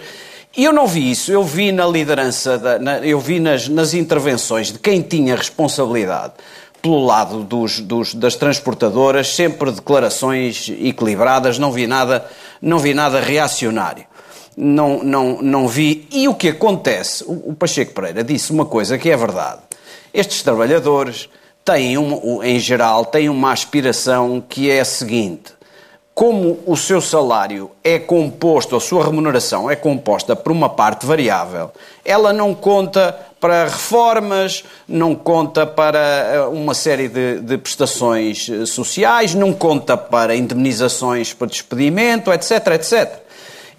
E 0.55 0.63
eu 0.63 0.73
não 0.73 0.87
vi 0.87 1.11
isso, 1.11 1.31
eu 1.31 1.43
vi 1.43 1.71
na 1.71 1.85
liderança, 1.85 2.57
da, 2.57 2.79
na, 2.79 2.99
eu 2.99 3.19
vi 3.19 3.39
nas, 3.39 3.67
nas 3.67 3.93
intervenções 3.93 4.71
de 4.71 4.79
quem 4.79 5.01
tinha 5.01 5.35
responsabilidade 5.35 6.33
pelo 6.81 7.05
lado 7.05 7.43
dos, 7.43 7.79
dos, 7.79 8.13
das 8.13 8.35
transportadoras, 8.35 9.35
sempre 9.35 9.71
declarações 9.71 10.69
equilibradas, 10.79 11.59
não 11.59 11.71
vi 11.71 11.85
nada, 11.87 12.25
não 12.61 12.79
vi 12.79 12.93
nada 12.93 13.19
reacionário. 13.19 14.05
Não, 14.59 15.01
não, 15.01 15.41
não 15.41 15.67
vi. 15.67 16.07
E 16.11 16.27
o 16.27 16.35
que 16.35 16.49
acontece? 16.49 17.23
O, 17.23 17.51
o 17.51 17.55
Pacheco 17.55 17.93
Pereira 17.93 18.23
disse 18.23 18.51
uma 18.51 18.65
coisa 18.65 18.97
que 18.97 19.09
é 19.09 19.15
verdade. 19.15 19.61
Estes 20.13 20.43
trabalhadores 20.43 21.29
têm, 21.63 21.97
um, 21.97 22.43
em 22.43 22.59
geral, 22.59 23.05
têm 23.05 23.29
uma 23.29 23.51
aspiração 23.51 24.43
que 24.47 24.69
é 24.69 24.81
a 24.81 24.85
seguinte 24.85 25.59
como 26.19 26.59
o 26.65 26.75
seu 26.75 26.99
salário 26.99 27.71
é 27.81 27.97
composto, 27.97 28.75
a 28.75 28.79
sua 28.81 29.05
remuneração 29.05 29.71
é 29.71 29.75
composta 29.77 30.35
por 30.35 30.51
uma 30.51 30.67
parte 30.67 31.05
variável, 31.05 31.71
ela 32.03 32.33
não 32.33 32.53
conta 32.53 33.17
para 33.39 33.63
reformas, 33.63 34.65
não 34.85 35.15
conta 35.15 35.65
para 35.65 35.97
eh, 35.97 36.41
uma 36.51 36.73
série 36.73 37.07
de, 37.07 37.39
de, 37.39 37.57
prestações 37.57 38.49
eh, 38.49 38.65
sociais, 38.65 39.33
não 39.33 39.53
conta 39.53 39.95
para 39.95 40.35
indemnizações 40.35 41.33
por 41.33 41.47
despedimento, 41.47 42.33
etc, 42.33 42.67
etc. 42.73 43.28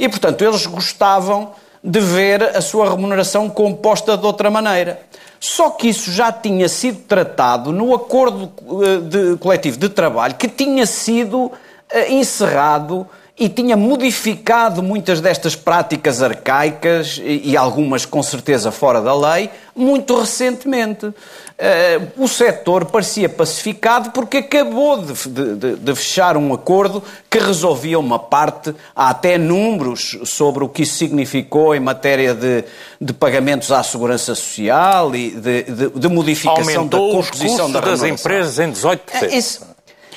E, 0.01 0.09
portanto, 0.09 0.43
eles 0.43 0.65
gostavam 0.65 1.53
de 1.85 2.01
ver 2.01 2.57
a 2.57 2.63
sua 2.63 2.89
remuneração 2.89 3.51
composta 3.51 4.17
de 4.17 4.25
outra 4.25 4.51
maneira. 4.51 5.03
Só 5.39 5.71
que 5.71 5.89
isso 5.89 6.11
já 6.11 6.33
tinha 6.33 6.69
sido 6.71 7.03
tratado 7.03 7.71
no 7.71 7.95
acordo 7.95 8.51
eh, 8.83 8.97
de, 8.99 9.37
coletivo 9.37 9.79
de 9.79 9.91
trabalho 9.91 10.35
que 10.35 10.49
tinha 10.49 10.87
sido 10.87 11.53
eh, 11.91 12.13
encerrado 12.13 13.07
e 13.41 13.49
tinha 13.49 13.75
modificado 13.75 14.83
muitas 14.83 15.19
destas 15.19 15.57
práticas 15.57 16.23
arcaicas 16.23 17.19
e, 17.25 17.57
algumas 17.57 18.05
com 18.05 18.23
certeza 18.23 18.71
fora 18.71 19.01
da 19.01 19.15
lei 19.15 19.49
muito 19.75 20.19
recentemente. 20.19 21.07
Uh, 21.07 21.15
o 22.17 22.29
setor 22.29 22.87
parecia 22.87 23.29
pacificado 23.29 24.11
porque 24.11 24.39
acabou 24.39 25.03
de, 25.03 25.15
de, 25.57 25.77
de, 25.77 25.95
fechar 25.95 26.37
um 26.37 26.55
acordo 26.55 27.03
que 27.29 27.39
resolvia 27.39 27.99
uma 27.99 28.19
parte, 28.19 28.75
há 28.97 29.11
até 29.11 29.37
números 29.37 30.19
sobre 30.25 30.65
o 30.65 30.69
que 30.69 30.83
isso 30.83 30.95
significou 30.95 31.75
em 31.75 31.81
matéria 31.81 32.35
de, 32.35 32.65
de 32.99 33.13
pagamentos 33.13 33.71
à 33.71 33.83
segurança 33.83 34.35
social 34.35 35.15
e 35.15 35.31
de, 35.31 36.09
modificação 36.09 36.83
Aumentou 36.83 37.09
da 37.09 37.17
composição 37.17 37.71
da 37.71 37.81
das 37.81 38.03
empresas 38.03 38.59
em 38.59 38.73
18%. 38.73 39.01
É, 39.13 39.37
isso, 39.37 39.61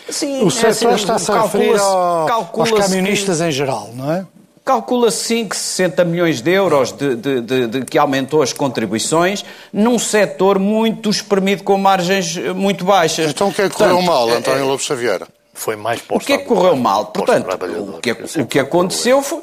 Sim, 0.10 0.43
o 0.43 0.51
setor 0.51 0.95
está-se 0.95 1.32
a 1.32 1.43
referir 1.43 1.80
ao, 1.80 2.30
aos 2.30 2.72
camionistas 2.72 3.38
que, 3.39 3.45
em 3.45 3.51
geral, 3.51 3.89
não 3.93 4.12
é? 4.12 4.26
Calcula-se 4.66 5.26
5, 5.26 5.56
60 5.56 6.06
milhões 6.06 6.41
de 6.41 6.51
euros 6.51 6.93
de, 6.93 7.16
de, 7.16 7.41
de, 7.41 7.68
de, 7.68 7.86
que 7.86 7.97
aumentou 7.97 8.41
as 8.41 8.54
contribuições 8.54 9.43
num 9.74 9.99
setor 9.99 10.58
muito 10.58 11.10
espremido 11.10 11.64
com 11.64 11.78
margens 11.78 12.38
muito 12.56 12.86
baixas. 12.86 13.32
Então 13.32 13.49
o 13.49 13.54
que 13.54 13.62
é 13.62 13.70
que 13.70 13.76
correu 13.76 14.01
mal, 14.01 14.30
é, 14.30 14.38
António 14.38 14.62
é, 14.62 14.64
Lobo 14.64 14.82
Xavier? 14.82 15.24
Foi 15.54 15.76
mais 15.76 16.01
O 16.10 16.20
que 16.20 16.34
é 16.34 16.38
que 16.38 16.45
correu 16.45 16.76
mal? 16.76 17.08
Portanto, 17.08 17.47
o 17.95 17.99
que, 17.99 18.12
o 18.12 18.45
que 18.47 18.60
aconteceu 18.60 19.22
foi, 19.22 19.41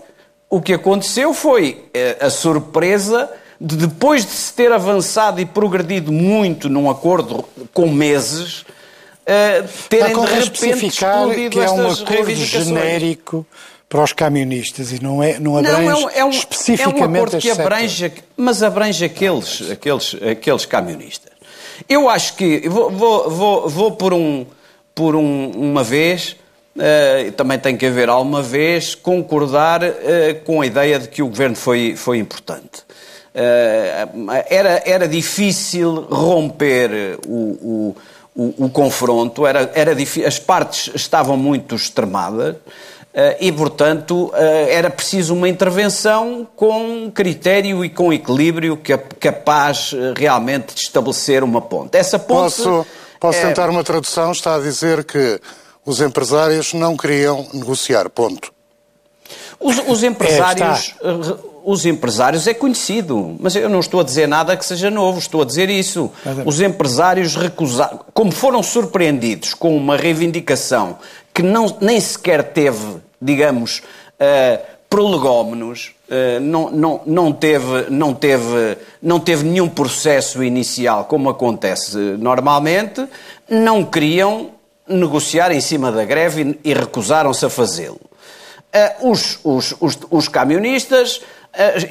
o 0.48 0.60
que 0.60 0.72
aconteceu 0.72 1.32
foi 1.32 1.84
eh, 1.94 2.16
a 2.20 2.30
surpresa 2.30 3.30
de 3.60 3.76
depois 3.76 4.24
de 4.24 4.32
se 4.32 4.52
ter 4.54 4.72
avançado 4.72 5.40
e 5.40 5.46
progredido 5.46 6.10
muito 6.10 6.68
num 6.68 6.90
acordo 6.90 7.44
com 7.72 7.88
meses, 7.88 8.64
uh, 9.30 9.68
terem 9.88 10.14
de 10.14 10.20
repente 10.20 10.86
explodido 10.86 11.50
que 11.50 11.60
é 11.60 11.70
um 11.70 11.90
acordo 11.90 12.34
genérico 12.34 13.46
para 13.88 14.04
os 14.04 14.12
camionistas 14.12 14.92
e 14.92 15.02
não, 15.02 15.22
é, 15.22 15.38
não 15.40 15.58
abrange 15.58 15.82
não, 15.82 15.90
é 15.90 15.94
um, 15.94 16.10
é 16.10 16.24
um, 16.24 16.30
especificamente 16.30 17.02
é 17.02 17.06
um 17.06 17.14
acordo 17.14 17.38
que 17.38 17.50
abrange, 17.50 18.12
mas 18.36 18.62
abrange 18.62 19.04
aqueles, 19.04 19.70
aqueles, 19.70 20.16
aqueles 20.22 20.64
camionistas. 20.64 21.32
Eu 21.88 22.08
acho 22.08 22.36
que, 22.36 22.68
vou, 22.68 22.90
vou, 22.90 23.30
vou, 23.30 23.68
vou 23.68 23.92
por, 23.92 24.12
um, 24.12 24.46
por 24.94 25.16
um, 25.16 25.50
uma 25.50 25.82
vez, 25.82 26.36
uh, 26.76 27.32
também 27.32 27.58
tem 27.58 27.76
que 27.76 27.86
haver 27.86 28.08
alguma 28.08 28.42
vez, 28.42 28.94
concordar 28.94 29.82
uh, 29.82 29.90
com 30.44 30.60
a 30.60 30.66
ideia 30.66 30.98
de 31.00 31.08
que 31.08 31.20
o 31.20 31.26
governo 31.26 31.56
foi, 31.56 31.96
foi 31.96 32.18
importante. 32.18 32.84
Uh, 33.34 34.30
era, 34.48 34.82
era 34.86 35.08
difícil 35.08 36.06
romper 36.10 37.18
o, 37.26 37.34
o 37.34 37.96
o, 38.34 38.66
o 38.66 38.70
confronto, 38.70 39.46
era, 39.46 39.70
era 39.74 39.92
as 40.26 40.38
partes 40.38 40.90
estavam 40.94 41.36
muito 41.36 41.74
extremadas 41.74 42.54
uh, 42.54 43.36
e, 43.40 43.50
portanto, 43.52 44.26
uh, 44.26 44.34
era 44.68 44.88
preciso 44.88 45.34
uma 45.34 45.48
intervenção 45.48 46.46
com 46.56 47.10
critério 47.12 47.84
e 47.84 47.90
com 47.90 48.12
equilíbrio 48.12 48.80
capaz 49.18 49.92
uh, 49.92 50.14
realmente 50.16 50.74
de 50.74 50.80
estabelecer 50.80 51.42
uma 51.42 51.60
ponte. 51.60 51.96
Essa 51.96 52.18
ponte. 52.18 52.56
Posso, 52.56 52.86
posso 53.18 53.38
é... 53.38 53.46
tentar 53.46 53.68
uma 53.68 53.82
tradução? 53.84 54.32
Está 54.32 54.56
a 54.56 54.60
dizer 54.60 55.04
que 55.04 55.40
os 55.84 56.00
empresários 56.00 56.72
não 56.72 56.96
queriam 56.96 57.46
negociar, 57.52 58.08
ponto. 58.08 58.52
Os, 59.58 59.78
os 59.86 60.02
empresários. 60.02 60.94
É, 61.02 61.49
os 61.64 61.86
empresários 61.86 62.46
é 62.46 62.54
conhecido, 62.54 63.36
mas 63.38 63.54
eu 63.54 63.68
não 63.68 63.80
estou 63.80 64.00
a 64.00 64.04
dizer 64.04 64.26
nada 64.26 64.56
que 64.56 64.64
seja 64.64 64.90
novo, 64.90 65.18
estou 65.18 65.42
a 65.42 65.44
dizer 65.44 65.68
isso. 65.70 66.10
Os 66.44 66.60
empresários 66.60 67.36
recusaram, 67.36 68.00
como 68.12 68.32
foram 68.32 68.62
surpreendidos 68.62 69.54
com 69.54 69.76
uma 69.76 69.96
reivindicação 69.96 70.98
que 71.34 71.42
não, 71.42 71.76
nem 71.80 72.00
sequer 72.00 72.52
teve, 72.52 72.96
digamos, 73.20 73.78
uh, 73.78 74.60
prolegómenos, 74.88 75.94
uh, 76.08 76.40
não, 76.40 76.70
não, 76.70 77.00
não, 77.06 77.32
teve, 77.32 77.86
não, 77.88 78.12
teve, 78.14 78.76
não 79.00 79.20
teve 79.20 79.44
nenhum 79.44 79.68
processo 79.68 80.42
inicial, 80.42 81.04
como 81.04 81.30
acontece 81.30 81.96
normalmente, 81.96 83.06
não 83.48 83.84
queriam 83.84 84.50
negociar 84.88 85.52
em 85.52 85.60
cima 85.60 85.92
da 85.92 86.04
greve 86.04 86.58
e, 86.64 86.70
e 86.70 86.74
recusaram-se 86.74 87.46
a 87.46 87.50
fazê-lo. 87.50 88.00
Uh, 89.00 89.10
os, 89.10 89.38
os, 89.42 89.74
os, 89.80 89.98
os 90.10 90.28
camionistas 90.28 91.20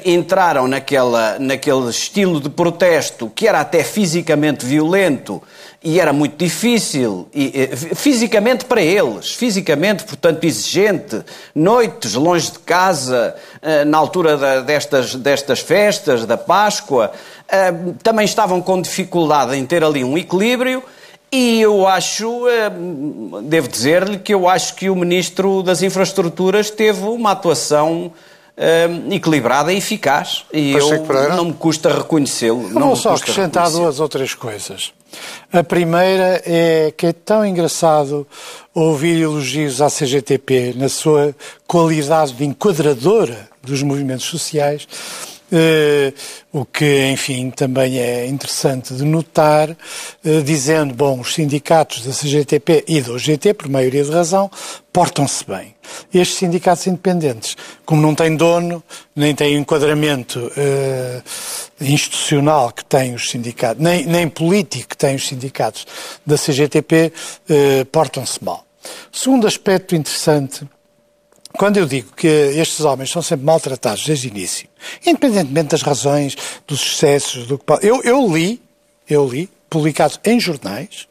entraram 0.04 0.66
naquela, 0.66 1.38
naquele 1.38 1.90
estilo 1.90 2.40
de 2.40 2.48
protesto 2.48 3.30
que 3.34 3.46
era 3.46 3.60
até 3.60 3.84
fisicamente 3.84 4.64
violento 4.64 5.42
e 5.82 5.98
era 5.98 6.12
muito 6.12 6.36
difícil, 6.36 7.26
e, 7.34 7.68
fisicamente 7.94 8.66
para 8.66 8.82
eles, 8.82 9.32
fisicamente, 9.32 10.04
portanto, 10.04 10.44
exigente, 10.44 11.22
noites 11.54 12.14
longe 12.14 12.52
de 12.52 12.58
casa, 12.58 13.34
eh, 13.62 13.84
na 13.86 13.96
altura 13.96 14.36
da, 14.36 14.60
destas, 14.60 15.14
destas 15.14 15.60
festas, 15.60 16.26
da 16.26 16.36
Páscoa, 16.36 17.10
eh, 17.48 17.72
também 18.02 18.26
estavam 18.26 18.60
com 18.60 18.80
dificuldade 18.82 19.56
em 19.56 19.64
ter 19.64 19.82
ali 19.82 20.04
um 20.04 20.18
equilíbrio. 20.18 20.82
E 21.32 21.62
eu 21.62 21.86
acho, 21.86 22.46
eh, 22.48 22.70
devo 23.44 23.68
dizer-lhe 23.68 24.18
que 24.18 24.34
eu 24.34 24.48
acho 24.50 24.74
que 24.74 24.90
o 24.90 24.96
Ministro 24.96 25.62
das 25.62 25.82
Infraestruturas 25.82 26.68
teve 26.70 27.04
uma 27.04 27.30
atuação 27.30 28.12
uh, 28.60 29.12
equilibrada 29.12 29.72
e 29.72 29.78
eficaz. 29.78 30.44
E 30.52 30.72
eu 30.72 31.04
não 31.34 31.46
me 31.46 31.52
custa 31.54 31.92
reconhecê-lo. 31.92 32.68
Não 32.68 32.88
vou 32.88 32.96
só 32.96 33.14
acrescentar 33.14 33.70
duas 33.70 33.98
ou 33.98 34.08
três 34.08 34.34
coisas. 34.34 34.92
A 35.52 35.64
primeira 35.64 36.40
é 36.44 36.92
que 36.96 37.06
é 37.06 37.12
tão 37.12 37.44
engraçado 37.44 38.26
ouvir 38.72 39.20
elogios 39.20 39.80
à 39.80 39.88
CGTP 39.88 40.74
na 40.76 40.88
sua 40.88 41.34
qualidade 41.66 42.34
de 42.34 42.44
enquadradora 42.44 43.48
dos 43.62 43.82
movimentos 43.82 44.26
sociais 44.26 44.86
Uh, 45.52 46.14
o 46.52 46.64
que, 46.64 47.08
enfim, 47.08 47.50
também 47.50 47.98
é 47.98 48.24
interessante 48.26 48.94
de 48.94 49.04
notar, 49.04 49.70
uh, 49.70 50.42
dizendo, 50.44 50.94
bom, 50.94 51.18
os 51.18 51.34
sindicatos 51.34 52.06
da 52.06 52.12
CGTP 52.12 52.84
e 52.86 53.00
da 53.00 53.12
OGT, 53.12 53.54
por 53.54 53.68
maioria 53.68 54.04
de 54.04 54.12
razão, 54.12 54.48
portam-se 54.92 55.44
bem. 55.44 55.74
Estes 56.14 56.38
sindicatos 56.38 56.86
independentes, 56.86 57.56
como 57.84 58.00
não 58.00 58.14
têm 58.14 58.36
dono, 58.36 58.80
nem 59.14 59.34
têm 59.34 59.56
enquadramento 59.56 60.38
uh, 60.38 61.22
institucional 61.80 62.70
que 62.70 62.84
têm 62.84 63.14
os 63.14 63.28
sindicatos, 63.28 63.82
nem, 63.82 64.06
nem 64.06 64.28
político 64.28 64.90
que 64.90 64.96
têm 64.96 65.16
os 65.16 65.26
sindicatos 65.26 65.84
da 66.24 66.36
CGTP, 66.36 67.12
portam-se 67.90 68.42
mal. 68.44 68.64
Segundo 69.10 69.46
aspecto 69.46 69.96
interessante 69.96 70.64
quando 71.56 71.76
eu 71.76 71.86
digo 71.86 72.12
que 72.14 72.26
estes 72.26 72.80
homens 72.80 73.10
são 73.10 73.22
sempre 73.22 73.44
maltratados 73.44 74.04
desde 74.04 74.28
o 74.28 74.30
início, 74.30 74.68
independentemente 75.04 75.68
das 75.68 75.82
razões, 75.82 76.36
dos 76.66 76.80
excessos, 76.80 77.46
do 77.46 77.58
que 77.58 77.64
eu, 77.82 78.02
eu 78.02 78.26
li, 78.32 78.60
eu 79.08 79.26
li, 79.26 79.48
publicados 79.68 80.20
em 80.24 80.38
jornais, 80.38 81.08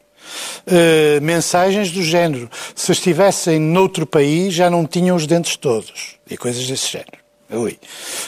uh, 0.66 1.20
mensagens 1.22 1.90
do 1.90 2.02
género: 2.02 2.48
se 2.74 2.92
estivessem 2.92 3.58
noutro 3.58 4.06
país 4.06 4.54
já 4.54 4.70
não 4.70 4.86
tinham 4.86 5.16
os 5.16 5.26
dentes 5.26 5.56
todos 5.56 6.16
e 6.28 6.36
coisas 6.36 6.66
desse 6.66 6.90
género. 6.90 7.20
Eu 7.48 7.66
li. 7.66 7.72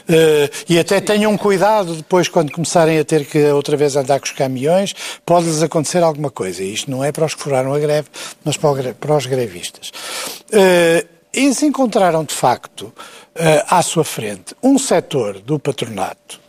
Uh, 0.08 0.50
e 0.68 0.78
até 0.80 1.00
tenham 1.00 1.38
cuidado 1.38 1.94
depois, 1.94 2.28
quando 2.28 2.50
começarem 2.50 2.98
a 2.98 3.04
ter 3.04 3.24
que 3.24 3.38
outra 3.52 3.76
vez 3.76 3.94
andar 3.94 4.18
com 4.18 4.26
os 4.26 4.32
caminhões, 4.32 4.94
pode-lhes 5.24 5.62
acontecer 5.62 6.02
alguma 6.02 6.28
coisa. 6.28 6.60
E 6.60 6.74
isto 6.74 6.90
não 6.90 7.04
é 7.04 7.12
para 7.12 7.24
os 7.24 7.34
que 7.34 7.40
furaram 7.40 7.72
a 7.72 7.78
greve, 7.78 8.08
mas 8.44 8.56
para 8.56 9.16
os 9.16 9.26
grevistas. 9.26 9.92
Uh, 10.52 11.06
eles 11.32 11.62
encontraram, 11.62 12.24
de 12.24 12.34
facto, 12.34 12.92
eh, 13.34 13.64
à 13.68 13.80
sua 13.82 14.04
frente 14.04 14.54
um 14.62 14.78
setor 14.78 15.40
do 15.40 15.58
patronato 15.58 16.42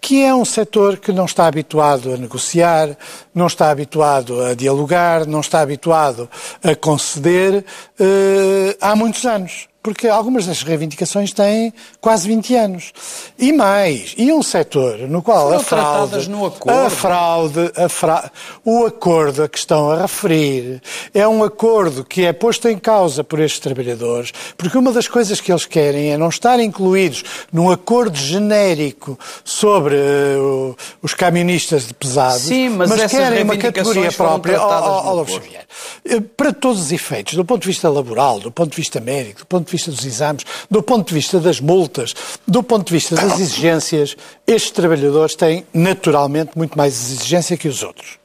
que 0.00 0.22
é 0.22 0.34
um 0.34 0.44
setor 0.44 0.96
que 0.96 1.12
não 1.12 1.26
está 1.26 1.46
habituado 1.46 2.12
a 2.12 2.16
negociar, 2.16 2.96
não 3.34 3.46
está 3.46 3.70
habituado 3.70 4.42
a 4.42 4.54
dialogar, 4.54 5.26
não 5.26 5.40
está 5.40 5.60
habituado 5.60 6.28
a 6.62 6.74
conceder 6.74 7.64
uh, 8.00 8.76
há 8.80 8.96
muitos 8.96 9.24
anos. 9.24 9.68
Porque 9.82 10.08
algumas 10.08 10.46
das 10.46 10.62
reivindicações 10.62 11.32
têm 11.32 11.72
quase 12.00 12.28
20 12.28 12.54
anos. 12.54 12.92
E 13.38 13.52
mais, 13.52 14.14
e 14.16 14.32
um 14.32 14.42
setor 14.42 14.98
no 15.08 15.22
qual 15.22 15.46
Foram 15.46 15.60
a 15.60 15.62
fraude, 15.62 15.90
tratadas 15.90 16.28
no 16.28 16.46
acordo. 16.46 16.78
a 16.78 16.90
fraude, 16.90 17.72
a 17.76 17.88
fra... 17.88 18.32
o 18.64 18.84
acordo 18.84 19.42
a 19.42 19.48
que 19.48 19.58
estão 19.58 19.90
a 19.90 20.02
referir 20.02 20.82
é 21.14 21.26
um 21.26 21.42
acordo 21.42 22.04
que 22.04 22.24
é 22.24 22.32
posto 22.32 22.68
em 22.68 22.78
causa 22.78 23.24
por 23.24 23.40
estes 23.40 23.60
trabalhadores, 23.60 24.32
porque 24.56 24.76
uma 24.76 24.92
das 24.92 25.08
coisas 25.08 25.40
que 25.40 25.50
eles 25.50 25.64
querem 25.64 26.12
é 26.12 26.18
não 26.18 26.28
estar 26.28 26.60
incluídos 26.60 27.24
num 27.52 27.70
acordo 27.70 28.16
genérico 28.16 29.18
sobre 29.44 29.94
uh, 29.94 30.76
os 31.02 31.14
camionistas 31.14 31.86
de 31.86 31.94
pesados, 31.94 32.42
Sim, 32.42 32.70
mas 32.70 32.90
essas 32.90 33.10
querem 33.10 33.44
uma 33.44 33.56
categoria 33.56 34.12
própria. 34.12 34.60
Ó, 34.60 35.04
no 35.04 35.10
Lobo 35.10 35.22
acordo. 35.22 35.32
Xavier, 35.32 35.66
eh, 36.04 36.20
para 36.36 36.52
todos 36.52 36.80
os 36.80 36.92
efeitos, 36.92 37.34
do 37.34 37.44
ponto 37.44 37.62
de 37.62 37.68
vista 37.68 37.88
laboral, 37.88 38.40
do 38.40 38.50
ponto 38.50 38.70
de 38.70 38.76
vista 38.76 39.00
médico, 39.00 39.40
do 39.40 39.46
ponto 39.46 39.66
de 39.66 39.69
vista 39.72 39.90
dos 39.90 40.04
exames, 40.04 40.44
do 40.70 40.82
ponto 40.82 41.08
de 41.08 41.14
vista 41.14 41.38
das 41.40 41.60
multas, 41.60 42.14
do 42.46 42.62
ponto 42.62 42.86
de 42.86 42.92
vista 42.92 43.14
das 43.16 43.38
exigências, 43.40 44.16
estes 44.46 44.70
trabalhadores 44.70 45.34
têm 45.34 45.66
naturalmente 45.72 46.52
muito 46.56 46.76
mais 46.76 46.94
exigência 47.12 47.56
que 47.56 47.68
os 47.68 47.82
outros. 47.82 48.18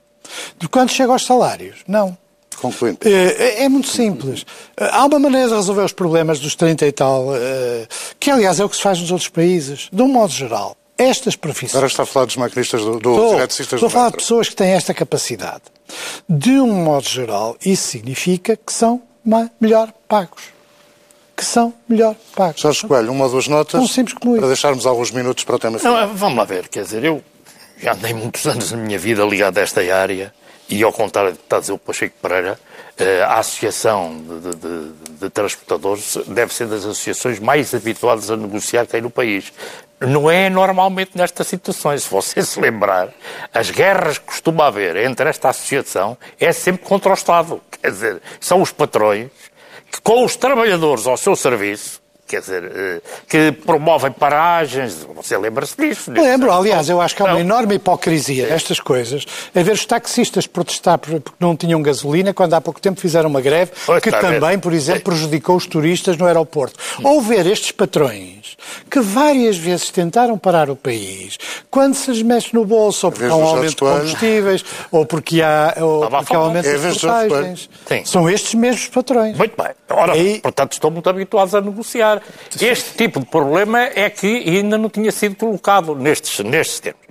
De 0.60 0.68
quando 0.68 0.90
chega 0.92 1.12
aos 1.14 1.26
salários, 1.26 1.78
não. 1.88 2.18
Concluindo. 2.62 3.00
Eh, 3.04 3.64
É 3.64 3.70
muito 3.70 3.88
simples. 3.90 4.46
Eh, 4.78 4.90
Há 4.92 5.06
uma 5.06 5.20
maneira 5.20 5.50
de 5.50 5.56
resolver 5.56 5.84
os 5.84 5.94
problemas 5.94 6.40
dos 6.40 6.56
30 6.56 6.86
e 6.88 6.92
tal, 6.92 7.36
eh, 7.36 7.88
que 8.20 8.32
aliás 8.32 8.60
é 8.60 8.66
o 8.66 8.70
que 8.70 8.76
se 8.76 8.82
faz 8.82 9.00
nos 9.00 9.12
outros 9.12 9.30
países, 9.30 9.90
de 9.92 10.02
um 10.02 10.08
modo 10.08 10.32
geral. 10.32 10.76
Estas 10.98 11.36
profissões. 11.36 11.76
Agora 11.76 11.88
está 11.88 12.04
a 12.04 12.06
falar 12.06 12.26
dos 12.26 12.38
maquinistas, 12.38 12.82
do, 12.82 13.00
dos 13.00 13.18
Estou, 13.18 13.44
estou 13.44 13.78
a 13.78 13.80
do 13.82 13.90
falar 13.90 14.10
de 14.12 14.18
pessoas 14.18 14.48
que 14.48 14.56
têm 14.56 14.70
esta 14.72 14.94
capacidade. 14.94 15.64
De 16.28 16.52
um 16.52 16.72
modo 16.86 17.08
geral, 17.08 17.58
isso 17.66 17.90
significa 17.90 18.56
que 18.56 18.72
são 18.72 19.02
melhor 19.60 19.92
pagos. 20.08 20.55
Que 21.36 21.44
são 21.44 21.74
melhor 21.90 22.16
pagos. 22.36 22.62
Jorge 22.62 22.88
Coelho, 22.88 23.12
uma 23.12 23.26
ou 23.26 23.32
duas 23.32 23.48
notas 23.48 23.72
Tão 23.74 23.88
simples 23.88 24.16
como 24.18 24.38
para 24.38 24.48
deixarmos 24.48 24.86
alguns 24.86 25.12
minutos 25.12 25.44
para 25.44 25.56
o 25.56 25.60
tema 25.60 25.78
final. 25.80 26.08
Não, 26.08 26.16
vamos 26.16 26.38
lá 26.38 26.46
ver, 26.46 26.68
quer 26.70 26.84
dizer, 26.84 27.04
eu 27.04 27.22
já 27.78 27.94
andei 27.94 28.14
muitos 28.14 28.46
anos 28.48 28.72
na 28.72 28.78
minha 28.78 28.98
vida 28.98 29.24
ligado 29.26 29.58
a 29.58 29.62
esta 29.62 29.82
área 29.94 30.34
e 30.70 30.82
ao 30.82 30.94
contrário 30.94 31.32
do 31.34 31.38
que 31.38 31.44
está 31.44 31.58
a 31.58 31.60
dizer 31.60 31.74
o 31.74 31.78
Pacheco 31.78 32.16
Pereira, 32.22 32.58
eh, 32.98 33.22
a 33.22 33.38
Associação 33.40 34.18
de, 34.18 34.40
de- 34.40 34.56
de- 34.56 35.12
de 35.20 35.30
Transportadores 35.30 36.18
deve 36.28 36.54
ser 36.54 36.68
das 36.68 36.80
associações 36.86 37.38
mais 37.40 37.74
habituadas 37.76 38.32
a 38.32 38.38
negociar 38.38 38.86
que 38.86 38.94
tem 38.94 39.02
no 39.02 39.10
país. 39.10 39.52
Não 40.00 40.30
é 40.32 40.50
normalmente 40.50 41.12
nestas 41.16 41.48
situações. 41.48 42.04
Se 42.04 42.10
você 42.10 42.42
se 42.44 42.60
lembrar, 42.60 43.10
as 43.54 43.70
guerras 43.70 44.18
que 44.18 44.26
costuma 44.26 44.68
haver 44.68 44.96
entre 44.98 45.30
esta 45.30 45.50
associação 45.50 46.18
é 46.40 46.52
sempre 46.52 46.84
contra 46.86 47.12
o 47.12 47.14
Estado. 47.14 47.62
Quer 47.82 47.92
dizer, 47.92 48.22
são 48.40 48.62
os 48.62 48.72
patrões 48.72 49.28
com 50.04 50.24
os 50.26 50.36
trabalhadores 50.36 51.06
ao 51.08 51.18
seu 51.18 51.36
serviço, 51.36 52.02
quer 52.28 52.40
dizer, 52.42 52.64
eh, 52.76 53.02
que 53.30 53.52
promovem 53.52 54.12
paragens, 54.12 55.06
você 55.16 55.38
lembra-se 55.38 55.78
disso? 55.78 56.10
Lembro, 56.12 56.52
aliás, 56.52 56.90
eu 56.90 57.00
acho 57.00 57.16
que 57.16 57.22
há 57.22 57.26
uma 57.26 57.34
Não. 57.36 57.40
enorme 57.40 57.76
hipocrisia 57.76 58.48
nestas 58.48 58.80
coisas. 58.80 59.24
A 59.54 59.62
ver 59.62 59.74
os 59.74 59.86
taxistas 59.86 60.48
protestar 60.48 60.98
por- 60.98 61.22
porque 61.22 61.38
não 61.40 61.56
tinham 61.56 61.80
gasolina, 61.84 62.34
quando 62.34 62.56
há 62.56 62.62
pouco 62.62 62.82
tempo 62.82 63.00
fizeram 63.00 63.30
uma 63.30 63.42
greve, 63.42 63.72
Pois, 63.86 64.02
que 64.02 64.10
ver. 64.10 64.20
também, 64.22 64.58
por 64.58 64.74
exemplo, 64.74 65.04
prejudicou 65.04 65.56
os 65.56 65.68
turistas 65.68 66.18
no 66.18 66.26
aeroporto. 66.26 66.80
Ou 67.04 67.22
ver 67.22 67.46
estes 67.46 67.72
patrões 67.72 68.58
que 68.90 69.00
várias 69.02 69.56
vezes 69.56 69.92
tentaram 69.92 70.36
parar 70.36 70.68
o 70.72 70.76
país, 70.76 71.38
quando 71.70 71.94
se 71.94 72.10
lhes 72.10 72.24
mexe 72.24 72.50
no 72.56 72.66
bolso, 72.66 73.06
ou 73.06 73.12
porque 73.12 73.28
há 73.32 73.36
um 73.36 73.46
aumento 73.46 73.70
de 73.70 73.76
combustíveis, 73.76 74.66
ou 74.92 75.06
porque 75.06 75.42
há, 75.44 75.76
ou 75.80 76.10
porque 76.10 76.36
há 76.36 76.40
um 76.40 76.44
aumento 76.46 76.66
É 76.68 76.74
Coelho. 76.76 77.00
portagens. 77.00 77.70
São 78.06 78.28
estes 78.28 78.56
mesmos 78.56 78.88
patrões. 78.88 79.38
Muito 79.38 79.56
bem. 79.62 79.72
Ora, 79.90 80.14
Aí- 80.14 80.40
portanto, 80.40 80.74
estão 80.74 80.90
muito 80.90 81.08
habituados 81.10 81.54
a 81.54 81.62
negociar. 81.62 82.22
Este 82.60 82.96
tipo 82.98 83.20
de 83.20 83.26
problema 83.28 83.80
é 83.84 84.10
que 84.10 84.28
ainda 84.50 84.78
não 84.78 84.90
tinha 84.90 85.12
sido 85.12 85.36
colocado 85.36 85.96
nestes, 85.96 86.40
nestes 86.44 86.80
termos. 86.80 87.06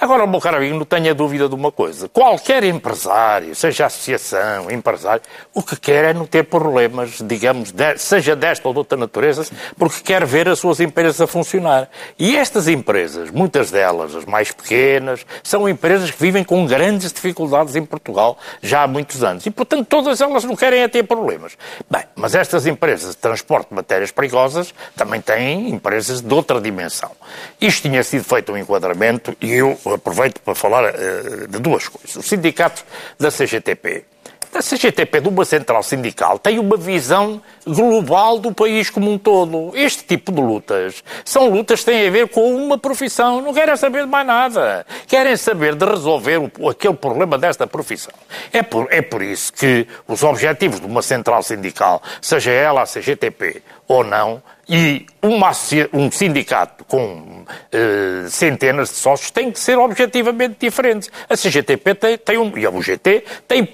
Agora, 0.00 0.26
meu 0.26 0.38
caro 0.40 0.58
amigo, 0.58 0.76
não 0.76 0.84
tenha 0.84 1.14
dúvida 1.14 1.48
de 1.48 1.54
uma 1.54 1.72
coisa. 1.72 2.08
Qualquer 2.08 2.62
empresário, 2.64 3.54
seja 3.54 3.86
associação, 3.86 4.70
empresário, 4.70 5.22
o 5.52 5.62
que 5.62 5.74
quer 5.74 6.04
é 6.04 6.12
não 6.14 6.26
ter 6.26 6.44
problemas, 6.44 7.18
digamos, 7.22 7.72
de- 7.72 7.98
seja 7.98 8.36
desta 8.36 8.68
ou 8.68 8.74
de 8.74 8.78
outra 8.78 8.96
natureza, 8.98 9.44
porque 9.76 10.00
quer 10.02 10.24
ver 10.24 10.48
as 10.48 10.58
suas 10.60 10.78
empresas 10.80 11.20
a 11.20 11.26
funcionar. 11.26 11.88
E 12.18 12.36
estas 12.36 12.68
empresas, 12.68 13.30
muitas 13.30 13.70
delas, 13.70 14.14
as 14.14 14.24
mais 14.26 14.52
pequenas, 14.52 15.24
são 15.42 15.68
empresas 15.68 16.10
que 16.10 16.20
vivem 16.22 16.44
com 16.44 16.64
grandes 16.66 17.12
dificuldades 17.12 17.74
em 17.74 17.84
Portugal 17.84 18.38
já 18.62 18.82
há 18.82 18.86
muitos 18.86 19.24
anos. 19.24 19.44
E, 19.46 19.50
portanto, 19.50 19.86
todas 19.88 20.20
elas 20.20 20.44
não 20.44 20.54
querem 20.54 20.80
é 20.82 20.88
ter 20.88 21.02
problemas. 21.04 21.56
Bem, 21.90 22.02
mas 22.18 22.34
estas 22.34 22.66
empresas 22.66 23.10
de 23.10 23.16
transporte 23.16 23.68
de 23.68 23.74
matérias 23.74 24.10
perigosas 24.10 24.74
também 24.96 25.20
têm 25.20 25.70
empresas 25.70 26.20
de 26.20 26.34
outra 26.34 26.60
dimensão. 26.60 27.12
Isto 27.60 27.82
tinha 27.82 28.02
sido 28.02 28.24
feito 28.24 28.52
um 28.52 28.58
enquadramento 28.58 29.36
e 29.40 29.52
eu 29.52 29.78
aproveito 29.94 30.40
para 30.40 30.54
falar 30.54 30.84
eh, 30.86 31.46
de 31.48 31.58
duas 31.60 31.86
coisas. 31.86 32.16
O 32.16 32.22
sindicato 32.22 32.84
da 33.18 33.30
CGTP. 33.30 34.04
A 34.54 34.60
CGTP, 34.62 35.20
de 35.20 35.28
uma 35.28 35.44
central 35.44 35.82
sindical, 35.84 36.38
tem 36.38 36.58
uma 36.58 36.76
visão 36.76 37.40
global 37.64 38.38
do 38.38 38.52
país 38.52 38.90
como 38.90 39.10
um 39.12 39.16
todo. 39.18 39.70
Este 39.74 40.02
tipo 40.02 40.32
de 40.32 40.40
lutas 40.40 41.04
são 41.24 41.48
lutas 41.48 41.80
que 41.80 41.86
têm 41.86 42.08
a 42.08 42.10
ver 42.10 42.28
com 42.28 42.54
uma 42.56 42.76
profissão. 42.76 43.40
Não 43.40 43.54
querem 43.54 43.76
saber 43.76 44.02
de 44.04 44.08
mais 44.08 44.26
nada. 44.26 44.84
Querem 45.06 45.36
saber 45.36 45.74
de 45.76 45.84
resolver 45.84 46.38
o- 46.58 46.68
aquele 46.68 46.94
problema 46.94 47.38
desta 47.38 47.66
profissão. 47.68 48.12
É 48.52 48.62
por, 48.62 48.88
é 48.90 49.00
por 49.00 49.22
isso 49.22 49.52
que 49.52 49.86
os 50.08 50.22
objetivos 50.24 50.80
de 50.80 50.86
uma 50.86 51.02
central 51.02 51.42
sindical, 51.42 52.02
seja 52.20 52.50
ela 52.50 52.82
a 52.82 52.86
CGTP 52.86 53.62
ou 53.86 54.02
não, 54.02 54.42
e 54.68 55.06
uma 55.22 55.50
um 55.94 56.10
sindicato 56.10 56.84
com 56.84 57.44
eh, 57.72 58.26
centenas 58.28 58.90
de 58.90 58.96
sócios 58.96 59.30
tem 59.30 59.50
que 59.50 59.58
ser 59.58 59.78
objetivamente 59.78 60.56
diferentes. 60.60 61.10
A 61.28 61.36
CGTP 61.36 61.94
tem, 61.94 62.18
tem 62.18 62.38
um, 62.38 62.56
e 62.56 62.66
a 62.66 62.70
UGT 62.70 63.24
tem 63.46 63.66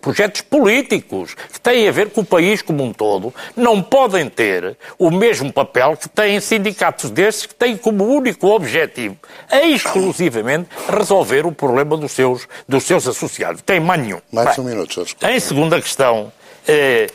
projetos 0.00 0.42
políticos 0.42 1.34
que 1.34 1.58
têm 1.58 1.88
a 1.88 1.92
ver 1.92 2.10
com 2.10 2.20
o 2.20 2.24
país 2.24 2.60
como 2.60 2.84
um 2.84 2.92
todo. 2.92 3.32
Não 3.56 3.82
podem 3.82 4.28
ter 4.28 4.76
o 4.98 5.10
mesmo 5.10 5.50
papel 5.50 5.96
que 5.96 6.08
têm 6.08 6.38
sindicatos 6.38 7.10
desses 7.10 7.46
que 7.46 7.54
têm 7.54 7.76
como 7.76 8.04
único 8.04 8.48
objetivo, 8.48 9.16
exclusivamente, 9.50 10.68
resolver 10.88 11.46
o 11.46 11.52
problema 11.52 11.96
dos 11.96 12.12
seus, 12.12 12.46
dos 12.68 12.84
seus 12.84 13.08
associados. 13.08 13.62
Tem 13.62 13.80
mais 13.80 14.02
nenhum. 14.02 14.20
Mais 14.30 14.54
Bem, 14.54 14.64
um 14.64 14.68
minuto, 14.68 15.06
em 15.22 15.40
segunda 15.40 15.80
questão, 15.80 16.30
eh, 16.68 17.06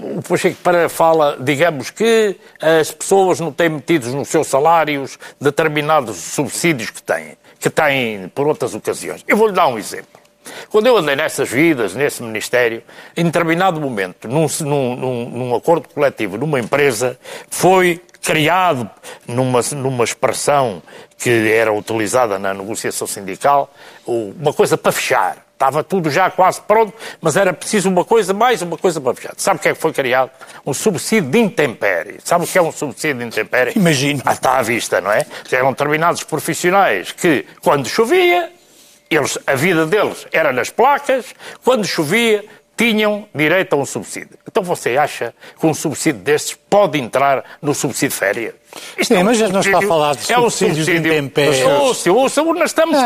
o 0.00 0.22
Pacheco 0.22 0.56
para 0.62 0.88
fala, 0.88 1.36
digamos, 1.40 1.90
que 1.90 2.36
as 2.60 2.90
pessoas 2.90 3.40
não 3.40 3.52
têm 3.52 3.68
metidos 3.68 4.12
nos 4.14 4.28
seus 4.28 4.46
salários 4.46 5.18
determinados 5.40 6.16
subsídios 6.16 6.90
que 6.90 7.02
têm, 7.02 7.36
que 7.58 7.68
têm 7.70 8.28
por 8.34 8.46
outras 8.46 8.74
ocasiões. 8.74 9.24
Eu 9.26 9.36
vou-lhe 9.36 9.52
dar 9.52 9.68
um 9.68 9.78
exemplo. 9.78 10.20
Quando 10.70 10.86
eu 10.86 10.96
andei 10.96 11.14
nessas 11.14 11.48
vidas, 11.48 11.94
nesse 11.94 12.22
Ministério, 12.22 12.82
em 13.16 13.24
determinado 13.24 13.80
momento, 13.80 14.26
num, 14.26 14.46
num- 14.60 15.28
num- 15.30 15.54
acordo 15.54 15.88
coletivo, 15.88 16.36
numa 16.36 16.58
empresa, 16.58 17.16
foi 17.48 18.00
criado 18.20 18.88
numa, 19.26 19.60
numa 19.76 20.02
expressão 20.04 20.82
que 21.16 21.30
era 21.52 21.72
utilizada 21.72 22.38
na 22.38 22.52
negociação 22.52 23.06
sindical, 23.06 23.72
uma 24.06 24.52
coisa 24.52 24.76
para 24.76 24.90
fechar. 24.90 25.36
Estava 25.62 25.84
tudo 25.84 26.10
já 26.10 26.28
quase 26.28 26.60
pronto, 26.60 26.92
mas 27.20 27.36
era 27.36 27.52
preciso 27.52 27.88
uma 27.88 28.04
coisa, 28.04 28.34
mais 28.34 28.62
uma 28.62 28.76
coisa 28.76 29.00
para 29.00 29.14
fechar. 29.14 29.32
Sabe 29.36 29.60
o 29.60 29.62
que 29.62 29.68
é 29.68 29.72
que 29.72 29.80
foi 29.80 29.92
criado? 29.92 30.32
Um 30.66 30.74
subsídio 30.74 31.30
de 31.30 31.38
intempérie. 31.38 32.18
Sabe 32.24 32.44
o 32.44 32.48
que 32.48 32.58
é 32.58 32.62
um 32.62 32.72
subsídio 32.72 33.18
de 33.18 33.26
intempérie? 33.26 33.72
Imagino. 33.76 34.20
Ah, 34.24 34.32
está 34.32 34.58
à 34.58 34.62
vista, 34.62 35.00
não 35.00 35.12
é? 35.12 35.24
Eram 35.52 35.70
determinados 35.70 36.24
profissionais 36.24 37.12
que, 37.12 37.46
quando 37.60 37.88
chovia, 37.88 38.50
eles, 39.08 39.38
a 39.46 39.54
vida 39.54 39.86
deles 39.86 40.26
era 40.32 40.52
nas 40.52 40.68
placas, 40.68 41.26
quando 41.64 41.86
chovia, 41.86 42.44
tinham 42.76 43.28
direito 43.32 43.74
a 43.74 43.76
um 43.76 43.86
subsídio. 43.86 44.36
Então 44.44 44.64
você 44.64 44.96
acha 44.96 45.32
que 45.60 45.64
um 45.64 45.74
subsídio 45.74 46.22
destes 46.22 46.58
pode 46.68 46.98
entrar 46.98 47.44
no 47.62 47.72
subsídio 47.72 48.08
de 48.08 48.16
férias? 48.16 48.54
Isto 48.96 49.14
Sim, 49.14 49.22
mas 49.22 49.38
já 49.38 49.48
não 49.48 49.60
está 49.60 49.70
a 49.70 49.72
subsídio- 49.80 49.88
falar 49.88 50.14
de 50.16 50.32
é 50.32 50.38
um 50.38 50.42
subsídios 50.50 50.76
de 50.76 50.84
subsídio- 50.84 51.12
intempéries. 51.12 51.62
Ouça, 51.64 52.12
ouça, 52.12 52.42
nós 52.42 52.70
estamos... 52.70 52.96
Não, 52.96 53.02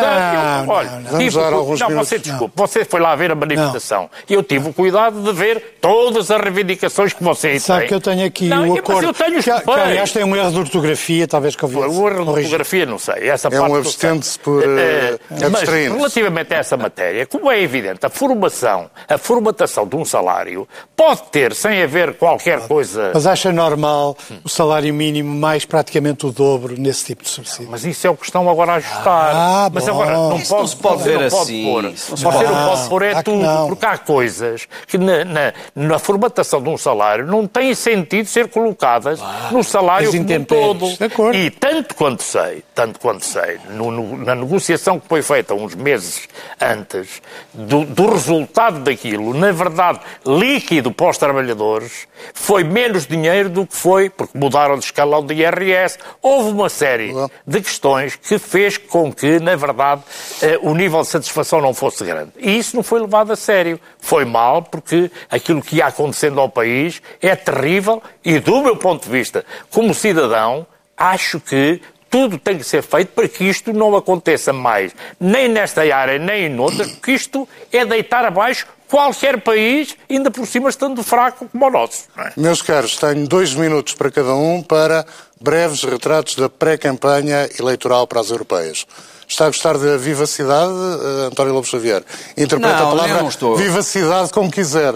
eu- 0.65 0.71
olha, 0.71 0.91
não, 0.91 1.01
não. 1.01 1.11
Vamos 1.11 1.19
tive 1.25 1.37
dar 1.41 1.53
o- 1.53 1.57
alguns 1.57 1.81
não, 1.81 1.89
minutos. 1.89 2.09
você 2.09 2.19
desculpe, 2.19 2.53
você 2.57 2.85
foi 2.85 3.01
lá 3.01 3.15
ver 3.17 3.31
a 3.33 3.35
manifestação 3.35 4.09
e 4.29 4.35
eu 4.35 4.43
tive 4.43 4.69
o 4.69 4.73
cuidado 4.73 5.21
de 5.23 5.33
ver 5.33 5.79
todas 5.81 6.31
as 6.31 6.41
reivindicações 6.41 7.13
que 7.13 7.23
você 7.25 7.49
aí 7.49 7.61
Sabe 7.61 7.81
tem. 7.81 7.89
que 7.89 7.95
eu 7.95 8.01
tenho 8.01 8.27
aqui 8.27 8.49
Não, 8.49 8.65
o 8.65 8.69
mas 8.71 8.79
acordo. 8.79 9.07
eu 9.09 9.15
tenho 9.15 9.39
os 9.39 9.45
que, 9.45 9.53
que, 9.53 9.61
papéis. 9.63 9.87
aliás, 9.89 10.13
tem 10.13 10.25
um 10.25 10.37
erro 10.37 10.51
de 10.53 10.59
ortografia, 10.61 11.27
talvez 11.27 11.57
que 11.57 11.63
eu 11.63 11.69
vi. 11.69 11.77
O 11.77 12.09
erro 12.09 12.25
de 12.35 12.43
fotografia, 12.43 12.87
não 12.87 12.99
sei. 12.99 13.29
Essa 13.29 13.49
É 13.49 13.51
parte 13.51 13.65
um 13.65 13.69
não 13.69 13.77
abstente-se 13.77 14.33
sei. 14.35 14.43
por, 14.45 14.63
eh, 14.63 15.19
mas 15.31 15.43
abstrair-se. 15.43 15.97
relativamente 15.97 16.55
a 16.55 16.59
essa 16.59 16.77
matéria, 16.77 17.27
como 17.27 17.51
é 17.51 17.61
evidente, 17.61 18.05
a 18.05 18.09
formação, 18.09 18.91
a 19.09 19.19
formatação 19.19 19.87
de 19.87 19.97
um 19.97 20.05
salário 20.05 20.67
pode 20.95 21.23
ter, 21.33 21.55
sem 21.55 21.83
haver 21.83 22.15
qualquer 22.15 22.61
coisa... 22.69 23.11
Mas 23.15 23.27
acha 23.27 23.51
normal 23.53 24.17
o 24.45 24.49
salário 24.49 24.93
mínimo 24.95 25.35
mais 25.35 25.56
mais 25.57 25.65
praticamente 25.65 26.27
o 26.27 26.31
dobro 26.31 26.75
nesse 26.79 27.07
tipo 27.07 27.23
de 27.23 27.31
subsídio. 27.31 27.69
Mas 27.71 27.83
isso 27.85 28.07
é 28.07 28.11
o 28.11 28.17
que 28.17 28.27
estão 28.27 28.49
agora 28.51 28.73
a 28.73 28.75
ajustar. 28.75 29.31
Ah, 29.35 29.71
Mas 29.73 29.85
bom. 29.87 29.91
agora 29.93 30.13
não 30.17 30.37
Isso 30.37 30.49
pode, 30.51 30.61
não 30.61 30.67
se 30.69 30.77
pode 30.77 31.03
ver 31.03 31.19
não 31.21 31.29
pode 31.31 31.43
assim. 31.43 31.65
pôr. 31.65 31.97
Se 31.97 32.11
Você 32.11 32.25
pode- 32.25 32.37
não 32.45 32.67
pode 32.69 32.81
Não, 32.83 32.89
pôr 32.89 33.03
é 33.03 33.23
tudo, 33.23 33.37
não. 33.43 33.69
porque 33.69 33.87
há 33.87 33.97
coisas 33.99 34.69
que 34.87 34.99
na, 34.99 35.25
na, 35.25 35.53
na 35.75 35.99
formatação 35.99 36.63
de 36.63 36.69
um 36.69 36.77
salário 36.77 37.27
não 37.27 37.47
têm 37.47 37.75
sentido 37.75 38.27
ser 38.27 38.49
colocadas 38.49 39.19
no 39.51 39.65
salário 39.65 40.11
como 40.11 40.35
um 40.35 40.45
todo. 40.45 40.87
E 41.35 41.51
tanto 41.51 41.95
quanto 41.95 42.23
sei, 42.23 42.63
tanto 42.75 43.01
quanto 43.01 43.25
sei, 43.25 43.59
no- 43.71 43.91
no- 43.91 44.17
na 44.19 44.35
negociação 44.35 45.01
que 45.01 45.09
foi 45.09 45.23
feita 45.23 45.55
uns 45.55 45.75
meses 45.75 46.29
antes, 46.61 47.23
do, 47.55 47.85
do 47.87 48.11
resultado 48.11 48.81
daquilo, 48.81 49.33
na 49.33 49.53
verdade, 49.53 50.01
líquido 50.27 50.93
para 50.93 51.09
os 51.09 51.17
trabalhadores, 51.17 52.07
foi 52.35 52.63
menos 52.63 53.07
dinheiro 53.07 53.49
do 53.49 53.67
que 53.67 53.75
foi, 53.75 54.11
porque 54.11 54.37
mudaram 54.37 54.79
de 54.79 54.85
escalão 54.85 55.25
de 55.25 55.35
IRS. 55.47 55.99
Houve 56.21 56.51
uma 56.51 56.69
série 56.69 57.13
de 57.47 57.61
questões 57.61 58.17
que 58.17 58.39
fez 58.39 58.79
com 58.79 59.13
que, 59.13 59.39
na 59.39 59.57
verdade, 59.57 60.03
eh, 60.43 60.59
o 60.63 60.75
nível 60.75 61.03
de 61.03 61.09
satisfação 61.09 61.61
não 61.61 61.73
fosse 61.73 62.05
grande. 62.05 62.33
E 62.39 62.59
isso 62.59 62.77
não 62.77 62.83
foi 62.83 63.01
levado 63.01 63.33
a 63.33 63.37
sério. 63.37 63.81
Foi 63.99 64.25
mal, 64.25 64.63
porque 64.63 65.11
aquilo 65.31 65.63
que 65.63 65.77
ia 65.77 65.87
acontecendo 65.87 66.41
ao 66.41 66.49
país 66.49 67.01
é 67.21 67.35
terrível 67.35 68.03
e, 68.25 68.39
do 68.39 68.63
meu 68.63 68.77
ponto 68.77 69.05
de 69.05 69.11
vista, 69.11 69.45
como 69.71 69.95
cidadão, 69.95 70.67
acho 70.97 71.41
que 71.41 71.81
tudo 72.11 72.39
tem 72.39 72.59
que 72.59 72.65
ser 72.65 72.83
feito 72.83 73.09
para 73.09 73.29
que 73.29 73.45
isto 73.45 73.73
não 73.73 73.95
aconteça 73.97 74.53
mais, 74.53 74.93
nem 75.19 75.49
nesta 75.49 75.83
área, 75.95 76.19
nem 76.19 76.47
em 76.47 76.59
outras, 76.59 76.91
porque 76.93 77.13
isto 77.13 77.49
é 77.73 77.85
deitar 77.85 78.25
abaixo 78.25 78.67
qualquer 78.89 79.41
país, 79.41 79.97
ainda 80.09 80.31
por 80.31 80.47
cima 80.47 80.69
estando 80.69 81.03
fraco 81.03 81.47
como 81.51 81.67
o 81.67 81.71
nosso. 81.71 82.05
é? 82.17 82.33
Meus 82.37 82.63
caros, 82.63 82.97
tenho 82.97 83.27
dois 83.27 83.55
minutos 83.55 83.95
para 83.95 84.11
cada 84.11 84.35
um 84.35 84.63
para 84.63 85.05
breves 85.41 85.83
retratos 85.83 86.37
da 86.37 86.49
pré-campanha 86.49 87.49
eleitoral 87.59 88.07
para 88.07 88.21
as 88.21 88.31
europeias. 88.31 88.87
Está 89.29 89.47
a 89.47 89.49
gostar 89.49 89.77
da 89.77 89.97
vivacidade, 89.97 90.73
eh, 90.73 91.27
António 91.27 91.53
Lobo 91.53 91.67
Xavier? 91.67 92.05
Interpreta 92.37 92.77
Não, 92.77 92.87
a 92.87 92.91
palavra 92.91 93.23
não 93.23 93.29
estou. 93.29 93.57
vivacidade 93.57 94.31
como 94.31 94.51
quiser. 94.51 94.95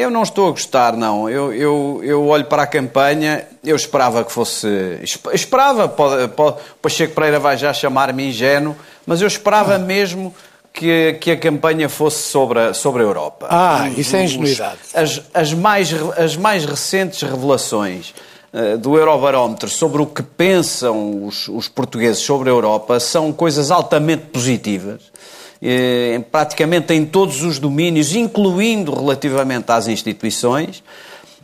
Eu 0.00 0.10
não 0.10 0.22
estou 0.22 0.48
a 0.48 0.50
gostar, 0.50 0.96
não. 0.96 1.28
Eu, 1.28 1.52
eu, 1.52 2.00
eu 2.02 2.26
olho 2.26 2.44
para 2.46 2.62
a 2.62 2.66
campanha, 2.66 3.44
eu 3.62 3.76
esperava 3.76 4.24
que 4.24 4.32
fosse. 4.32 4.66
esp- 5.02 5.28
Esperava, 5.32 5.88
pode, 5.88 6.28
pode, 6.28 6.56
Pacheco 6.80 7.14
Pereira 7.14 7.38
vai 7.38 7.56
já 7.56 7.72
chamar-me 7.72 8.28
ingênuo, 8.28 8.74
mas 9.06 9.20
eu 9.20 9.28
esperava 9.28 9.78
mesmo 9.78 10.34
que, 10.72 11.14
que 11.20 11.30
a 11.32 11.36
campanha 11.36 11.88
fosse 11.88 12.22
sobre 12.28 12.58
a, 12.60 12.74
sobre 12.74 13.02
a 13.02 13.04
Europa. 13.04 13.46
Ah, 13.50 13.88
Os- 13.90 13.98
isso 13.98 14.16
é 14.16 14.20
os- 14.24 14.30
ingenuidade. 14.32 14.78
As, 14.94 15.20
as, 15.34 15.52
mais, 15.52 15.90
as 16.16 16.36
mais 16.36 16.64
recentes 16.64 17.20
revelações 17.22 18.14
eh, 18.52 18.76
do 18.76 18.96
Eurobarómetro 18.96 19.68
sobre 19.68 20.00
o 20.00 20.06
que 20.06 20.22
pensam 20.22 21.24
os, 21.26 21.46
os 21.48 21.68
portugueses 21.68 22.22
sobre 22.22 22.48
a 22.48 22.52
Europa 22.52 22.98
são 23.00 23.32
coisas 23.32 23.70
altamente 23.70 24.26
positivas. 24.26 25.09
Eh, 25.62 26.20
praticamente 26.30 26.92
em 26.94 27.04
todos 27.04 27.42
os 27.42 27.58
domínios, 27.58 28.14
incluindo 28.14 28.94
relativamente 28.94 29.70
às 29.70 29.88
instituições. 29.88 30.82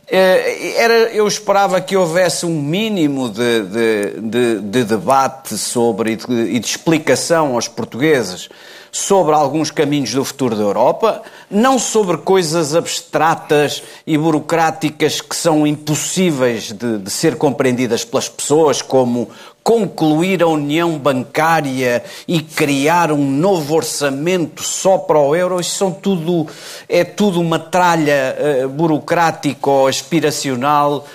Eh, 0.09 0.73
Era, 0.77 0.93
eu 1.11 1.27
esperava 1.27 1.81
que 1.81 1.95
houvesse 1.97 2.45
um 2.45 2.61
mínimo 2.61 3.29
de, 3.29 3.61
de- 3.63 4.21
de- 4.21 4.59
de 4.61 4.83
debate 4.85 5.57
sobre 5.57 6.11
e 6.13 6.15
de, 6.15 6.33
e 6.55 6.59
de 6.59 6.65
explicação 6.67 7.55
aos 7.55 7.67
portugueses 7.67 8.47
sobre 8.89 9.35
alguns 9.35 9.69
caminhos 9.69 10.11
do 10.13 10.23
futuro 10.23 10.55
da 10.55 10.63
Europa, 10.63 11.21
não 11.51 11.77
sobre 11.77 12.17
coisas 12.17 12.73
abstratas 12.73 13.83
e 14.07 14.17
burocráticas 14.17 15.19
que 15.21 15.35
são 15.35 15.67
impossíveis 15.67 16.71
de, 16.71 16.97
de 16.99 17.11
ser 17.11 17.35
compreendidas 17.35 18.05
pelas 18.05 18.29
pessoas, 18.29 18.81
como 18.81 19.29
concluir 19.67 20.41
a 20.41 20.47
união 20.47 20.97
bancária 20.97 22.01
e 22.25 22.39
criar 22.39 23.11
um 23.11 23.29
novo 23.29 23.75
orçamento 23.75 24.63
só 24.63 24.97
para 24.97 25.19
o 25.19 25.35
euro, 25.35 25.59
isso 25.59 25.77
são 25.77 25.91
tudo, 25.91 26.47
é 26.87 27.03
tudo 27.03 27.41
uma 27.41 27.59
tralha 27.59 28.33
eh, 28.39 28.65
burocrática 28.65 29.69
ou 29.69 29.87
aspiracional 29.87 31.05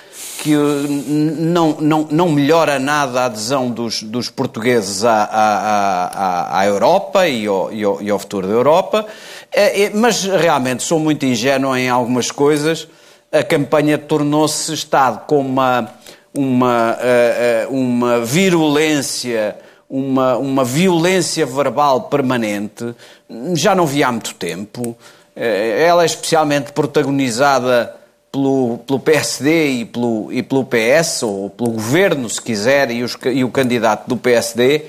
que 0.43 0.53
eh, 0.53 0.57
não, 1.39 1.77
não, 1.79 2.07
não 2.11 2.29
melhora 2.29 2.77
nada 2.77 3.21
a 3.21 3.25
adesão 3.25 3.71
dos, 3.71 4.03
dos 4.03 4.29
portugueses 4.29 5.03
à, 5.03 5.23
à, 5.23 6.05
à, 6.05 6.59
à 6.59 6.65
Europa 6.67 7.27
e 7.27 7.47
ao, 7.47 7.73
e, 7.73 7.83
ao, 7.83 8.03
e 8.03 8.11
ao 8.11 8.19
futuro 8.19 8.45
da 8.45 8.53
Europa. 8.53 9.03
Eh, 9.51 9.89
Mas 9.95 10.25
realmente 10.25 10.83
sou 10.83 10.99
muito 10.99 11.25
ingênuo 11.25 11.75
em 11.75 11.89
algumas 11.89 12.29
coisas. 12.29 12.87
A 13.31 13.41
campanha 13.41 13.97
tornou-se 13.97 14.71
Estado 14.71 15.25
com 15.25 15.39
uma, 15.39 15.89
uma, 16.33 16.97
eh, 16.99 17.63
eh, 17.63 17.67
uma 17.69 18.19
virulência, 18.21 19.55
uma, 19.89 20.37
uma 20.37 20.63
violência 20.63 21.45
verbal 21.45 22.03
permanente. 22.03 22.95
Já 23.53 23.75
não 23.75 23.85
vi 23.85 24.03
há 24.03 24.11
muito 24.11 24.33
tempo. 24.35 24.97
Eh, 25.35 25.85
Ela 25.85 26.03
é 26.03 26.05
especialmente 26.05 26.71
protagonizada 26.71 27.95
pelo, 28.31 28.79
pelo 28.79 28.99
PSD 28.99 29.67
e 29.67 29.85
pelo, 29.85 30.33
e 30.33 30.41
pelo 30.41 30.65
PS, 30.65 31.23
ou 31.23 31.49
pelo 31.51 31.69
governo, 31.71 32.27
se 32.27 32.41
quiser, 32.41 32.89
e, 32.89 33.03
os 33.03 33.15
e 33.31 33.43
o 33.43 33.49
candidato 33.51 34.07
do 34.07 34.17
PSD, 34.17 34.85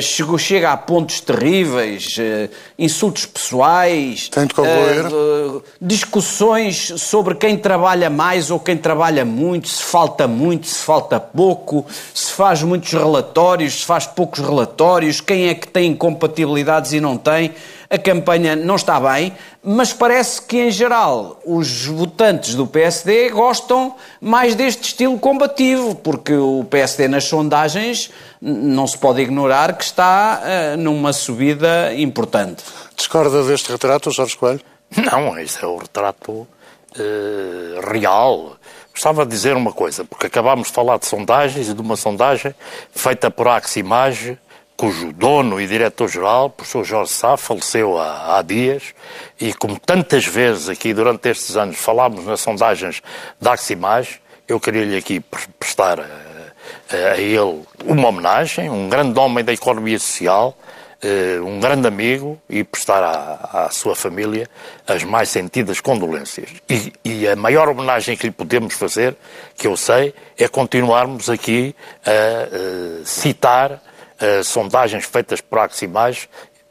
chegou, 0.00 0.38
chega 0.38 0.70
a 0.70 0.76
pontos 0.76 1.18
terríveis, 1.18 2.14
eh, 2.16 2.48
insultos 2.78 3.26
pessoais, 3.26 4.30
eh, 4.36 5.62
discussões 5.80 6.92
sobre 6.98 7.34
quem 7.34 7.58
trabalha 7.58 8.08
mais 8.08 8.52
ou 8.52 8.60
quem 8.60 8.76
trabalha 8.76 9.24
muito, 9.24 9.68
se 9.68 9.82
falta 9.82 10.28
muito, 10.28 10.68
se 10.68 10.78
falta 10.78 11.18
pouco, 11.18 11.84
se 12.14 12.30
faz 12.30 12.62
muitos 12.62 12.92
relatórios, 12.92 13.80
se 13.80 13.84
faz 13.84 14.06
poucos 14.06 14.38
relatórios, 14.38 15.20
quem 15.20 15.48
é 15.48 15.54
que 15.54 15.66
tem 15.66 15.90
incompatibilidades 15.90 16.92
e 16.92 17.00
não 17.00 17.16
tem. 17.16 17.52
A 17.88 17.98
campanha 17.98 18.56
não 18.56 18.76
está 18.76 18.98
bem, 18.98 19.34
mas 19.62 19.92
parece 19.92 20.42
que, 20.42 20.58
em 20.58 20.70
geral, 20.70 21.40
os 21.44 21.86
votantes 21.86 22.54
do 22.54 22.66
PSD 22.66 23.30
gostam 23.30 23.94
mais 24.20 24.54
deste 24.54 24.84
estilo 24.84 25.18
combativo, 25.18 25.94
porque 25.94 26.34
o 26.34 26.64
PSD, 26.70 27.08
nas 27.08 27.24
sondagens, 27.24 28.10
não 28.40 28.86
se 28.86 28.96
pode 28.98 29.22
ignorar 29.22 29.76
que 29.76 29.84
está 29.84 30.40
eh, 30.44 30.76
numa 30.76 31.12
subida 31.12 31.94
importante. 31.94 32.64
Discorda 32.96 33.42
deste 33.44 33.70
retrato, 33.70 34.10
Jorge 34.10 34.36
Coelho? 34.36 34.60
Não, 34.96 35.38
isso 35.38 35.64
é 35.64 35.68
o 35.68 35.76
retrato 35.76 36.46
eh, 36.98 37.80
real. 37.90 38.56
Gostava 38.92 39.24
de 39.24 39.32
dizer 39.32 39.56
uma 39.56 39.72
coisa, 39.72 40.04
porque 40.04 40.26
acabámos 40.26 40.68
de 40.68 40.74
falar 40.74 40.98
de 40.98 41.06
sondagens 41.06 41.68
e 41.68 41.74
de 41.74 41.80
uma 41.80 41.96
sondagem 41.96 42.54
feita 42.92 43.28
por 43.30 43.48
Aximage, 43.48 44.38
cujo 44.84 45.14
dono 45.14 45.58
e 45.58 45.66
diretor-geral, 45.66 46.46
o 46.46 46.50
professor 46.50 46.84
Jorge 46.84 47.10
Sá, 47.10 47.38
faleceu 47.38 47.98
há, 47.98 48.36
há 48.36 48.42
dias, 48.42 48.94
e 49.40 49.54
como 49.54 49.80
tantas 49.80 50.26
vezes 50.26 50.68
aqui 50.68 50.92
durante 50.92 51.26
estes 51.30 51.56
anos 51.56 51.78
falámos 51.78 52.26
nas 52.26 52.40
sondagens 52.40 53.00
da 53.40 53.54
Aximage, 53.54 54.20
eu 54.46 54.60
queria-lhe 54.60 54.94
aqui 54.94 55.20
pre- 55.20 55.46
prestar 55.58 56.00
eh, 56.00 57.12
a 57.12 57.16
ele 57.16 57.62
uma 57.86 58.08
homenagem, 58.08 58.68
um 58.68 58.86
grande 58.90 59.18
homem 59.18 59.42
da 59.42 59.54
economia 59.54 59.98
social, 59.98 60.54
eh, 61.02 61.40
um 61.40 61.58
grande 61.60 61.88
amigo 61.88 62.38
e 62.46 62.62
prestar 62.62 63.02
à, 63.02 63.64
à 63.64 63.70
sua 63.70 63.96
família 63.96 64.46
as 64.86 65.02
mais 65.02 65.30
sentidas 65.30 65.80
condolências. 65.80 66.50
E, 66.68 66.92
e 67.02 67.26
a 67.26 67.34
maior 67.34 67.70
homenagem 67.70 68.18
que 68.18 68.26
lhe 68.26 68.32
podemos 68.32 68.74
fazer, 68.74 69.16
que 69.56 69.66
eu 69.66 69.78
sei, 69.78 70.12
é 70.36 70.46
continuarmos 70.46 71.30
aqui 71.30 71.74
a 72.04 72.10
eh, 72.10 73.00
citar 73.06 73.70
eh, 73.72 73.93
sondagens 74.44 75.04
feitas 75.04 75.40
por 75.40 75.58
Aximage, 75.58 76.28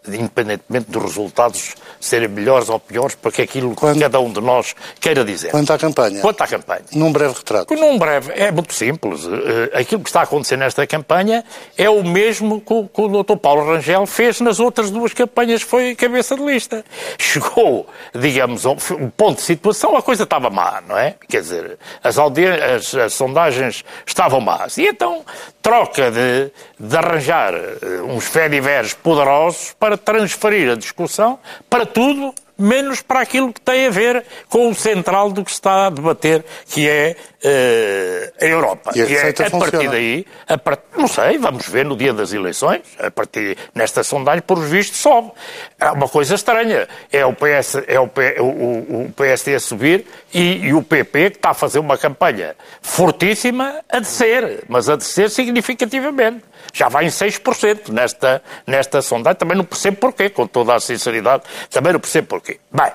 independentemente 0.08 0.90
dos 0.92 1.04
resultados 1.04 1.76
serem 2.00 2.28
melhores 2.28 2.70
ou 2.70 2.80
piores, 2.80 3.16
porque 3.16 3.42
é 3.42 3.46
aquilo 3.46 3.76
que 3.76 4.00
cada 4.00 4.20
um 4.20 4.32
de 4.32 4.42
nós 4.42 4.76
queira 5.00 5.24
dizer. 5.24 5.52
Quanto 5.52 5.72
à 5.72 5.78
campanha? 5.78 6.22
Quanto 6.22 6.42
à 6.42 6.48
campanha. 6.48 6.82
Num 6.94 7.12
breve 7.12 7.34
retrato. 7.36 7.74
Num 7.74 7.98
breve, 7.98 8.32
é 8.36 8.52
muito 8.52 8.74
simples. 8.74 9.22
Eh, 9.26 9.80
Aquilo 9.80 10.02
que 10.02 10.10
está 10.10 10.22
a 10.22 10.24
acontecer 10.24 10.58
nesta 10.58 10.86
campanha 10.86 11.44
é 11.78 11.90
o 11.90 12.04
mesmo 12.04 12.62
que 12.62 12.74
o, 12.74 12.88
que 12.88 13.02
o 13.02 13.24
Dr. 13.24 13.38
Paulo 13.38 13.66
Rangel 13.66 14.06
fez 14.06 14.40
nas 14.42 14.60
outras 14.60 14.92
duas 14.92 15.14
campanhas 15.14 15.64
que 15.64 15.70
foi 15.70 15.96
cabeça 15.96 16.36
de 16.36 16.44
lista. 16.44 16.84
Chegou, 17.18 17.88
digamos, 18.14 18.66
um 18.66 19.10
ponto 19.10 19.38
de 19.38 19.44
situação, 19.44 19.96
a 19.96 20.02
coisa 20.02 20.24
estava 20.24 20.50
má, 20.50 20.82
não 20.88 20.98
é? 20.98 21.16
Quer 21.28 21.42
dizer, 21.42 21.78
as, 22.04 22.18
as, 22.18 22.96
as 22.96 23.14
sondagens 23.14 23.84
estavam 24.06 24.40
más. 24.42 24.78
E 24.78 24.88
então 24.88 25.24
troca 25.62 26.12
de, 26.12 26.52
de 26.80 26.98
arranjar 26.98 27.54
eh, 27.54 28.02
uns 28.04 28.26
fediveres 28.26 28.94
poderosos 28.94 29.74
para 29.80 29.93
transferir 29.98 30.72
a 30.72 30.76
discussão 30.76 31.40
para 31.70 31.86
tudo 31.86 32.34
menos 32.58 33.02
para 33.02 33.22
aquilo 33.22 33.52
que 33.52 33.60
tem 33.60 33.88
a 33.88 33.90
ver 33.90 34.24
com 34.50 34.70
o 34.70 34.76
central 34.76 35.32
do 35.32 35.44
que 35.44 35.52
se 35.52 35.58
está 35.58 35.88
a 35.88 35.90
debater, 35.90 36.46
que 36.68 36.88
é 36.88 37.16
uh, 37.44 38.34
a 38.42 38.46
Europa. 38.46 38.92
E 38.96 39.02
a, 39.02 39.06
e 39.06 39.16
é, 39.16 39.30
a 39.30 39.50
partir 39.50 39.90
daí, 39.90 40.26
a 40.48 40.58
part... 40.58 40.82
não 40.96 41.08
sei, 41.08 41.38
vamos 41.38 41.68
ver 41.68 41.86
no 41.86 41.98
dia 41.98 42.14
das 42.14 42.32
eleições, 42.32 42.82
a 43.00 43.10
partir 43.10 43.58
nesta 43.74 44.04
sondagem, 44.04 44.42
por 44.42 44.60
os 44.60 44.70
vistos, 44.70 45.00
sobe. 45.00 45.32
É 45.80 45.92
uma 45.92 46.08
coisa 46.08 46.36
estranha. 46.36 46.88
É 47.12 47.26
o, 47.26 47.34
PS, 47.34 47.84
é 47.88 48.00
o, 48.00 48.08
P, 48.08 48.36
o, 48.40 49.06
o 49.06 49.14
PSD 49.16 49.56
a 49.56 49.60
subir 49.60 50.06
e, 50.34 50.68
e, 50.68 50.74
o 50.74 50.84
PP 50.84 51.32
que 51.32 51.38
está 51.38 51.52
a 51.52 51.54
fazer 51.54 51.80
uma 51.80 51.98
campanha 51.98 52.56
fortíssima 52.82 53.82
a 53.90 54.00
descer, 54.00 54.64
mas 54.68 54.90
a 54.90 54.96
descer 54.96 55.30
significativamente. 55.30 56.53
Já 56.72 56.88
vai 56.90 57.06
em 57.06 57.10
6% 57.10 57.90
nesta, 57.90 58.42
nesta 58.66 59.02
sondagem. 59.02 59.38
Também 59.38 59.58
não 59.58 59.66
percebo 59.66 59.98
porquê, 59.98 60.30
com 60.30 60.48
toda 60.48 60.76
a 60.76 60.80
sinceridade, 60.80 61.44
também 61.70 61.94
não 61.94 62.00
percebo 62.00 62.28
porquê. 62.28 62.60
Bem, 62.72 62.92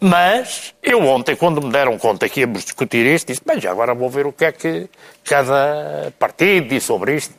mas 0.00 0.74
eu 0.82 1.02
ontem, 1.02 1.34
quando 1.34 1.60
me 1.60 1.72
deram 1.72 1.98
conta 1.98 2.28
que 2.28 2.40
íamos 2.40 2.64
discutir 2.64 3.04
isto, 3.06 3.28
disse, 3.28 3.42
bem, 3.44 3.60
já 3.60 3.70
agora 3.70 3.94
vou 3.94 4.08
ver 4.08 4.26
o 4.26 4.32
que 4.32 4.44
é 4.44 4.52
que 4.52 4.88
cada 5.24 6.12
partido 6.18 6.68
diz 6.68 6.84
sobre 6.84 7.16
isto. 7.16 7.34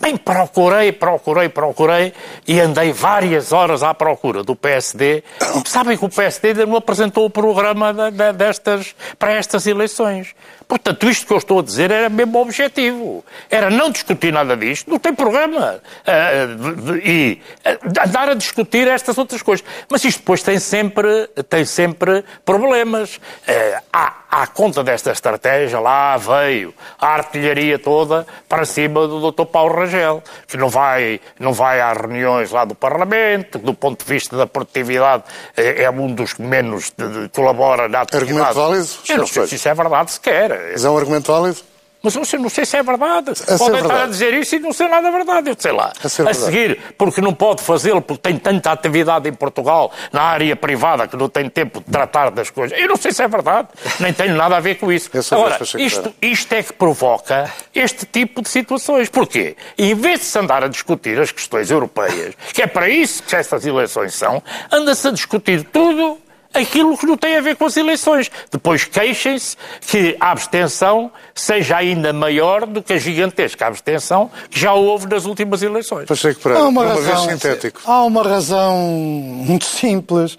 Bem, 0.00 0.16
procurei, 0.16 0.92
procurei, 0.92 1.50
procurei 1.50 2.14
e 2.48 2.58
andei 2.58 2.90
várias 2.90 3.52
horas 3.52 3.82
à 3.82 3.92
procura 3.92 4.42
do 4.42 4.56
PSD. 4.56 5.22
Sabem 5.66 5.98
que 5.98 6.04
o 6.04 6.08
PSD 6.08 6.48
ainda 6.48 6.64
não 6.64 6.76
apresentou 6.76 7.26
o 7.26 7.30
programa 7.30 7.92
de, 7.92 8.10
de, 8.12 8.32
destas, 8.32 8.94
para 9.18 9.34
estas 9.34 9.66
eleições. 9.66 10.34
Portanto, 10.70 11.10
isto 11.10 11.26
que 11.26 11.32
eu 11.32 11.38
estou 11.38 11.58
a 11.58 11.62
dizer 11.62 11.90
era 11.90 12.08
mesmo 12.08 12.38
o 12.38 12.42
objetivo. 12.42 13.24
Era 13.50 13.70
não 13.70 13.90
discutir 13.90 14.32
nada 14.32 14.56
disto, 14.56 14.88
não 14.88 15.00
tem 15.00 15.12
programa. 15.12 15.80
Uh, 16.06 16.96
e 17.04 17.42
uh, 17.66 18.06
andar 18.06 18.28
a 18.28 18.34
discutir 18.34 18.86
estas 18.86 19.18
outras 19.18 19.42
coisas. 19.42 19.66
Mas 19.90 20.04
isto 20.04 20.20
depois 20.20 20.44
tem 20.44 20.60
sempre, 20.60 21.26
tem 21.48 21.64
sempre 21.64 22.24
problemas. 22.44 23.16
Uh, 23.16 23.82
à, 23.92 24.14
à 24.30 24.46
conta 24.46 24.84
desta 24.84 25.10
estratégia, 25.10 25.80
lá 25.80 26.16
veio 26.16 26.72
a 27.00 27.14
artilharia 27.14 27.76
toda 27.76 28.24
para 28.48 28.64
cima 28.64 29.08
do 29.08 29.32
Dr. 29.32 29.46
Paulo 29.46 29.74
Rangel, 29.74 30.22
que 30.46 30.56
não 30.56 30.68
vai, 30.68 31.20
não 31.36 31.52
vai 31.52 31.80
às 31.80 31.98
reuniões 31.98 32.52
lá 32.52 32.64
do 32.64 32.76
Parlamento, 32.76 33.58
que 33.58 33.66
do 33.66 33.74
ponto 33.74 34.04
de 34.04 34.08
vista 34.08 34.36
da 34.36 34.46
produtividade 34.46 35.24
é 35.56 35.90
um 35.90 36.14
dos 36.14 36.34
que 36.34 36.42
menos 36.42 36.94
colabora 37.32 37.88
na 37.88 38.02
atividade. 38.02 38.30
Argumento 38.30 38.54
válido? 38.54 38.88
Eu 39.08 39.18
não 39.18 39.26
sei 39.26 39.46
se 39.48 39.56
isso 39.56 39.68
é 39.68 39.74
verdade 39.74 40.12
sequer. 40.12 40.59
Mas 40.72 40.84
é 40.84 40.90
um 40.90 40.96
argumento 40.96 41.32
válido? 41.32 41.60
Mas 42.02 42.14
eu 42.14 42.40
não 42.40 42.48
sei 42.48 42.64
se 42.64 42.76
é 42.76 42.82
verdade. 42.82 43.30
A 43.30 43.34
pode 43.34 43.52
estar 43.52 43.70
verdade. 43.70 44.02
a 44.02 44.06
dizer 44.06 44.34
isso 44.34 44.56
e 44.56 44.58
não 44.58 44.72
ser 44.72 44.88
nada 44.88 45.10
verdade. 45.10 45.50
Eu 45.50 45.56
sei 45.58 45.72
lá. 45.72 45.92
A, 46.02 46.30
a 46.30 46.34
seguir, 46.34 46.78
porque 46.96 47.20
não 47.20 47.34
pode 47.34 47.62
fazê-lo, 47.62 48.00
porque 48.00 48.22
tem 48.22 48.38
tanta 48.38 48.72
atividade 48.72 49.28
em 49.28 49.34
Portugal, 49.34 49.92
na 50.10 50.22
área 50.22 50.56
privada, 50.56 51.06
que 51.06 51.16
não 51.16 51.28
tem 51.28 51.48
tempo 51.50 51.80
de 51.80 51.90
tratar 51.90 52.30
das 52.30 52.48
coisas. 52.48 52.78
Eu 52.78 52.88
não 52.88 52.96
sei 52.96 53.12
se 53.12 53.22
é 53.22 53.28
verdade. 53.28 53.68
Nem 53.98 54.12
tenho 54.14 54.34
nada 54.34 54.56
a 54.56 54.60
ver 54.60 54.76
com 54.76 54.90
isso. 54.90 55.10
Agora, 55.30 55.58
isto, 55.78 56.14
isto 56.22 56.52
é 56.54 56.62
que 56.62 56.72
provoca 56.72 57.52
este 57.74 58.06
tipo 58.06 58.40
de 58.40 58.48
situações. 58.48 59.10
Porquê? 59.10 59.56
Em 59.76 59.94
vez 59.94 60.20
de 60.20 60.26
se 60.26 60.38
andar 60.38 60.64
a 60.64 60.68
discutir 60.68 61.20
as 61.20 61.30
questões 61.30 61.70
europeias, 61.70 62.34
que 62.54 62.62
é 62.62 62.66
para 62.66 62.88
isso 62.88 63.22
que 63.22 63.36
estas 63.36 63.66
eleições 63.66 64.14
são, 64.14 64.42
anda-se 64.72 65.06
a 65.06 65.10
discutir 65.10 65.64
tudo 65.64 66.18
aquilo 66.52 66.96
que 66.96 67.06
não 67.06 67.16
tem 67.16 67.36
a 67.36 67.40
ver 67.40 67.56
com 67.56 67.64
as 67.64 67.76
eleições. 67.76 68.30
Depois 68.50 68.84
queixem-se 68.84 69.56
que 69.80 70.16
a 70.20 70.30
abstenção 70.30 71.10
seja 71.34 71.76
ainda 71.76 72.12
maior 72.12 72.66
do 72.66 72.82
que 72.82 72.92
a 72.92 72.98
gigantesca 72.98 73.66
abstenção 73.66 74.30
que 74.48 74.58
já 74.58 74.74
houve 74.74 75.06
nas 75.06 75.24
últimas 75.24 75.62
eleições. 75.62 76.06
para 76.42 76.58
há 76.58 76.68
uma, 76.68 76.84
razão, 76.84 77.28
sintético. 77.28 77.80
Há 77.84 78.04
uma 78.04 78.22
razão 78.22 78.76
muito 78.76 79.64
simples. 79.64 80.36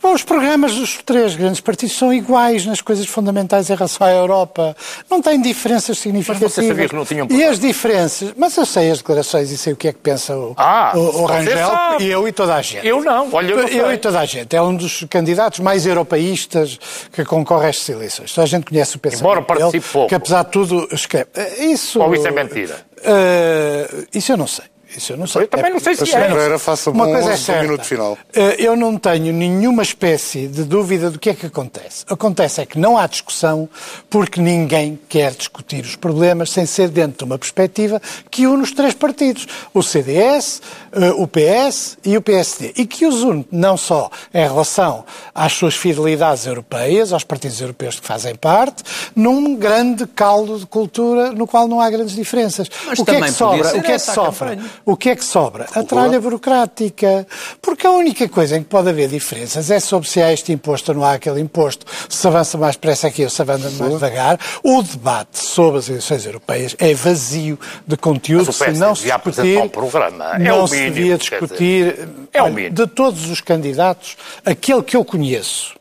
Bom, 0.00 0.12
os 0.12 0.22
programas 0.22 0.74
dos 0.74 0.98
três 1.04 1.34
grandes 1.34 1.60
partidos 1.60 1.96
são 1.96 2.12
iguais 2.12 2.64
nas 2.64 2.80
coisas 2.80 3.06
fundamentais 3.06 3.68
em 3.68 3.74
relação 3.74 4.06
à 4.06 4.12
Europa. 4.12 4.76
Não 5.10 5.20
tem 5.20 5.40
diferenças 5.40 5.98
significativas. 5.98 6.56
Mas 6.56 6.64
você 6.64 6.68
sabia 6.68 6.88
que 6.88 6.94
não 6.94 7.04
tinham 7.04 7.26
E 7.30 7.42
as 7.42 7.58
diferenças... 7.58 8.32
Mas 8.36 8.56
eu 8.56 8.64
sei 8.64 8.90
as 8.90 8.98
declarações 8.98 9.50
e 9.50 9.58
sei 9.58 9.72
o 9.72 9.76
que 9.76 9.88
é 9.88 9.92
que 9.92 9.98
pensa 9.98 10.36
o, 10.36 10.54
ah, 10.56 10.92
o, 10.94 11.22
o 11.22 11.24
Rangel 11.24 11.70
e 12.00 12.06
eu 12.06 12.28
e 12.28 12.32
toda 12.32 12.54
a 12.54 12.62
gente. 12.62 12.86
Eu 12.86 13.02
não, 13.02 13.28
olha, 13.32 13.50
eu, 13.52 13.68
eu 13.68 13.92
e 13.92 13.98
toda 13.98 14.20
a 14.20 14.24
gente. 14.24 14.54
É 14.54 14.62
um 14.62 14.74
dos 14.74 15.04
candidatos 15.10 15.58
mais 15.60 15.84
europeístas 15.84 16.78
que 17.12 17.24
concorre 17.24 17.66
a 17.66 17.68
estas 17.70 17.88
eleições. 17.88 18.32
Toda 18.32 18.44
a 18.44 18.48
gente 18.48 18.66
conhece 18.66 18.96
o 18.96 18.98
pensamento 19.00 19.24
Embora 19.24 19.42
participe 19.42 19.78
dele, 19.78 19.92
pouco. 19.92 20.08
Que 20.08 20.14
apesar 20.14 20.44
de 20.44 20.50
tudo 20.50 20.88
escreve. 20.92 21.28
Isso... 21.58 22.00
Ou 22.00 22.14
isso 22.14 22.26
é 22.26 22.30
mentira? 22.30 22.86
Uh, 22.98 24.06
isso 24.14 24.32
eu 24.32 24.36
não 24.36 24.46
sei. 24.46 24.64
Isso 24.96 25.12
eu 25.12 25.16
não 25.18 25.26
sei. 25.26 25.42
Eu 25.42 25.48
também 25.48 25.70
não 25.70 25.80
sei 25.80 25.94
se 25.94 26.14
é. 26.14 26.28
Pereira, 26.28 26.58
faça 26.58 26.90
uma 26.90 27.04
coisa 27.04 27.32
é 27.32 27.36
certa. 27.36 27.62
minuto 27.62 27.84
final. 27.84 28.16
Eh, 28.34 28.56
eu 28.58 28.74
não 28.74 28.96
tenho 28.96 29.32
nenhuma 29.32 29.82
espécie 29.82 30.46
de 30.46 30.64
dúvida 30.64 31.10
do 31.10 31.18
que 31.18 31.30
é 31.30 31.34
que 31.34 31.46
acontece. 31.46 32.04
Acontece 32.08 32.62
é 32.62 32.66
que 32.66 32.78
não 32.78 32.96
há 32.96 33.06
discussão 33.06 33.68
porque 34.08 34.40
ninguém 34.40 34.98
quer 35.08 35.32
discutir 35.32 35.84
os 35.84 35.94
problemas 35.94 36.50
sem 36.50 36.64
ser 36.64 36.88
dentro 36.88 37.18
de 37.18 37.24
uma 37.24 37.38
perspectiva 37.38 38.00
que 38.30 38.46
une 38.46 38.62
os 38.62 38.72
três 38.72 38.94
partidos. 38.94 39.46
O 39.74 39.82
CDS, 39.82 40.62
eh, 40.92 41.10
o 41.10 41.26
PS 41.26 41.98
e 42.02 42.16
o 42.16 42.22
PSD. 42.22 42.72
E 42.76 42.86
que 42.86 43.04
os 43.04 43.22
une 43.22 43.46
não 43.52 43.76
só 43.76 44.10
em 44.32 44.42
relação 44.42 45.04
às 45.34 45.52
suas 45.52 45.74
fidelidades 45.74 46.46
europeias, 46.46 47.12
aos 47.12 47.24
partidos 47.24 47.60
europeus 47.60 48.00
que 48.00 48.06
fazem 48.06 48.34
parte, 48.34 48.82
num 49.14 49.54
grande 49.54 50.06
caldo 50.06 50.58
de 50.58 50.66
cultura 50.66 51.30
no 51.32 51.46
qual 51.46 51.68
não 51.68 51.78
há 51.78 51.90
grandes 51.90 52.14
diferenças. 52.14 52.70
Mas 52.86 52.98
o 52.98 53.04
que 53.04 53.10
é 53.10 53.20
que 53.20 53.32
sobra? 53.32 53.76
O 53.76 53.82
que 53.82 53.92
é 53.92 53.98
que 53.98 53.98
sofre? 53.98 54.58
O 54.88 54.96
que 54.96 55.10
é 55.10 55.16
que 55.16 55.22
sobra? 55.22 55.66
A 55.74 55.82
tralha 55.82 56.18
burocrática. 56.18 57.26
Porque 57.60 57.86
a 57.86 57.90
única 57.90 58.26
coisa 58.26 58.56
em 58.56 58.62
que 58.62 58.70
pode 58.70 58.88
haver 58.88 59.06
diferenças 59.06 59.70
é 59.70 59.78
sobre 59.80 60.08
se 60.08 60.22
há 60.22 60.32
este 60.32 60.50
imposto 60.50 60.92
ou 60.92 60.96
não 60.96 61.04
há 61.04 61.12
aquele 61.12 61.42
imposto, 61.42 61.84
se 62.08 62.26
avança 62.26 62.56
mais 62.56 62.74
depressa 62.74 63.08
aqui 63.08 63.22
ou 63.22 63.28
se 63.28 63.42
avança 63.42 63.68
mais 63.68 63.92
devagar. 63.92 64.40
O 64.62 64.82
debate 64.82 65.40
sobre 65.40 65.80
as 65.80 65.90
eleições 65.90 66.24
europeias 66.24 66.74
é 66.78 66.94
vazio 66.94 67.60
de 67.86 67.98
conteúdo. 67.98 68.50
se 68.50 68.70
não 68.70 68.94
se 68.94 69.04
discutir, 69.04 69.58
um 69.58 69.68
programa. 69.68 70.36
É 70.36 70.38
não 70.38 70.64
o 70.64 70.66
se 70.66 70.76
devia 70.76 71.18
discutir. 71.18 72.08
É 72.32 72.42
o 72.42 72.50
mínimo. 72.50 72.74
De 72.74 72.86
todos 72.86 73.28
os 73.28 73.42
candidatos, 73.42 74.16
aquele 74.42 74.82
que 74.82 74.96
eu 74.96 75.04
conheço, 75.04 75.76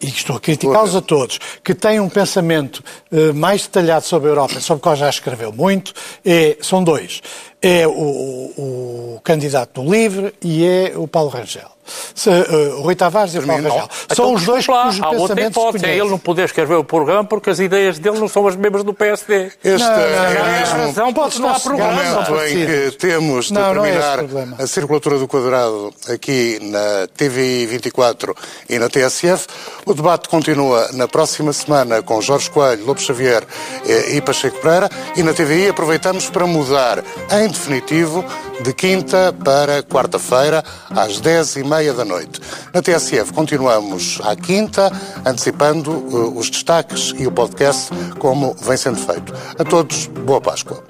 e 0.00 0.06
estou 0.06 0.34
a 0.36 0.40
criticá-los 0.40 0.96
a 0.96 1.02
todos, 1.02 1.38
que 1.62 1.74
têm 1.74 2.00
um 2.00 2.08
pensamento 2.08 2.82
uh, 3.12 3.34
mais 3.34 3.62
detalhado 3.62 4.06
sobre 4.06 4.28
a 4.28 4.32
Europa, 4.32 4.60
sobre 4.60 4.78
o 4.78 4.82
qual 4.82 4.96
já 4.96 5.10
escreveu 5.10 5.52
muito, 5.52 5.92
é, 6.24 6.56
são 6.62 6.82
dois 6.82 7.20
é 7.62 7.86
o, 7.86 7.90
o, 7.90 9.20
candidato 9.24 9.82
do 9.82 9.90
LIVRE 9.90 10.34
e 10.42 10.64
é 10.64 10.92
o 10.94 11.08
Paulo 11.08 11.30
Rangel. 11.30 11.76
Se, 12.14 12.28
uh, 12.28 12.78
o 12.78 12.82
Rui 12.82 12.96
Tavares 12.96 13.34
e 13.34 13.38
o 13.38 13.46
Paulo 13.46 13.62
Rangel. 13.62 13.88
São 14.14 14.26
então, 14.26 14.34
os 14.34 14.44
dois 14.44 14.66
lá, 14.66 14.84
cujos 14.86 15.02
há 15.02 15.10
outra 15.10 15.40
hipótese, 15.40 15.86
é 15.86 15.96
ele 15.96 16.08
não 16.08 16.18
poder 16.18 16.44
escrever 16.44 16.74
o 16.74 16.84
programa 16.84 17.24
porque 17.24 17.50
as 17.50 17.60
ideias 17.60 17.98
dele 17.98 18.18
não 18.18 18.28
são 18.28 18.46
as 18.46 18.56
mesmas 18.56 18.82
do 18.82 18.92
PSD. 18.92 19.52
Este 19.62 19.86
não, 19.86 19.92
é 19.92 20.58
mesmo 20.58 20.78
razão, 20.78 21.12
pode 21.12 21.40
não 21.40 21.48
há 21.48 21.60
programa. 21.60 21.92
momento 21.92 22.44
em 22.44 22.66
que 22.66 22.96
temos 22.98 23.46
de 23.46 23.52
não, 23.52 23.72
terminar 23.72 24.22
não 24.22 24.56
é 24.58 24.62
a 24.62 24.66
circulatura 24.66 25.18
do 25.18 25.28
quadrado 25.28 25.92
aqui 26.08 26.58
na 26.60 27.06
TVI 27.16 27.66
24 27.66 28.34
e 28.68 28.78
na 28.78 28.88
TSF. 28.88 29.46
O 29.84 29.94
debate 29.94 30.28
continua 30.28 30.88
na 30.92 31.06
próxima 31.06 31.52
semana 31.52 32.02
com 32.02 32.20
Jorge 32.20 32.50
Coelho, 32.50 32.84
Lopes 32.84 33.04
Xavier 33.04 33.44
eh, 33.86 34.16
e 34.16 34.20
Pacheco 34.20 34.60
Pereira 34.60 34.90
e 35.16 35.22
na 35.22 35.32
TVI 35.32 35.68
aproveitamos 35.68 36.28
para 36.28 36.46
mudar 36.46 37.04
em 37.46 37.50
definitivo 37.50 38.24
de 38.62 38.72
quinta 38.72 39.32
para 39.44 39.82
quarta-feira, 39.82 40.64
às 40.90 41.20
dez 41.20 41.56
e 41.56 41.62
meia 41.62 41.92
da 41.92 42.04
noite. 42.04 42.40
Na 42.74 42.82
TSF 42.82 43.32
continuamos 43.32 44.20
à 44.24 44.34
quinta, 44.34 44.90
antecipando 45.24 45.92
uh, 45.92 46.36
os 46.36 46.50
destaques 46.50 47.14
e 47.16 47.26
o 47.26 47.32
podcast 47.32 47.90
como 48.18 48.54
vem 48.60 48.76
sendo 48.76 48.98
feito. 48.98 49.32
A 49.58 49.64
todos, 49.64 50.06
boa 50.06 50.40
Páscoa. 50.40 50.82